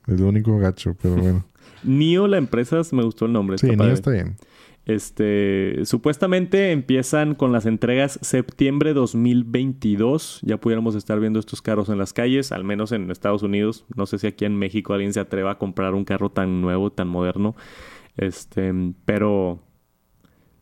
Es 0.07 0.19
lo 0.19 0.27
único 0.27 0.57
gacho, 0.57 0.95
pero 1.01 1.15
bueno. 1.21 1.45
NIO, 1.83 2.27
la 2.27 2.37
empresa, 2.37 2.81
me 2.91 3.03
gustó 3.03 3.25
el 3.25 3.33
nombre. 3.33 3.57
Sí, 3.57 3.65
está 3.67 3.73
ni 3.73 3.77
padre. 3.77 3.93
está 3.93 4.11
bien. 4.11 4.35
Este, 4.89 5.85
supuestamente 5.85 6.71
empiezan 6.71 7.35
con 7.35 7.51
las 7.51 7.67
entregas 7.67 8.17
septiembre 8.23 8.93
2022. 8.93 10.39
Ya 10.41 10.57
pudiéramos 10.57 10.95
estar 10.95 11.19
viendo 11.19 11.37
estos 11.37 11.61
carros 11.61 11.89
en 11.89 11.99
las 11.99 12.11
calles, 12.11 12.51
al 12.51 12.63
menos 12.63 12.91
en 12.91 13.11
Estados 13.11 13.43
Unidos. 13.43 13.85
No 13.95 14.07
sé 14.07 14.17
si 14.17 14.25
aquí 14.25 14.45
en 14.45 14.57
México 14.57 14.95
alguien 14.95 15.13
se 15.13 15.19
atreva 15.19 15.51
a 15.51 15.57
comprar 15.59 15.93
un 15.93 16.05
carro 16.05 16.31
tan 16.31 16.61
nuevo, 16.61 16.91
tan 16.91 17.07
moderno. 17.07 17.55
Este, 18.17 18.73
pero 19.05 19.59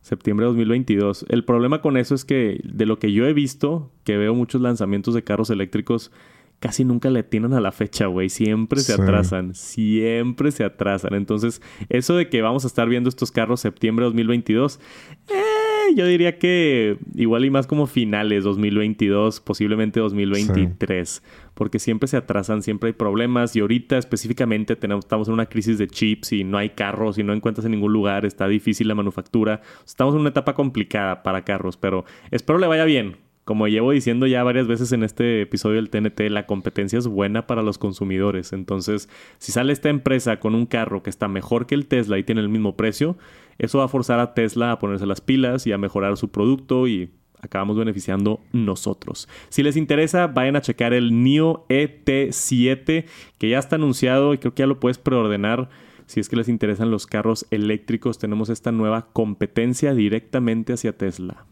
septiembre 0.02 0.44
2022. 0.44 1.24
El 1.30 1.46
problema 1.46 1.80
con 1.80 1.96
eso 1.96 2.14
es 2.14 2.26
que 2.26 2.60
de 2.64 2.84
lo 2.84 2.98
que 2.98 3.14
yo 3.14 3.26
he 3.26 3.32
visto, 3.32 3.92
que 4.04 4.18
veo 4.18 4.34
muchos 4.34 4.60
lanzamientos 4.60 5.14
de 5.14 5.24
carros 5.24 5.48
eléctricos, 5.48 6.12
casi 6.60 6.84
nunca 6.84 7.10
le 7.10 7.20
atinan 7.20 7.52
a 7.54 7.60
la 7.60 7.72
fecha, 7.72 8.06
güey. 8.06 8.28
Siempre 8.28 8.80
se 8.80 8.94
Sí. 8.94 9.00
atrasan. 9.00 9.54
Siempre 9.54 10.50
se 10.50 10.64
atrasan. 10.64 11.14
Entonces, 11.14 11.62
eso 11.88 12.16
de 12.16 12.28
que 12.28 12.42
vamos 12.42 12.64
a 12.64 12.66
estar 12.66 12.88
viendo 12.88 13.08
estos 13.08 13.30
carros 13.30 13.60
septiembre 13.60 14.04
2022, 14.06 14.80
eh, 15.28 15.94
yo 15.96 16.04
diría 16.06 16.38
que 16.38 16.98
igual 17.14 17.44
y 17.44 17.50
más 17.50 17.66
como 17.66 17.86
finales 17.86 18.44
2022, 18.44 19.40
posiblemente 19.40 20.00
2023. 20.00 21.22
Porque 21.54 21.78
siempre 21.78 22.06
se 22.08 22.16
atrasan, 22.16 22.62
siempre 22.62 22.88
hay 22.88 22.92
problemas. 22.92 23.54
Y 23.56 23.60
ahorita 23.60 23.96
específicamente 23.98 24.76
tenemos, 24.76 25.04
estamos 25.04 25.28
en 25.28 25.34
una 25.34 25.46
crisis 25.46 25.78
de 25.78 25.86
chips 25.88 26.32
y 26.32 26.44
no 26.44 26.58
hay 26.58 26.70
carros 26.70 27.18
y 27.18 27.22
no 27.24 27.32
encuentras 27.32 27.64
en 27.66 27.72
ningún 27.72 27.92
lugar. 27.92 28.24
Está 28.26 28.46
difícil 28.48 28.88
la 28.88 28.94
manufactura. 28.94 29.60
Estamos 29.86 30.14
en 30.14 30.20
una 30.20 30.30
etapa 30.30 30.54
complicada 30.54 31.22
para 31.22 31.44
carros, 31.44 31.76
pero 31.76 32.04
espero 32.30 32.58
le 32.58 32.66
vaya 32.66 32.84
bien. 32.84 33.16
Como 33.48 33.66
llevo 33.66 33.92
diciendo 33.92 34.26
ya 34.26 34.42
varias 34.42 34.66
veces 34.66 34.92
en 34.92 35.02
este 35.02 35.40
episodio 35.40 35.76
del 35.76 35.88
TNT, 35.88 36.20
la 36.28 36.44
competencia 36.44 36.98
es 36.98 37.06
buena 37.06 37.46
para 37.46 37.62
los 37.62 37.78
consumidores. 37.78 38.52
Entonces, 38.52 39.08
si 39.38 39.52
sale 39.52 39.72
esta 39.72 39.88
empresa 39.88 40.38
con 40.38 40.54
un 40.54 40.66
carro 40.66 41.02
que 41.02 41.08
está 41.08 41.28
mejor 41.28 41.64
que 41.64 41.74
el 41.74 41.86
Tesla 41.86 42.18
y 42.18 42.24
tiene 42.24 42.42
el 42.42 42.50
mismo 42.50 42.76
precio, 42.76 43.16
eso 43.56 43.78
va 43.78 43.84
a 43.84 43.88
forzar 43.88 44.20
a 44.20 44.34
Tesla 44.34 44.70
a 44.70 44.78
ponerse 44.78 45.06
las 45.06 45.22
pilas 45.22 45.66
y 45.66 45.72
a 45.72 45.78
mejorar 45.78 46.18
su 46.18 46.28
producto 46.28 46.86
y 46.88 47.10
acabamos 47.40 47.78
beneficiando 47.78 48.42
nosotros. 48.52 49.30
Si 49.48 49.62
les 49.62 49.78
interesa, 49.78 50.26
vayan 50.26 50.56
a 50.56 50.60
checar 50.60 50.92
el 50.92 51.22
NIO 51.22 51.64
ET7 51.70 53.06
que 53.38 53.48
ya 53.48 53.58
está 53.58 53.76
anunciado 53.76 54.34
y 54.34 54.38
creo 54.38 54.52
que 54.52 54.60
ya 54.60 54.66
lo 54.66 54.78
puedes 54.78 54.98
preordenar. 54.98 55.70
Si 56.04 56.20
es 56.20 56.28
que 56.28 56.36
les 56.36 56.50
interesan 56.50 56.90
los 56.90 57.06
carros 57.06 57.46
eléctricos, 57.50 58.18
tenemos 58.18 58.50
esta 58.50 58.72
nueva 58.72 59.08
competencia 59.14 59.94
directamente 59.94 60.74
hacia 60.74 60.98
Tesla. 60.98 61.46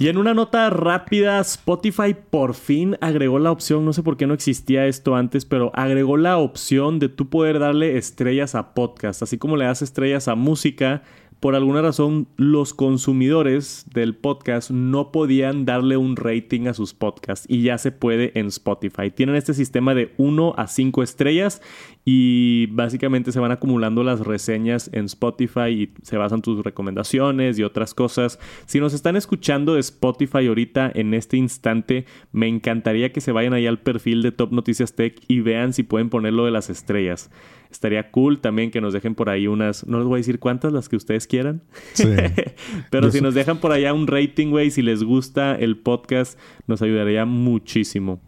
Y 0.00 0.08
en 0.08 0.16
una 0.16 0.32
nota 0.32 0.70
rápida, 0.70 1.38
Spotify 1.40 2.16
por 2.30 2.54
fin 2.54 2.96
agregó 3.02 3.38
la 3.38 3.52
opción, 3.52 3.84
no 3.84 3.92
sé 3.92 4.02
por 4.02 4.16
qué 4.16 4.26
no 4.26 4.32
existía 4.32 4.86
esto 4.86 5.14
antes, 5.14 5.44
pero 5.44 5.72
agregó 5.74 6.16
la 6.16 6.38
opción 6.38 6.98
de 6.98 7.10
tú 7.10 7.28
poder 7.28 7.58
darle 7.58 7.98
estrellas 7.98 8.54
a 8.54 8.72
podcast, 8.72 9.22
así 9.22 9.36
como 9.36 9.58
le 9.58 9.66
das 9.66 9.82
estrellas 9.82 10.26
a 10.26 10.36
música. 10.36 11.02
Por 11.38 11.54
alguna 11.54 11.82
razón, 11.82 12.28
los 12.38 12.72
consumidores 12.72 13.84
del 13.92 14.16
podcast 14.16 14.70
no 14.70 15.12
podían 15.12 15.66
darle 15.66 15.98
un 15.98 16.16
rating 16.16 16.66
a 16.66 16.72
sus 16.72 16.94
podcasts 16.94 17.44
y 17.46 17.62
ya 17.62 17.76
se 17.76 17.92
puede 17.92 18.38
en 18.38 18.46
Spotify. 18.46 19.10
Tienen 19.10 19.36
este 19.36 19.52
sistema 19.52 19.94
de 19.94 20.14
1 20.16 20.54
a 20.56 20.66
5 20.66 21.02
estrellas 21.02 21.60
y 22.04 22.66
básicamente 22.70 23.30
se 23.30 23.40
van 23.40 23.52
acumulando 23.52 24.02
las 24.02 24.20
reseñas 24.20 24.90
en 24.92 25.04
Spotify 25.04 25.68
y 25.68 25.92
se 26.02 26.16
basan 26.16 26.40
tus 26.42 26.64
recomendaciones 26.64 27.58
y 27.58 27.62
otras 27.62 27.94
cosas. 27.94 28.38
Si 28.66 28.80
nos 28.80 28.94
están 28.94 29.16
escuchando 29.16 29.74
de 29.74 29.80
Spotify 29.80 30.46
ahorita 30.46 30.90
en 30.94 31.14
este 31.14 31.36
instante, 31.36 32.06
me 32.32 32.48
encantaría 32.48 33.12
que 33.12 33.20
se 33.20 33.32
vayan 33.32 33.52
ahí 33.52 33.66
al 33.66 33.80
perfil 33.80 34.22
de 34.22 34.32
Top 34.32 34.52
Noticias 34.52 34.94
Tech 34.94 35.20
y 35.28 35.40
vean 35.40 35.72
si 35.72 35.82
pueden 35.82 36.08
poner 36.10 36.32
lo 36.32 36.44
de 36.46 36.50
las 36.50 36.70
estrellas. 36.70 37.30
Estaría 37.70 38.10
cool 38.10 38.40
también 38.40 38.72
que 38.72 38.80
nos 38.80 38.92
dejen 38.92 39.14
por 39.14 39.28
ahí 39.28 39.46
unas, 39.46 39.86
no 39.86 39.98
les 39.98 40.06
voy 40.08 40.16
a 40.16 40.22
decir 40.22 40.40
cuántas, 40.40 40.72
las 40.72 40.88
que 40.88 40.96
ustedes 40.96 41.26
quieran. 41.28 41.62
Sí. 41.92 42.04
Pero 42.90 43.06
Yo 43.06 43.12
si 43.12 43.18
sé- 43.18 43.22
nos 43.22 43.34
dejan 43.34 43.58
por 43.58 43.70
allá 43.72 43.92
un 43.94 44.08
rating, 44.08 44.48
güey, 44.48 44.70
si 44.72 44.82
les 44.82 45.04
gusta 45.04 45.54
el 45.54 45.76
podcast, 45.76 46.36
nos 46.66 46.82
ayudaría 46.82 47.26
muchísimo. 47.26 48.20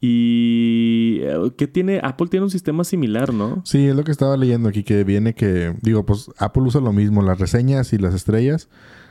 Y 0.00 1.18
eh, 1.22 1.52
¿qué 1.56 1.66
tiene? 1.66 2.00
Apple 2.02 2.28
tiene 2.28 2.44
un 2.44 2.50
sistema 2.50 2.84
similar, 2.84 3.32
¿no? 3.32 3.62
Sí, 3.64 3.86
es 3.86 3.96
lo 3.96 4.04
que 4.04 4.12
estaba 4.12 4.36
leyendo 4.36 4.68
aquí, 4.68 4.82
que 4.84 5.04
viene 5.04 5.34
que, 5.34 5.74
digo, 5.82 6.04
pues 6.06 6.30
Apple 6.38 6.62
usa 6.64 6.80
lo 6.80 6.92
mismo, 6.92 7.22
las 7.22 7.38
reseñas 7.38 7.92
y 7.92 7.98
las 7.98 8.14
estrellas. 8.14 8.68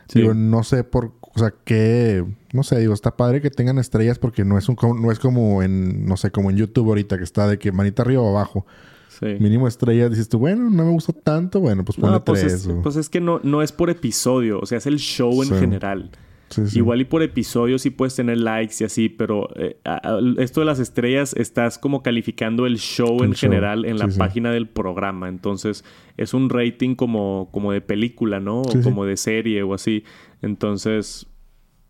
Sí. 0.08 0.20
Digo, 0.22 0.34
no 0.36 0.64
sé 0.64 0.84
por, 0.84 1.14
o 1.22 1.40
sea, 1.40 1.54
que, 1.64 2.24
no 2.54 2.62
sé, 2.64 2.80
digo, 2.80 2.94
está 2.94 3.18
padre 3.18 3.42
que 3.42 3.50
tengan 3.50 3.80
estrellas 3.80 4.20
porque 4.20 4.46
no 4.46 4.58
es 4.58 4.70
un, 4.70 4.76
no 5.02 5.12
es 5.12 5.18
como 5.20 5.64
en, 5.64 6.06
no 6.06 6.16
sé, 6.18 6.30
como 6.32 6.52
en 6.52 6.58
YouTube 6.58 6.88
ahorita 6.90 7.18
que 7.18 7.24
está 7.24 7.48
de 7.48 7.58
que 7.58 7.72
manita 7.72 8.04
arriba 8.04 8.22
o 8.22 8.30
abajo. 8.30 8.66
Sí. 9.10 9.28
Mínimo 9.40 9.68
estrellas, 9.68 10.12
dices 10.12 10.30
tú, 10.30 10.38
bueno, 10.40 10.70
no 10.70 10.86
me 10.86 10.92
gustó 10.92 11.14
tanto, 11.14 11.60
bueno, 11.62 11.84
pues 11.86 11.98
ponle 11.98 12.18
No, 12.18 12.24
pues 12.26 12.42
tres. 12.42 12.54
es, 12.54 12.68
o- 12.68 12.82
pues 12.82 12.96
es 12.98 13.10
que 13.10 13.22
no, 13.22 13.40
no 13.44 13.62
es 13.64 13.72
por 13.72 13.90
episodio, 13.90 14.60
o 14.60 14.66
sea, 14.66 14.78
es 14.78 14.86
el 14.86 14.98
show 15.00 15.42
en 15.42 15.50
Sí. 15.50 15.56
general. 15.56 16.12
Sí, 16.50 16.68
sí. 16.68 16.78
Igual 16.78 17.02
y 17.02 17.06
por 17.06 17.24
episodio 17.24 17.80
sí 17.80 17.90
puedes 17.90 18.16
tener 18.16 18.38
likes 18.38 18.76
y 18.80 18.84
así, 18.84 19.10
pero 19.10 19.50
eh, 19.56 19.78
a- 19.84 19.96
a- 20.16 20.20
esto 20.38 20.60
de 20.62 20.66
las 20.68 20.80
estrellas 20.80 21.34
estás 21.36 21.80
como 21.80 22.04
calificando 22.04 22.66
el 22.68 22.78
show 22.78 23.18
El 23.24 23.30
en 23.30 23.34
show, 23.34 23.50
general 23.50 23.86
en 23.86 23.98
la 23.98 24.10
sí, 24.12 24.20
página 24.20 24.52
del 24.52 24.68
programa. 24.68 25.28
Entonces 25.28 25.84
es 26.18 26.34
un 26.36 26.50
rating 26.50 26.96
como, 26.96 27.50
como 27.52 27.72
de 27.72 27.82
película, 27.82 28.40
¿no? 28.40 28.62
O 28.62 28.82
como 28.84 29.06
de 29.06 29.18
serie 29.18 29.64
o 29.64 29.74
así. 29.74 30.04
Entonces 30.42 31.28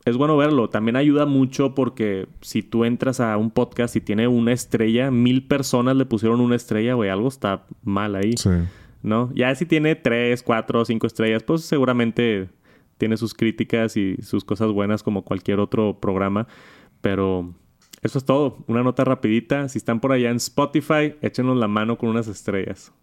es 0.05 0.17
bueno 0.17 0.37
verlo. 0.37 0.69
También 0.69 0.95
ayuda 0.95 1.25
mucho 1.25 1.75
porque 1.75 2.27
si 2.41 2.61
tú 2.63 2.85
entras 2.85 3.19
a 3.19 3.35
un 3.37 3.51
podcast 3.51 3.95
y 3.95 4.01
tiene 4.01 4.27
una 4.27 4.53
estrella, 4.53 5.11
mil 5.11 5.45
personas 5.47 5.95
le 5.97 6.05
pusieron 6.05 6.39
una 6.39 6.55
estrella, 6.55 6.93
güey, 6.93 7.09
algo 7.09 7.27
está 7.27 7.65
mal 7.83 8.15
ahí. 8.15 8.35
¿no? 9.03 9.31
Ya 9.35 9.53
si 9.55 9.65
tiene 9.65 9.95
tres, 9.95 10.41
cuatro, 10.43 10.83
cinco 10.85 11.05
estrellas, 11.07 11.43
pues 11.43 11.61
seguramente 11.61 12.49
tiene 12.97 13.17
sus 13.17 13.33
críticas 13.33 13.97
y 13.97 14.17
sus 14.21 14.43
cosas 14.43 14.71
buenas 14.71 15.03
como 15.03 15.23
cualquier 15.23 15.59
otro 15.59 15.99
programa. 15.99 16.47
Pero 17.01 17.53
eso 18.01 18.17
es 18.17 18.25
todo. 18.25 18.57
Una 18.67 18.83
nota 18.83 19.03
rapidita. 19.03 19.69
Si 19.69 19.77
están 19.77 19.99
por 19.99 20.11
allá 20.11 20.29
en 20.29 20.37
Spotify, 20.37 21.15
échenos 21.21 21.57
la 21.57 21.67
mano 21.67 21.97
con 21.97 22.09
unas 22.09 22.27
estrellas. 22.27 22.93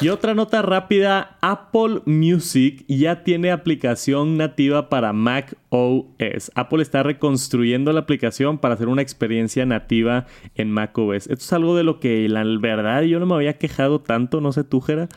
Y 0.00 0.08
otra 0.08 0.32
nota 0.32 0.62
rápida, 0.62 1.36
Apple 1.42 2.00
Music 2.06 2.86
ya 2.88 3.22
tiene 3.22 3.50
aplicación 3.50 4.38
nativa 4.38 4.88
para 4.88 5.12
Mac 5.12 5.58
OS. 5.68 6.50
Apple 6.54 6.80
está 6.80 7.02
reconstruyendo 7.02 7.92
la 7.92 8.00
aplicación 8.00 8.56
para 8.56 8.74
hacer 8.74 8.88
una 8.88 9.02
experiencia 9.02 9.66
nativa 9.66 10.24
en 10.54 10.70
Mac 10.70 10.96
OS. 10.96 11.26
Esto 11.26 11.34
es 11.34 11.52
algo 11.52 11.76
de 11.76 11.84
lo 11.84 12.00
que 12.00 12.26
la 12.30 12.42
verdad 12.58 13.02
yo 13.02 13.20
no 13.20 13.26
me 13.26 13.34
había 13.34 13.58
quejado 13.58 14.00
tanto, 14.00 14.40
no 14.40 14.52
sé 14.52 14.64
tú, 14.64 14.80
Jera. 14.80 15.10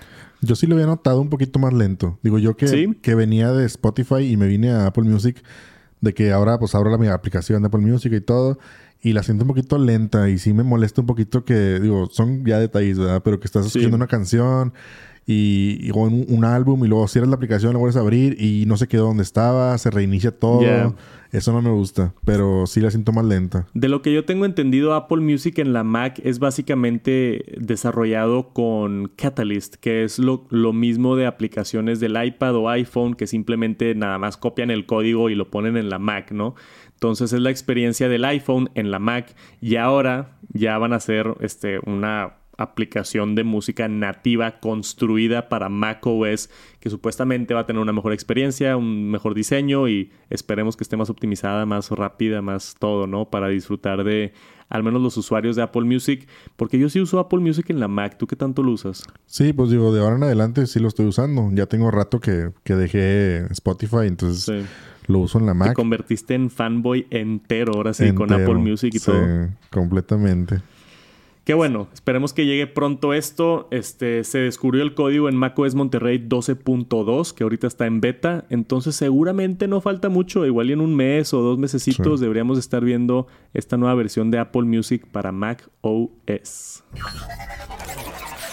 Yo 0.43 0.55
sí 0.55 0.67
lo 0.67 0.75
había 0.75 0.87
notado 0.87 1.21
un 1.21 1.29
poquito 1.29 1.59
más 1.59 1.73
lento. 1.73 2.19
Digo, 2.21 2.37
yo 2.37 2.55
que, 2.55 2.95
que 3.01 3.15
venía 3.15 3.51
de 3.51 3.65
Spotify 3.65 4.23
y 4.29 4.37
me 4.37 4.47
vine 4.47 4.71
a 4.71 4.87
Apple 4.87 5.03
Music, 5.03 5.43
de 6.01 6.13
que 6.13 6.31
ahora 6.31 6.59
pues 6.59 6.75
abro 6.75 6.89
la 6.89 6.97
mi 6.97 7.07
aplicación 7.07 7.61
de 7.61 7.67
Apple 7.67 7.81
Music 7.81 8.11
y 8.13 8.21
todo, 8.21 8.59
y 9.01 9.13
la 9.13 9.23
siento 9.23 9.43
un 9.43 9.49
poquito 9.49 9.77
lenta 9.77 10.29
y 10.29 10.37
sí 10.37 10.53
me 10.53 10.63
molesta 10.63 11.01
un 11.01 11.07
poquito 11.07 11.43
que, 11.43 11.79
digo, 11.79 12.07
son 12.09 12.45
ya 12.45 12.59
detalles, 12.59 12.99
¿verdad? 12.99 13.21
Pero 13.23 13.39
que 13.39 13.47
estás 13.47 13.65
escuchando 13.65 13.95
una 13.95 14.07
canción 14.07 14.73
y, 15.25 15.89
un, 15.91 16.45
álbum 16.45 16.83
y 16.83 16.87
luego 16.87 17.07
cierras 17.07 17.29
la 17.29 17.35
aplicación, 17.35 17.73
la 17.73 17.79
vuelves 17.79 17.95
a 17.95 18.01
abrir 18.01 18.35
y 18.41 18.65
no 18.65 18.77
se 18.77 18.87
quedó 18.87 19.05
donde 19.05 19.23
estaba, 19.23 19.77
se 19.77 19.89
reinicia 19.89 20.31
todo. 20.31 20.95
Eso 21.31 21.51
no 21.51 21.63
me 21.63 21.71
gusta, 21.71 22.13
pero 22.25 22.67
sí 22.67 22.79
la 22.79 22.91
siento 22.91 23.11
más 23.11 23.25
lenta. 23.25 23.65
De 23.73 23.89
lo 23.89 24.03
que 24.03 24.13
yo 24.13 24.23
tengo 24.23 24.45
entendido, 24.45 24.93
Apple 24.93 25.21
Music 25.21 25.57
en 25.57 25.73
la 25.73 25.83
Mac 25.83 26.21
es 26.23 26.37
básicamente 26.37 27.43
desarrollado 27.57 28.53
con 28.53 29.11
Catalyst, 29.15 29.77
que 29.77 30.03
es 30.03 30.19
lo, 30.19 30.45
lo 30.51 30.73
mismo 30.73 31.15
de 31.15 31.25
aplicaciones 31.25 31.99
del 31.99 32.23
iPad 32.23 32.55
o 32.55 32.69
iPhone 32.69 33.15
que 33.15 33.25
simplemente 33.25 33.95
nada 33.95 34.19
más 34.19 34.37
copian 34.37 34.69
el 34.69 34.85
código 34.85 35.31
y 35.31 35.35
lo 35.35 35.49
ponen 35.49 35.75
en 35.75 35.89
la 35.89 35.97
Mac, 35.97 36.31
¿no? 36.31 36.53
Entonces 36.93 37.33
es 37.33 37.41
la 37.41 37.49
experiencia 37.49 38.07
del 38.09 38.25
iPhone 38.25 38.69
en 38.75 38.91
la 38.91 38.99
Mac 38.99 39.35
y 39.59 39.77
ahora 39.77 40.37
ya 40.53 40.77
van 40.77 40.93
a 40.93 40.97
hacer 40.97 41.33
este, 41.39 41.79
una 41.83 42.42
aplicación 42.63 43.35
de 43.35 43.43
música 43.43 43.87
nativa 43.87 44.59
construida 44.59 45.49
para 45.49 45.69
macOS 45.69 46.49
que 46.79 46.89
supuestamente 46.89 47.53
va 47.53 47.61
a 47.61 47.65
tener 47.65 47.81
una 47.81 47.93
mejor 47.93 48.13
experiencia, 48.13 48.75
un 48.75 49.09
mejor 49.09 49.33
diseño 49.35 49.87
y 49.87 50.11
esperemos 50.29 50.75
que 50.75 50.83
esté 50.83 50.97
más 50.97 51.09
optimizada, 51.09 51.65
más 51.65 51.89
rápida, 51.91 52.41
más 52.41 52.75
todo, 52.79 53.07
¿no? 53.07 53.29
Para 53.29 53.47
disfrutar 53.47 54.03
de 54.03 54.33
al 54.69 54.83
menos 54.83 55.01
los 55.01 55.15
usuarios 55.17 55.55
de 55.55 55.61
Apple 55.61 55.83
Music, 55.83 56.27
porque 56.55 56.79
yo 56.79 56.89
sí 56.89 56.99
uso 56.99 57.19
Apple 57.19 57.39
Music 57.39 57.69
en 57.69 57.79
la 57.79 57.87
Mac, 57.87 58.17
¿tú 58.17 58.25
qué 58.25 58.35
tanto 58.35 58.63
lo 58.63 58.71
usas? 58.71 59.03
Sí, 59.27 59.53
pues 59.53 59.69
digo, 59.69 59.93
de 59.93 60.01
ahora 60.01 60.15
en 60.15 60.23
adelante 60.23 60.65
sí 60.65 60.79
lo 60.79 60.87
estoy 60.87 61.05
usando, 61.05 61.49
ya 61.53 61.67
tengo 61.67 61.91
rato 61.91 62.19
que, 62.19 62.49
que 62.63 62.75
dejé 62.75 63.45
Spotify, 63.51 64.07
entonces... 64.07 64.65
Lo 65.07 65.19
uso 65.19 65.37
en 65.37 65.45
la 65.45 65.53
Mac. 65.53 65.69
Te 65.69 65.73
convertiste 65.73 66.33
en 66.33 66.49
fanboy 66.49 67.07
entero 67.09 67.73
ahora 67.75 67.93
sí, 67.93 68.13
con 68.13 68.31
Apple 68.31 68.55
Music 68.55 68.93
y 68.93 68.99
sí, 68.99 69.05
todo. 69.05 69.49
completamente. 69.69 70.61
Qué 71.43 71.53
bueno, 71.53 71.89
esperemos 71.93 72.31
que 72.31 72.45
llegue 72.45 72.67
pronto 72.67 73.13
esto. 73.13 73.67
Este, 73.69 74.23
se 74.23 74.37
descubrió 74.37 74.81
el 74.81 74.93
código 74.93 75.27
en 75.27 75.35
macOS 75.35 75.75
Monterrey 75.75 76.17
12.2, 76.17 77.33
que 77.33 77.43
ahorita 77.43 77.67
está 77.67 77.85
en 77.85 77.99
beta. 77.99 78.45
Entonces 78.49 78.95
seguramente 78.95 79.67
no 79.67 79.81
falta 79.81 80.07
mucho. 80.07 80.45
Igual 80.45 80.71
en 80.71 80.79
un 80.79 80.95
mes 80.95 81.33
o 81.33 81.41
dos 81.41 81.57
mesecitos 81.57 82.21
deberíamos 82.21 82.57
estar 82.57 82.85
viendo 82.85 83.27
esta 83.53 83.75
nueva 83.75 83.95
versión 83.95 84.31
de 84.31 84.39
Apple 84.39 84.63
Music 84.63 85.05
para 85.11 85.33
Mac 85.33 85.69
OS. 85.81 86.85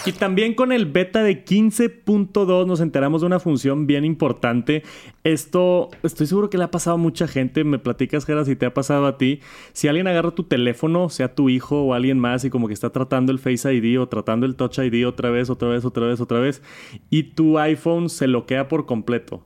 Y 0.07 0.13
también 0.13 0.55
con 0.55 0.73
el 0.73 0.87
beta 0.87 1.23
de 1.23 1.45
15.2 1.45 2.67
nos 2.67 2.81
enteramos 2.81 3.21
de 3.21 3.27
una 3.27 3.39
función 3.39 3.87
bien 3.87 4.07
importante. 4.07 4.83
Esto 5.25 5.91
estoy 6.03 6.27
seguro 6.27 6.49
que 6.49 6.57
le 6.57 6.65
ha 6.65 6.71
pasado 6.71 6.95
a 6.95 6.99
mucha 6.99 7.29
gente. 7.29 7.65
Me 7.65 7.79
platicas, 7.79 8.25
Gera, 8.25 8.47
si 8.47 8.57
te 8.57 8.65
ha 8.65 8.73
pasado 8.73 9.07
a 9.07 9.19
ti. 9.19 9.41
Si 9.75 9.89
alguien 9.89 10.07
agarra 10.07 10.31
tu 10.31 10.45
teléfono, 10.45 11.11
sea 11.11 11.35
tu 11.35 11.51
hijo 11.51 11.83
o 11.83 11.93
alguien 11.93 12.19
más, 12.19 12.45
y 12.45 12.51
como 12.51 12.67
que 12.67 12.75
está 12.75 12.91
tratando 12.91 13.31
el 13.31 13.39
Face 13.39 13.73
ID 13.73 14.01
o 14.01 14.09
tratando 14.09 14.47
el 14.47 14.57
Touch 14.57 14.79
ID 14.79 15.07
otra 15.07 15.29
vez, 15.29 15.51
otra 15.51 15.69
vez, 15.69 15.85
otra 15.85 16.07
vez, 16.07 16.21
otra 16.21 16.41
vez, 16.41 16.63
y 17.11 17.25
tu 17.35 17.59
iPhone 17.59 18.09
se 18.09 18.27
bloquea 18.27 18.69
por 18.69 18.87
completo. 18.87 19.45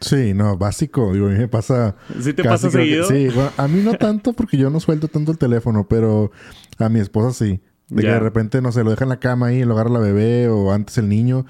Sí, 0.00 0.34
no, 0.34 0.58
básico. 0.58 1.12
Digo, 1.12 1.28
a 1.28 1.30
mí 1.30 1.38
me 1.38 1.48
pasa. 1.48 1.94
¿Sí 2.20 2.32
te 2.32 2.42
pasa 2.42 2.68
seguido? 2.68 3.06
sí, 3.06 3.28
a 3.56 3.68
mí 3.68 3.80
no 3.80 3.94
tanto 3.94 4.32
porque 4.32 4.56
yo 4.56 4.70
no 4.70 4.80
suelto 4.80 5.06
tanto 5.06 5.30
el 5.30 5.38
teléfono, 5.38 5.86
pero 5.88 6.32
a 6.78 6.88
mi 6.88 6.98
esposa 6.98 7.32
sí. 7.32 7.60
De 7.88 8.02
que 8.02 8.08
de 8.08 8.20
repente, 8.20 8.62
no 8.62 8.72
sé, 8.72 8.82
lo 8.82 8.90
deja 8.90 9.04
en 9.04 9.10
la 9.10 9.20
cama 9.20 9.46
ahí, 9.48 9.62
lo 9.64 9.74
agarra 9.74 9.90
la 9.90 9.98
bebé 9.98 10.48
o 10.48 10.72
antes 10.72 10.98
el 10.98 11.08
niño. 11.08 11.46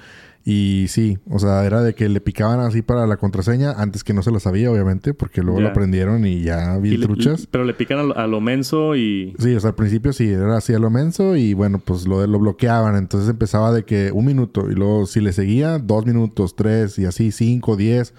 Y 0.47 0.85
sí, 0.89 1.17
o 1.27 1.39
sea, 1.39 1.65
era 1.65 1.81
de 1.81 1.95
que 1.95 2.07
le 2.07 2.21
picaban 2.21 2.59
así 2.59 2.83
para 2.83 3.07
la 3.07 3.17
contraseña, 3.17 3.71
antes 3.71 4.03
que 4.03 4.13
no 4.13 4.21
se 4.21 4.29
lo 4.29 4.39
sabía, 4.39 4.71
obviamente, 4.71 5.15
porque 5.15 5.41
luego 5.41 5.59
lo 5.59 5.69
aprendieron 5.69 6.23
y 6.27 6.43
ya 6.43 6.77
vi 6.77 6.99
truchas. 6.99 7.47
pero 7.49 7.63
le 7.63 7.73
pican 7.73 8.11
a 8.15 8.27
lo, 8.27 8.41
menso 8.41 8.95
y... 8.95 9.33
Sí, 9.39 9.55
o 9.55 9.59
sea, 9.59 9.71
al 9.71 9.75
principio 9.75 10.13
sí, 10.13 10.29
era 10.29 10.57
así 10.57 10.71
a 10.75 10.77
lo 10.77 10.91
menso 10.91 11.35
y 11.35 11.55
bueno, 11.55 11.79
pues 11.79 12.07
lo, 12.07 12.27
lo 12.27 12.37
bloqueaban. 12.37 12.95
Entonces 12.95 13.27
empezaba 13.27 13.71
de 13.71 13.85
que 13.85 14.11
un 14.11 14.23
minuto 14.23 14.69
y 14.69 14.75
luego 14.75 15.07
si 15.07 15.19
le 15.19 15.33
seguía, 15.33 15.79
dos 15.79 16.05
minutos, 16.05 16.55
tres 16.55 16.99
y 16.99 17.05
así, 17.05 17.31
cinco, 17.31 17.75
diez. 17.75 18.13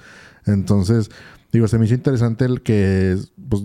Entonces, 0.47 1.12
digo, 1.53 1.69
se 1.69 1.79
me 1.79 1.85
hizo 1.85 1.95
interesante 1.95 2.45
el 2.45 2.61
que 2.62 3.17
pues, 3.49 3.62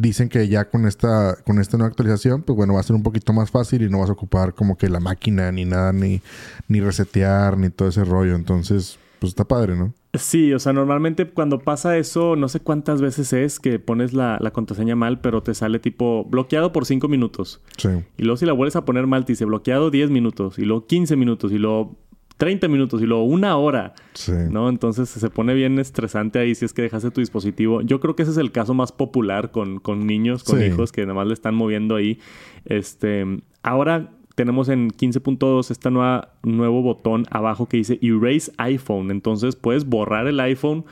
dicen 0.00 0.28
que 0.28 0.48
ya 0.48 0.68
con 0.68 0.86
esta, 0.86 1.36
con 1.44 1.58
esta 1.58 1.76
nueva 1.76 1.90
actualización, 1.90 2.42
pues 2.42 2.56
bueno, 2.56 2.74
va 2.74 2.80
a 2.80 2.84
ser 2.84 2.96
un 2.96 3.02
poquito 3.02 3.32
más 3.32 3.50
fácil 3.50 3.82
y 3.82 3.90
no 3.90 4.00
vas 4.00 4.10
a 4.10 4.14
ocupar 4.14 4.54
como 4.54 4.76
que 4.76 4.88
la 4.88 5.00
máquina 5.00 5.52
ni 5.52 5.64
nada, 5.64 5.92
ni, 5.92 6.22
ni 6.68 6.80
resetear, 6.80 7.58
ni 7.58 7.70
todo 7.70 7.88
ese 7.88 8.04
rollo. 8.04 8.34
Entonces, 8.34 8.98
pues 9.18 9.30
está 9.30 9.44
padre, 9.44 9.76
¿no? 9.76 9.92
Sí, 10.14 10.52
o 10.54 10.58
sea, 10.58 10.72
normalmente 10.72 11.28
cuando 11.28 11.60
pasa 11.60 11.96
eso, 11.96 12.34
no 12.34 12.48
sé 12.48 12.60
cuántas 12.60 13.00
veces 13.00 13.32
es 13.32 13.60
que 13.60 13.78
pones 13.78 14.12
la, 14.12 14.38
la 14.40 14.50
contraseña 14.52 14.96
mal, 14.96 15.20
pero 15.20 15.42
te 15.42 15.54
sale 15.54 15.78
tipo 15.78 16.24
bloqueado 16.24 16.72
por 16.72 16.86
5 16.86 17.06
minutos. 17.06 17.60
Sí. 17.76 17.90
Y 18.16 18.22
luego 18.24 18.36
si 18.38 18.46
la 18.46 18.52
vuelves 18.52 18.76
a 18.76 18.84
poner 18.84 19.06
mal, 19.06 19.24
te 19.24 19.34
dice 19.34 19.44
bloqueado 19.44 19.90
10 19.90 20.10
minutos, 20.10 20.58
y 20.58 20.64
luego 20.64 20.86
15 20.86 21.14
minutos, 21.16 21.52
y 21.52 21.58
luego 21.58 21.96
30 22.40 22.68
minutos 22.68 23.02
y 23.02 23.06
luego 23.06 23.24
una 23.24 23.58
hora. 23.58 23.92
Sí. 24.14 24.32
¿No? 24.50 24.70
Entonces 24.70 25.10
se 25.10 25.28
pone 25.28 25.52
bien 25.52 25.78
estresante 25.78 26.38
ahí 26.38 26.54
si 26.54 26.64
es 26.64 26.72
que 26.72 26.80
dejaste 26.80 27.10
tu 27.10 27.20
dispositivo. 27.20 27.82
Yo 27.82 28.00
creo 28.00 28.16
que 28.16 28.22
ese 28.22 28.32
es 28.32 28.38
el 28.38 28.50
caso 28.50 28.72
más 28.72 28.92
popular 28.92 29.50
con, 29.50 29.78
con 29.78 30.06
niños, 30.06 30.42
con 30.42 30.62
hijos 30.62 30.90
que 30.90 31.02
nada 31.02 31.12
más 31.12 31.26
le 31.26 31.34
están 31.34 31.54
moviendo 31.54 31.96
ahí. 31.96 32.18
Este, 32.64 33.26
ahora 33.62 34.10
tenemos 34.36 34.70
en 34.70 34.88
15.2 34.88 35.70
este 35.70 35.90
nuevo 35.90 36.82
botón 36.82 37.26
abajo 37.30 37.68
que 37.68 37.76
dice 37.76 37.98
Erase 38.00 38.50
iPhone. 38.56 39.10
Entonces 39.10 39.54
puedes 39.54 39.84
borrar 39.84 40.26
el 40.26 40.40
iPhone 40.40 40.86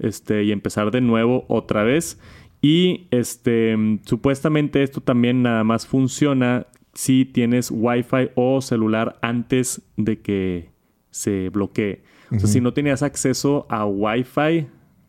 este, 0.00 0.42
y 0.42 0.50
empezar 0.50 0.90
de 0.90 1.00
nuevo 1.00 1.44
otra 1.46 1.84
vez. 1.84 2.18
Y 2.60 3.06
este, 3.12 4.00
supuestamente 4.04 4.82
esto 4.82 5.00
también 5.00 5.42
nada 5.42 5.62
más 5.62 5.86
funciona 5.86 6.66
si 6.92 7.24
tienes 7.24 7.70
Wi-Fi 7.70 8.30
o 8.34 8.60
celular 8.60 9.16
antes 9.22 9.82
de 9.96 10.20
que 10.20 10.77
se 11.10 11.48
bloquee. 11.50 12.02
O 12.30 12.38
sea, 12.38 12.48
si 12.48 12.60
no 12.60 12.72
tenías 12.72 13.02
acceso 13.02 13.66
a 13.70 13.86
Wi-Fi 13.86 14.66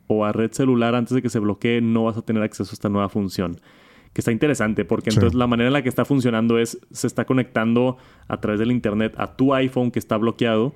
o 0.08 0.26
a 0.26 0.32
red 0.32 0.52
celular 0.52 0.96
antes 0.96 1.14
de 1.14 1.22
que 1.22 1.30
se 1.30 1.40
bloquee, 1.40 1.82
no 1.82 2.06
vas 2.06 2.18
a 2.18 2.22
tener 2.22 2.42
acceso 2.44 2.72
a 2.72 2.74
esta 2.74 2.90
nueva 2.90 3.10
función. 3.10 3.60
Que 4.14 4.22
está 4.22 4.32
interesante 4.32 4.86
porque 4.86 5.10
entonces 5.10 5.36
la 5.36 5.46
manera 5.46 5.68
en 5.68 5.74
la 5.74 5.84
que 5.84 5.90
está 5.90 6.06
funcionando 6.06 6.58
es, 6.58 6.80
se 6.92 7.08
está 7.08 7.26
conectando 7.26 7.98
a 8.28 8.40
través 8.40 8.60
del 8.60 8.72
internet 8.72 9.14
a 9.18 9.36
tu 9.36 9.54
iPhone 9.54 9.92
que 9.92 10.00
está 10.00 10.18
bloqueado 10.18 10.74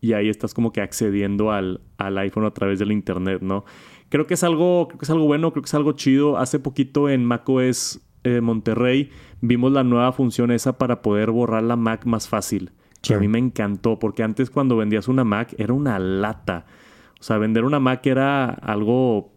y 0.00 0.12
ahí 0.12 0.28
estás 0.28 0.52
como 0.52 0.72
que 0.72 0.82
accediendo 0.82 1.50
al, 1.50 1.80
al 1.96 2.18
iPhone 2.18 2.44
a 2.44 2.50
través 2.50 2.78
del 2.78 2.92
internet, 2.92 3.40
¿no? 3.40 3.64
Creo 4.10 4.26
que 4.26 4.34
es 4.34 4.44
algo, 4.44 4.88
creo 4.88 4.98
que 4.98 5.04
es 5.06 5.10
algo 5.10 5.24
bueno, 5.26 5.52
creo 5.52 5.62
que 5.62 5.68
es 5.68 5.74
algo 5.74 5.92
chido. 5.92 6.36
Hace 6.36 6.58
poquito 6.58 7.08
en 7.08 7.24
macOS 7.24 8.02
eh, 8.24 8.42
Monterrey 8.42 9.10
vimos 9.40 9.72
la 9.72 9.82
nueva 9.82 10.12
función 10.12 10.50
esa 10.50 10.76
para 10.76 11.00
poder 11.00 11.30
borrar 11.30 11.62
la 11.62 11.76
Mac 11.76 12.04
más 12.04 12.28
fácil 12.28 12.72
que 13.06 13.14
a 13.14 13.18
mí 13.18 13.28
me 13.28 13.38
encantó, 13.38 13.98
porque 13.98 14.22
antes 14.22 14.50
cuando 14.50 14.76
vendías 14.76 15.08
una 15.08 15.24
Mac 15.24 15.54
era 15.58 15.72
una 15.72 15.98
lata. 15.98 16.66
O 17.20 17.22
sea, 17.22 17.38
vender 17.38 17.64
una 17.64 17.80
Mac 17.80 18.06
era 18.06 18.46
algo 18.50 19.32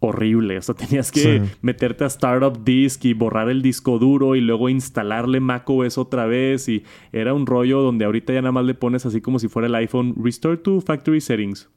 horrible. 0.00 0.58
O 0.58 0.62
sea, 0.62 0.74
tenías 0.74 1.10
que 1.10 1.42
meterte 1.62 2.04
a 2.04 2.06
Startup 2.06 2.64
Disk 2.64 3.04
y 3.04 3.14
borrar 3.14 3.48
el 3.48 3.62
disco 3.62 3.98
duro 3.98 4.36
y 4.36 4.40
luego 4.40 4.68
instalarle 4.68 5.40
macOS 5.40 5.98
otra 5.98 6.26
vez. 6.26 6.68
Y 6.68 6.84
era 7.12 7.34
un 7.34 7.46
rollo 7.46 7.80
donde 7.80 8.04
ahorita 8.04 8.32
ya 8.32 8.42
nada 8.42 8.52
más 8.52 8.64
le 8.64 8.74
pones 8.74 9.06
así 9.06 9.20
como 9.20 9.38
si 9.38 9.48
fuera 9.48 9.66
el 9.66 9.74
iPhone 9.74 10.14
Restore 10.22 10.58
to 10.58 10.80
Factory 10.80 11.20
Settings 11.20 11.68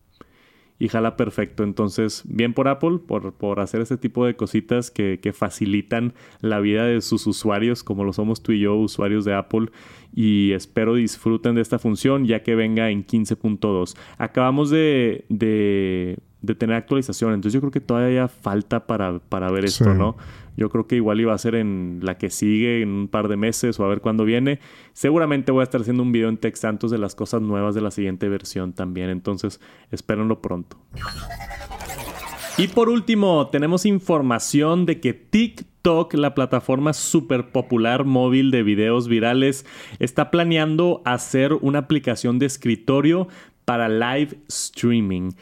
y 0.79 0.89
jala 0.89 1.17
perfecto. 1.17 1.63
Entonces, 1.63 2.23
bien 2.25 2.53
por 2.53 2.67
Apple, 2.67 2.99
por, 3.05 3.33
por 3.33 3.59
hacer 3.59 3.81
este 3.81 3.97
tipo 3.97 4.25
de 4.25 4.35
cositas 4.35 4.91
que, 4.91 5.19
que, 5.21 5.33
facilitan 5.33 6.13
la 6.41 6.59
vida 6.59 6.85
de 6.85 7.01
sus 7.01 7.25
usuarios, 7.27 7.83
como 7.83 8.03
lo 8.03 8.13
somos 8.13 8.41
tú 8.43 8.51
y 8.51 8.59
yo, 8.59 8.75
usuarios 8.75 9.25
de 9.25 9.33
Apple. 9.33 9.69
Y 10.13 10.51
espero 10.53 10.95
disfruten 10.95 11.55
de 11.55 11.61
esta 11.61 11.79
función 11.79 12.25
ya 12.25 12.43
que 12.43 12.55
venga 12.55 12.89
en 12.89 13.05
15.2. 13.05 13.97
Acabamos 14.17 14.69
de, 14.69 15.25
de, 15.29 16.17
de, 16.41 16.55
tener 16.55 16.75
actualización, 16.75 17.33
entonces 17.33 17.53
yo 17.53 17.59
creo 17.61 17.71
que 17.71 17.81
todavía 17.81 18.27
falta 18.27 18.85
para, 18.87 19.19
para 19.19 19.51
ver 19.51 19.65
esto, 19.65 19.93
¿no? 19.93 20.15
Yo 20.57 20.69
creo 20.69 20.87
que 20.87 20.95
igual 20.95 21.21
iba 21.21 21.33
a 21.33 21.37
ser 21.37 21.55
en 21.55 21.99
la 22.01 22.17
que 22.17 22.31
sigue, 22.31 22.81
en 22.81 22.89
un 22.89 23.07
par 23.07 23.27
de 23.27 23.37
meses 23.37 23.79
o 23.79 23.85
a 23.85 23.87
ver 23.87 24.01
cuándo 24.01 24.25
viene. 24.25 24.59
Seguramente 24.91 25.51
voy 25.51 25.61
a 25.61 25.63
estar 25.63 25.79
haciendo 25.79 26.03
un 26.03 26.11
video 26.11 26.29
en 26.29 26.39
Santos 26.55 26.89
de 26.89 26.97
las 26.97 27.13
cosas 27.13 27.41
nuevas 27.41 27.75
de 27.75 27.81
la 27.81 27.91
siguiente 27.91 28.27
versión 28.27 28.73
también. 28.73 29.09
Entonces, 29.09 29.61
espérenlo 29.91 30.41
pronto. 30.41 30.77
Y 32.57 32.69
por 32.69 32.89
último, 32.89 33.49
tenemos 33.51 33.85
información 33.85 34.87
de 34.87 34.99
que 34.99 35.13
TikTok, 35.13 36.15
la 36.15 36.33
plataforma 36.33 36.93
súper 36.93 37.51
popular 37.51 38.03
móvil 38.03 38.49
de 38.49 38.63
videos 38.63 39.07
virales, 39.07 39.63
está 39.99 40.31
planeando 40.31 41.03
hacer 41.05 41.53
una 41.53 41.79
aplicación 41.79 42.39
de 42.39 42.47
escritorio 42.47 43.27
para 43.63 43.89
live 43.89 44.39
streaming. 44.47 45.33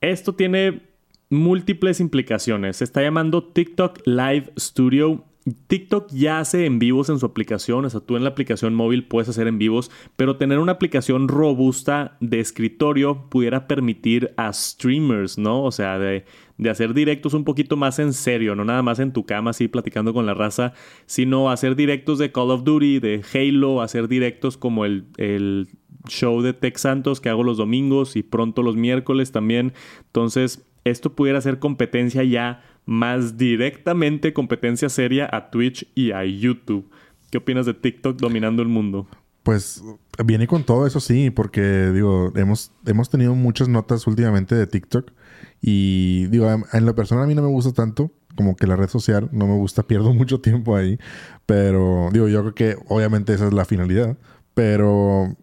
Esto 0.00 0.34
tiene 0.34 0.85
múltiples 1.30 2.00
implicaciones. 2.00 2.78
Se 2.78 2.84
está 2.84 3.02
llamando 3.02 3.44
TikTok 3.44 4.00
Live 4.06 4.52
Studio 4.58 5.24
TikTok 5.68 6.10
ya 6.10 6.40
hace 6.40 6.66
en 6.66 6.80
vivos 6.80 7.08
en 7.08 7.20
su 7.20 7.26
aplicación, 7.26 7.84
o 7.84 7.90
sea, 7.90 8.00
tú 8.00 8.16
en 8.16 8.24
la 8.24 8.30
aplicación 8.30 8.74
móvil 8.74 9.04
puedes 9.04 9.28
hacer 9.28 9.46
en 9.46 9.58
vivos, 9.58 9.92
pero 10.16 10.36
tener 10.36 10.58
una 10.58 10.72
aplicación 10.72 11.28
robusta 11.28 12.16
de 12.20 12.40
escritorio 12.40 13.28
pudiera 13.30 13.68
permitir 13.68 14.32
a 14.36 14.52
streamers, 14.52 15.38
¿no? 15.38 15.62
O 15.62 15.70
sea, 15.70 16.00
de, 16.00 16.24
hacer 16.68 16.94
directos 16.94 17.32
un 17.32 17.44
poquito 17.44 17.76
más 17.76 18.00
en 18.00 18.12
serio, 18.12 18.56
no 18.56 18.64
nada 18.64 18.82
más 18.82 18.98
en 18.98 19.12
tu 19.12 19.24
cama 19.24 19.50
así 19.50 19.68
platicando 19.68 20.12
con 20.12 20.26
la 20.26 20.34
raza, 20.34 20.72
sino 21.06 21.48
hacer 21.48 21.76
directos 21.76 22.18
de 22.18 22.32
Call 22.32 22.50
of 22.50 22.64
Duty, 22.64 22.98
de 22.98 23.22
Halo, 23.32 23.82
hacer 23.82 24.08
directos 24.08 24.56
como 24.56 24.84
el, 24.84 25.06
el 25.16 25.68
show 26.08 26.42
de 26.42 26.54
Tech 26.54 26.76
Santos 26.76 27.20
que 27.20 27.28
hago 27.28 27.44
los 27.44 27.56
domingos 27.56 28.16
y 28.16 28.24
pronto 28.24 28.64
los 28.64 28.74
miércoles 28.74 29.30
también. 29.30 29.74
Entonces, 30.06 30.66
esto 30.90 31.14
pudiera 31.14 31.40
ser 31.40 31.58
competencia 31.58 32.22
ya 32.22 32.62
más 32.84 33.36
directamente 33.36 34.32
competencia 34.32 34.88
seria 34.88 35.28
a 35.30 35.50
Twitch 35.50 35.86
y 35.94 36.12
a 36.12 36.24
YouTube. 36.24 36.88
¿Qué 37.30 37.38
opinas 37.38 37.66
de 37.66 37.74
TikTok 37.74 38.16
dominando 38.18 38.62
el 38.62 38.68
mundo? 38.68 39.06
Pues 39.42 39.82
viene 40.24 40.46
con 40.46 40.64
todo 40.64 40.86
eso 40.86 41.00
sí, 41.00 41.30
porque 41.30 41.90
digo, 41.92 42.32
hemos, 42.36 42.72
hemos 42.86 43.10
tenido 43.10 43.34
muchas 43.34 43.68
notas 43.68 44.06
últimamente 44.06 44.54
de 44.54 44.66
TikTok 44.66 45.12
y 45.60 46.26
digo, 46.26 46.48
en 46.72 46.86
la 46.86 46.94
persona 46.94 47.24
a 47.24 47.26
mí 47.26 47.34
no 47.34 47.42
me 47.42 47.48
gusta 47.48 47.72
tanto, 47.72 48.12
como 48.36 48.56
que 48.56 48.66
la 48.66 48.76
red 48.76 48.88
social, 48.88 49.28
no 49.32 49.46
me 49.46 49.54
gusta, 49.54 49.82
pierdo 49.86 50.12
mucho 50.14 50.40
tiempo 50.40 50.76
ahí, 50.76 50.98
pero 51.46 52.08
digo, 52.12 52.28
yo 52.28 52.40
creo 52.42 52.54
que 52.54 52.76
obviamente 52.88 53.34
esa 53.34 53.46
es 53.48 53.52
la 53.52 53.64
finalidad, 53.64 54.16
pero 54.54 55.36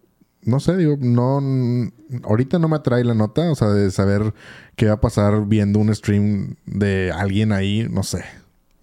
no 0.46 0.60
sé, 0.60 0.76
digo, 0.76 0.96
no, 1.00 1.40
ahorita 2.24 2.58
no 2.58 2.68
me 2.68 2.76
atrae 2.76 3.04
la 3.04 3.14
nota, 3.14 3.50
o 3.50 3.54
sea, 3.54 3.68
de 3.68 3.90
saber 3.90 4.34
qué 4.76 4.86
va 4.86 4.94
a 4.94 5.00
pasar 5.00 5.46
viendo 5.46 5.78
un 5.78 5.94
stream 5.94 6.56
de 6.66 7.12
alguien 7.12 7.52
ahí, 7.52 7.86
no 7.90 8.02
sé. 8.02 8.24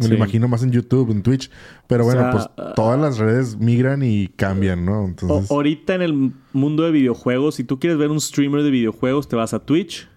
Me 0.02 0.08
lo 0.08 0.16
imagino 0.16 0.48
más 0.48 0.64
en 0.64 0.72
YouTube, 0.72 1.12
en 1.12 1.22
Twitch. 1.22 1.52
Pero 1.88 2.06
bueno, 2.06 2.30
pues 2.32 2.50
todas 2.76 3.00
las 3.00 3.20
redes 3.20 3.58
migran 3.58 4.02
y 4.04 4.30
cambian, 4.30 4.84
¿no? 4.84 5.06
Entonces... 5.06 5.52
ahorita 5.52 5.94
en 5.94 6.02
el 6.02 6.34
mundo 6.54 6.84
de 6.84 6.92
videojuegos, 6.92 7.56
si 7.56 7.64
tú 7.64 7.80
quieres 7.80 8.00
ver 8.00 8.10
un 8.10 8.20
streamer 8.20 8.64
de 8.64 8.72
videojuegos, 8.72 9.28
te 9.28 9.36
vas 9.36 9.54
a 9.54 9.60
Twitch. 9.60 10.10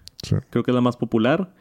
Creo 0.49 0.63
que 0.63 0.71
es 0.71 0.75
la 0.75 0.81
más 0.81 0.97
popular. 0.97 1.53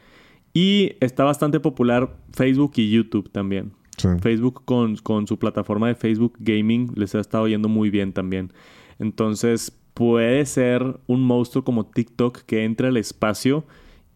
Y 0.54 0.92
está 1.00 1.24
bastante 1.24 1.60
popular 1.60 2.16
Facebook 2.32 2.72
y 2.76 2.90
YouTube 2.90 3.30
también. 3.30 3.72
Facebook 4.20 4.62
con, 4.64 4.96
con 4.96 5.26
su 5.26 5.38
plataforma 5.38 5.88
de 5.88 5.94
Facebook 5.94 6.34
Gaming 6.38 6.92
les 6.96 7.14
ha 7.14 7.20
estado 7.20 7.46
yendo 7.46 7.68
muy 7.68 7.90
bien 7.90 8.12
también. 8.12 8.52
Entonces 8.98 9.76
puede 9.94 10.44
ser 10.46 10.98
un 11.06 11.22
monstruo 11.22 11.64
como 11.64 11.86
TikTok 11.86 12.42
que 12.42 12.64
entre 12.64 12.88
al 12.88 12.96
espacio 12.96 13.64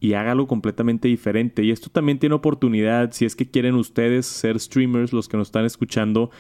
y 0.00 0.12
haga 0.14 0.32
algo 0.32 0.46
completamente 0.46 1.08
diferente. 1.08 1.62
Y 1.62 1.70
esto 1.70 1.90
también 1.90 2.18
tiene 2.18 2.34
oportunidad 2.34 3.12
si 3.12 3.24
es 3.24 3.36
que 3.36 3.50
quieren 3.50 3.74
ustedes 3.74 4.26
ser 4.26 4.58
streamers, 4.58 5.12
los 5.12 5.28
que 5.28 5.36
nos 5.36 5.48
están 5.48 5.64
escuchando. 5.64 6.30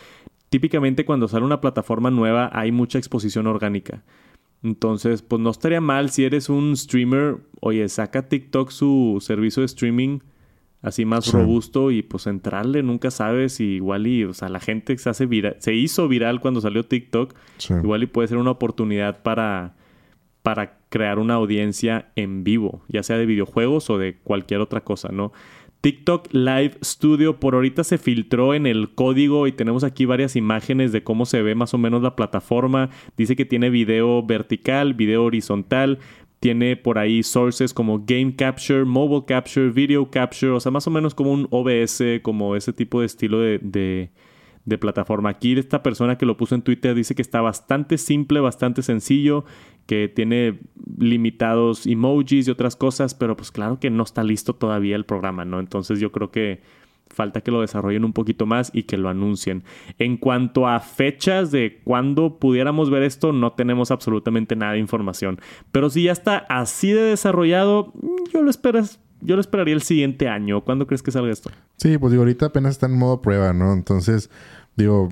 Típicamente 0.48 1.04
cuando 1.04 1.28
sale 1.28 1.44
una 1.44 1.60
plataforma 1.60 2.10
nueva 2.10 2.50
hay 2.52 2.72
mucha 2.72 2.98
exposición 2.98 3.46
orgánica. 3.46 4.02
Entonces, 4.62 5.22
pues 5.22 5.40
no 5.40 5.50
estaría 5.50 5.80
mal 5.80 6.10
si 6.10 6.24
eres 6.24 6.48
un 6.48 6.76
streamer, 6.76 7.38
oye, 7.60 7.88
saca 7.88 8.28
TikTok 8.28 8.70
su 8.70 9.18
servicio 9.20 9.60
de 9.60 9.66
streaming 9.66 10.18
así 10.82 11.04
más 11.04 11.32
robusto 11.32 11.90
y 11.90 12.02
pues 12.02 12.26
entrarle, 12.26 12.82
nunca 12.82 13.10
sabes 13.10 13.60
y 13.60 13.76
igual 13.76 14.06
y, 14.06 14.24
o 14.24 14.34
sea, 14.34 14.48
la 14.48 14.60
gente 14.60 14.96
se 14.96 15.10
hace 15.10 15.26
viral, 15.26 15.56
se 15.58 15.74
hizo 15.74 16.08
viral 16.08 16.40
cuando 16.40 16.60
salió 16.60 16.84
TikTok, 16.84 17.34
igual 17.82 18.02
y 18.04 18.06
puede 18.06 18.28
ser 18.28 18.38
una 18.38 18.52
oportunidad 18.52 19.22
para, 19.22 19.74
para 20.42 20.78
crear 20.88 21.18
una 21.18 21.34
audiencia 21.34 22.10
en 22.16 22.44
vivo, 22.44 22.82
ya 22.88 23.02
sea 23.02 23.16
de 23.18 23.26
videojuegos 23.26 23.90
o 23.90 23.98
de 23.98 24.18
cualquier 24.22 24.60
otra 24.60 24.82
cosa, 24.82 25.08
¿no? 25.10 25.32
TikTok 25.80 26.32
Live 26.32 26.78
Studio 26.82 27.38
por 27.38 27.54
ahorita 27.54 27.84
se 27.84 27.98
filtró 27.98 28.54
en 28.54 28.66
el 28.66 28.94
código 28.94 29.46
y 29.46 29.52
tenemos 29.52 29.84
aquí 29.84 30.06
varias 30.06 30.34
imágenes 30.34 30.90
de 30.90 31.04
cómo 31.04 31.24
se 31.24 31.40
ve 31.40 31.54
más 31.54 31.72
o 31.72 31.78
menos 31.78 32.02
la 32.02 32.16
plataforma. 32.16 32.90
Dice 33.16 33.36
que 33.36 33.44
tiene 33.44 33.70
video 33.70 34.24
vertical, 34.24 34.94
video 34.94 35.24
horizontal, 35.24 36.00
tiene 36.40 36.76
por 36.76 36.98
ahí 36.98 37.22
sources 37.22 37.74
como 37.74 38.04
Game 38.06 38.34
Capture, 38.36 38.84
Mobile 38.84 39.24
Capture, 39.26 39.70
Video 39.70 40.10
Capture, 40.10 40.52
o 40.52 40.60
sea, 40.60 40.70
más 40.70 40.86
o 40.86 40.90
menos 40.90 41.14
como 41.14 41.32
un 41.32 41.48
OBS, 41.50 42.02
como 42.22 42.54
ese 42.54 42.72
tipo 42.72 43.00
de 43.00 43.06
estilo 43.06 43.40
de, 43.40 43.58
de, 44.64 44.78
plataforma. 44.78 45.30
Aquí 45.30 45.58
esta 45.58 45.82
persona 45.82 46.18
que 46.18 46.26
lo 46.26 46.36
puso 46.36 46.54
en 46.54 46.62
Twitter 46.62 46.94
dice 46.94 47.14
que 47.14 47.22
está 47.22 47.40
bastante 47.40 47.98
simple, 47.98 48.38
bastante 48.38 48.82
sencillo, 48.82 49.44
que 49.86 50.08
tiene 50.08 50.60
limitados 50.98 51.86
emojis 51.86 52.46
y 52.46 52.50
otras 52.50 52.76
cosas, 52.76 53.14
pero 53.14 53.36
pues 53.36 53.50
claro 53.50 53.80
que 53.80 53.90
no 53.90 54.02
está 54.02 54.22
listo 54.22 54.54
todavía 54.54 54.94
el 54.94 55.06
programa, 55.06 55.44
¿no? 55.44 55.58
Entonces 55.58 55.98
yo 55.98 56.12
creo 56.12 56.30
que 56.30 56.60
falta 57.10 57.40
que 57.40 57.50
lo 57.50 57.60
desarrollen 57.60 58.04
un 58.04 58.12
poquito 58.12 58.46
más 58.46 58.70
y 58.72 58.84
que 58.84 58.96
lo 58.96 59.08
anuncien. 59.08 59.64
En 59.98 60.16
cuanto 60.16 60.68
a 60.68 60.80
fechas 60.80 61.50
de 61.50 61.80
cuándo 61.84 62.38
pudiéramos 62.38 62.90
ver 62.90 63.02
esto, 63.02 63.32
no 63.32 63.52
tenemos 63.52 63.90
absolutamente 63.90 64.56
nada 64.56 64.72
de 64.72 64.78
información. 64.78 65.40
Pero 65.72 65.90
si 65.90 66.04
ya 66.04 66.12
está 66.12 66.38
así 66.48 66.92
de 66.92 67.02
desarrollado, 67.02 67.92
yo 68.32 68.42
lo 68.42 68.50
esperas. 68.50 69.00
Yo 69.20 69.34
lo 69.34 69.40
esperaría 69.40 69.74
el 69.74 69.82
siguiente 69.82 70.28
año. 70.28 70.62
¿Cuándo 70.62 70.86
crees 70.86 71.02
que 71.02 71.10
salga 71.10 71.32
esto? 71.32 71.50
Sí, 71.76 71.98
pues 71.98 72.12
digo, 72.12 72.22
ahorita 72.22 72.46
apenas 72.46 72.72
está 72.72 72.86
en 72.86 72.96
modo 72.96 73.20
prueba, 73.20 73.52
¿no? 73.52 73.72
Entonces, 73.72 74.30
digo, 74.76 75.08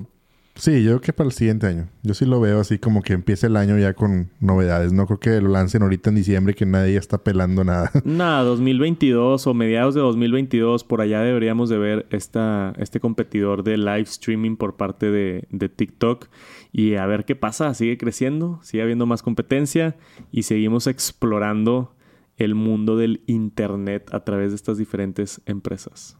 Sí, 0.57 0.83
yo 0.83 0.91
creo 0.91 1.01
que 1.01 1.13
para 1.13 1.27
el 1.27 1.33
siguiente 1.33 1.67
año. 1.67 1.87
Yo 2.01 2.13
sí 2.13 2.25
lo 2.25 2.39
veo 2.39 2.59
así 2.59 2.79
como 2.79 3.01
que 3.01 3.13
empiece 3.13 3.47
el 3.47 3.55
año 3.57 3.77
ya 3.77 3.93
con 3.93 4.31
novedades. 4.39 4.91
No 4.91 5.05
creo 5.05 5.19
que 5.19 5.41
lo 5.41 5.49
lancen 5.49 5.83
ahorita 5.83 6.09
en 6.09 6.15
diciembre 6.15 6.55
que 6.55 6.65
nadie 6.65 6.93
ya 6.93 6.99
está 6.99 7.19
pelando 7.19 7.63
nada. 7.63 7.91
Nada, 8.03 8.43
2022 8.43 9.45
o 9.45 9.53
mediados 9.53 9.93
de 9.93 10.01
2022 10.01 10.83
por 10.83 11.01
allá 11.01 11.21
deberíamos 11.21 11.69
de 11.69 11.77
ver 11.77 12.07
esta, 12.09 12.73
este 12.77 12.99
competidor 12.99 13.63
de 13.63 13.77
live 13.77 14.01
streaming 14.01 14.55
por 14.55 14.75
parte 14.75 15.11
de, 15.11 15.47
de 15.51 15.69
TikTok 15.69 16.27
y 16.71 16.95
a 16.95 17.05
ver 17.05 17.25
qué 17.25 17.35
pasa. 17.35 17.73
Sigue 17.73 17.97
creciendo, 17.97 18.59
sigue 18.63 18.81
habiendo 18.81 19.05
más 19.05 19.21
competencia 19.21 19.95
y 20.31 20.43
seguimos 20.43 20.87
explorando 20.87 21.93
el 22.37 22.55
mundo 22.55 22.97
del 22.97 23.21
Internet 23.27 24.09
a 24.13 24.23
través 24.23 24.51
de 24.51 24.55
estas 24.55 24.77
diferentes 24.77 25.41
empresas. 25.45 26.17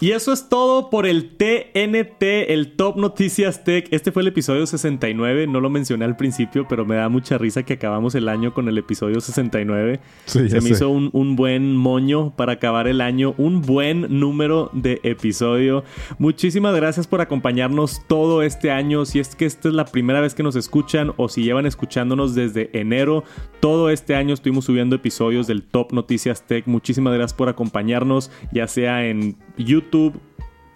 Y 0.00 0.12
eso 0.12 0.32
es 0.32 0.48
todo 0.48 0.90
por 0.90 1.06
el 1.06 1.30
TNT, 1.30 2.22
el 2.22 2.76
Top 2.76 2.96
Noticias 2.96 3.64
Tech. 3.64 3.88
Este 3.90 4.12
fue 4.12 4.22
el 4.22 4.28
episodio 4.28 4.64
69, 4.64 5.48
no 5.48 5.60
lo 5.60 5.70
mencioné 5.70 6.04
al 6.04 6.16
principio, 6.16 6.66
pero 6.68 6.84
me 6.86 6.94
da 6.94 7.08
mucha 7.08 7.36
risa 7.36 7.64
que 7.64 7.72
acabamos 7.72 8.14
el 8.14 8.28
año 8.28 8.54
con 8.54 8.68
el 8.68 8.78
episodio 8.78 9.20
69. 9.20 9.98
Se 10.26 10.60
me 10.60 10.70
hizo 10.70 10.88
un, 10.88 11.10
un, 11.12 11.34
buen 11.34 11.74
moño 11.74 12.32
para 12.36 12.52
acabar 12.52 12.86
el 12.86 13.00
año, 13.00 13.34
un 13.38 13.60
buen 13.60 14.20
número 14.20 14.70
de 14.72 15.00
episodio. 15.02 15.82
Muchísimas 16.18 16.76
gracias 16.76 17.08
por 17.08 17.20
acompañarnos 17.20 18.00
todo 18.06 18.44
este 18.44 18.70
año. 18.70 19.04
Si 19.04 19.18
es 19.18 19.34
que 19.34 19.46
esta 19.46 19.66
es 19.68 19.74
la 19.74 19.86
primera 19.86 20.20
vez 20.20 20.32
que 20.32 20.44
nos 20.44 20.54
escuchan 20.54 21.12
o 21.16 21.28
si 21.28 21.42
llevan 21.42 21.66
escuchándonos 21.66 22.36
desde 22.36 22.70
enero, 22.72 23.24
todo 23.58 23.90
este 23.90 24.14
año 24.14 24.32
estuvimos 24.32 24.66
subiendo 24.66 24.94
episodios 24.94 25.48
del 25.48 25.64
Top 25.64 25.92
Noticias 25.92 26.46
Tech. 26.46 26.68
Muchísimas 26.68 27.14
gracias 27.14 27.36
por 27.36 27.48
acompañarnos, 27.48 28.30
ya 28.52 28.68
sea 28.68 29.04
en 29.04 29.36
YouTube, 29.56 29.87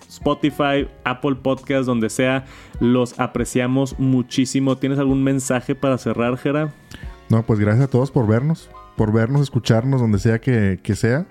Spotify, 0.09 0.89
Apple 1.05 1.37
Podcast, 1.37 1.87
donde 1.87 2.11
sea. 2.11 2.45
Los 2.81 3.19
apreciamos 3.19 3.99
muchísimo. 3.99 4.77
¿Tienes 4.77 4.99
algún 4.99 5.23
mensaje 5.25 5.75
para 5.75 5.99
cerrar, 5.99 6.37
Gera? 6.37 6.73
No, 7.29 7.45
pues 7.45 7.59
gracias 7.59 7.87
a 7.87 7.89
todos 7.91 8.11
por 8.11 8.27
vernos, 8.27 8.69
por 8.97 9.13
vernos, 9.13 9.41
escucharnos, 9.41 10.01
donde 10.01 10.19
sea 10.19 10.41
que, 10.41 10.81
que 10.83 10.95
sea. 10.97 11.27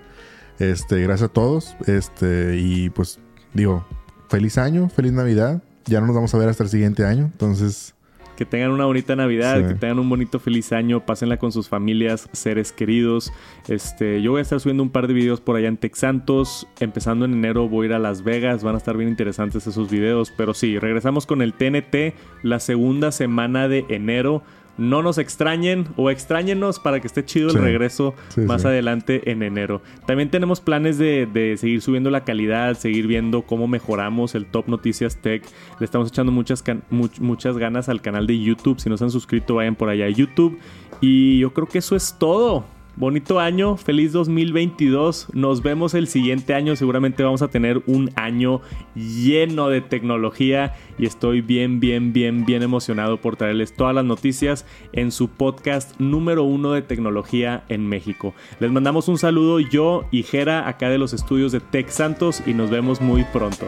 Este, 0.58 1.00
gracias 1.00 1.30
a 1.30 1.32
todos. 1.32 1.76
Este, 1.86 2.56
y 2.58 2.90
pues 2.90 3.20
digo, 3.54 3.86
feliz 4.28 4.58
año, 4.58 4.88
feliz 4.88 5.12
Navidad. 5.12 5.62
Ya 5.84 6.00
no 6.00 6.06
nos 6.06 6.16
vamos 6.16 6.34
a 6.34 6.38
ver 6.38 6.48
hasta 6.48 6.64
el 6.64 6.70
siguiente 6.70 7.04
año. 7.04 7.24
Entonces, 7.24 7.94
que 8.36 8.44
tengan 8.44 8.70
una 8.70 8.84
bonita 8.84 9.16
Navidad, 9.16 9.66
que 9.68 9.74
tengan 9.74 9.98
un 9.98 10.08
bonito 10.08 10.38
feliz 10.38 10.72
año, 10.72 11.04
pásenla 11.04 11.36
con 11.36 11.52
sus 11.52 11.68
familias, 11.68 12.28
seres 12.32 12.72
queridos. 12.72 13.32
Este, 13.68 14.22
yo 14.22 14.32
voy 14.32 14.40
a 14.40 14.42
estar 14.42 14.60
subiendo 14.60 14.82
un 14.82 14.90
par 14.90 15.06
de 15.06 15.14
videos 15.14 15.40
por 15.40 15.56
allá 15.56 15.68
en 15.68 15.76
Texantos. 15.76 16.66
Empezando 16.80 17.24
en 17.24 17.34
enero 17.34 17.68
voy 17.68 17.86
a 17.86 17.88
ir 17.90 17.94
a 17.94 17.98
Las 17.98 18.24
Vegas, 18.24 18.62
van 18.62 18.74
a 18.74 18.78
estar 18.78 18.96
bien 18.96 19.08
interesantes 19.08 19.66
esos 19.66 19.90
videos. 19.90 20.32
Pero 20.36 20.54
sí, 20.54 20.78
regresamos 20.78 21.26
con 21.26 21.42
el 21.42 21.54
TNT 21.54 22.14
la 22.42 22.58
segunda 22.60 23.12
semana 23.12 23.68
de 23.68 23.84
enero 23.88 24.42
no 24.78 25.02
nos 25.02 25.18
extrañen 25.18 25.88
o 25.96 26.10
extrañenos 26.10 26.78
para 26.78 27.00
que 27.00 27.06
esté 27.06 27.24
chido 27.24 27.50
el 27.50 27.62
regreso 27.62 28.14
más 28.36 28.64
adelante 28.64 29.30
en 29.30 29.42
enero. 29.42 29.82
También 30.06 30.30
tenemos 30.30 30.60
planes 30.60 30.98
de, 30.98 31.56
seguir 31.58 31.82
subiendo 31.82 32.10
la 32.10 32.24
calidad, 32.24 32.76
seguir 32.76 33.06
viendo 33.06 33.42
cómo 33.42 33.68
mejoramos 33.68 34.34
el 34.34 34.46
Top 34.46 34.68
Noticias 34.68 35.16
Tech. 35.16 35.44
Le 35.78 35.84
estamos 35.84 36.08
echando 36.08 36.32
muchas, 36.32 36.64
muchas 36.90 37.58
ganas 37.58 37.88
al 37.88 38.00
canal 38.00 38.26
de 38.26 38.38
YouTube. 38.38 38.80
Si 38.80 38.88
no 38.88 38.96
se 38.96 39.04
han 39.04 39.10
suscrito, 39.10 39.56
vayan 39.56 39.76
por 39.76 39.88
allá 39.88 40.06
a 40.06 40.10
YouTube. 40.10 40.58
Y 41.00 41.38
yo 41.38 41.52
creo 41.52 41.66
que 41.66 41.78
eso 41.78 41.96
es 41.96 42.16
todo. 42.18 42.64
Bonito 42.96 43.40
año, 43.40 43.76
feliz 43.76 44.12
2022. 44.12 45.28
Nos 45.32 45.62
vemos 45.62 45.94
el 45.94 46.06
siguiente 46.08 46.54
año. 46.54 46.76
Seguramente 46.76 47.22
vamos 47.22 47.42
a 47.42 47.48
tener 47.48 47.82
un 47.86 48.10
año 48.16 48.60
lleno 48.94 49.68
de 49.68 49.80
tecnología 49.80 50.74
y 50.98 51.06
estoy 51.06 51.40
bien, 51.40 51.80
bien, 51.80 52.12
bien, 52.12 52.44
bien 52.44 52.62
emocionado 52.62 53.20
por 53.20 53.36
traerles 53.36 53.74
todas 53.74 53.94
las 53.94 54.04
noticias 54.04 54.66
en 54.92 55.10
su 55.10 55.28
podcast 55.28 55.98
número 56.00 56.44
uno 56.44 56.72
de 56.72 56.82
tecnología 56.82 57.64
en 57.68 57.88
México. 57.88 58.34
Les 58.60 58.70
mandamos 58.70 59.08
un 59.08 59.18
saludo 59.18 59.60
yo 59.60 60.04
y 60.10 60.22
Jera 60.22 60.68
acá 60.68 60.88
de 60.88 60.98
los 60.98 61.12
estudios 61.12 61.52
de 61.52 61.60
Tech 61.60 61.88
Santos 61.88 62.42
y 62.46 62.54
nos 62.54 62.70
vemos 62.70 63.00
muy 63.00 63.24
pronto. 63.24 63.66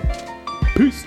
Peace. 0.76 1.06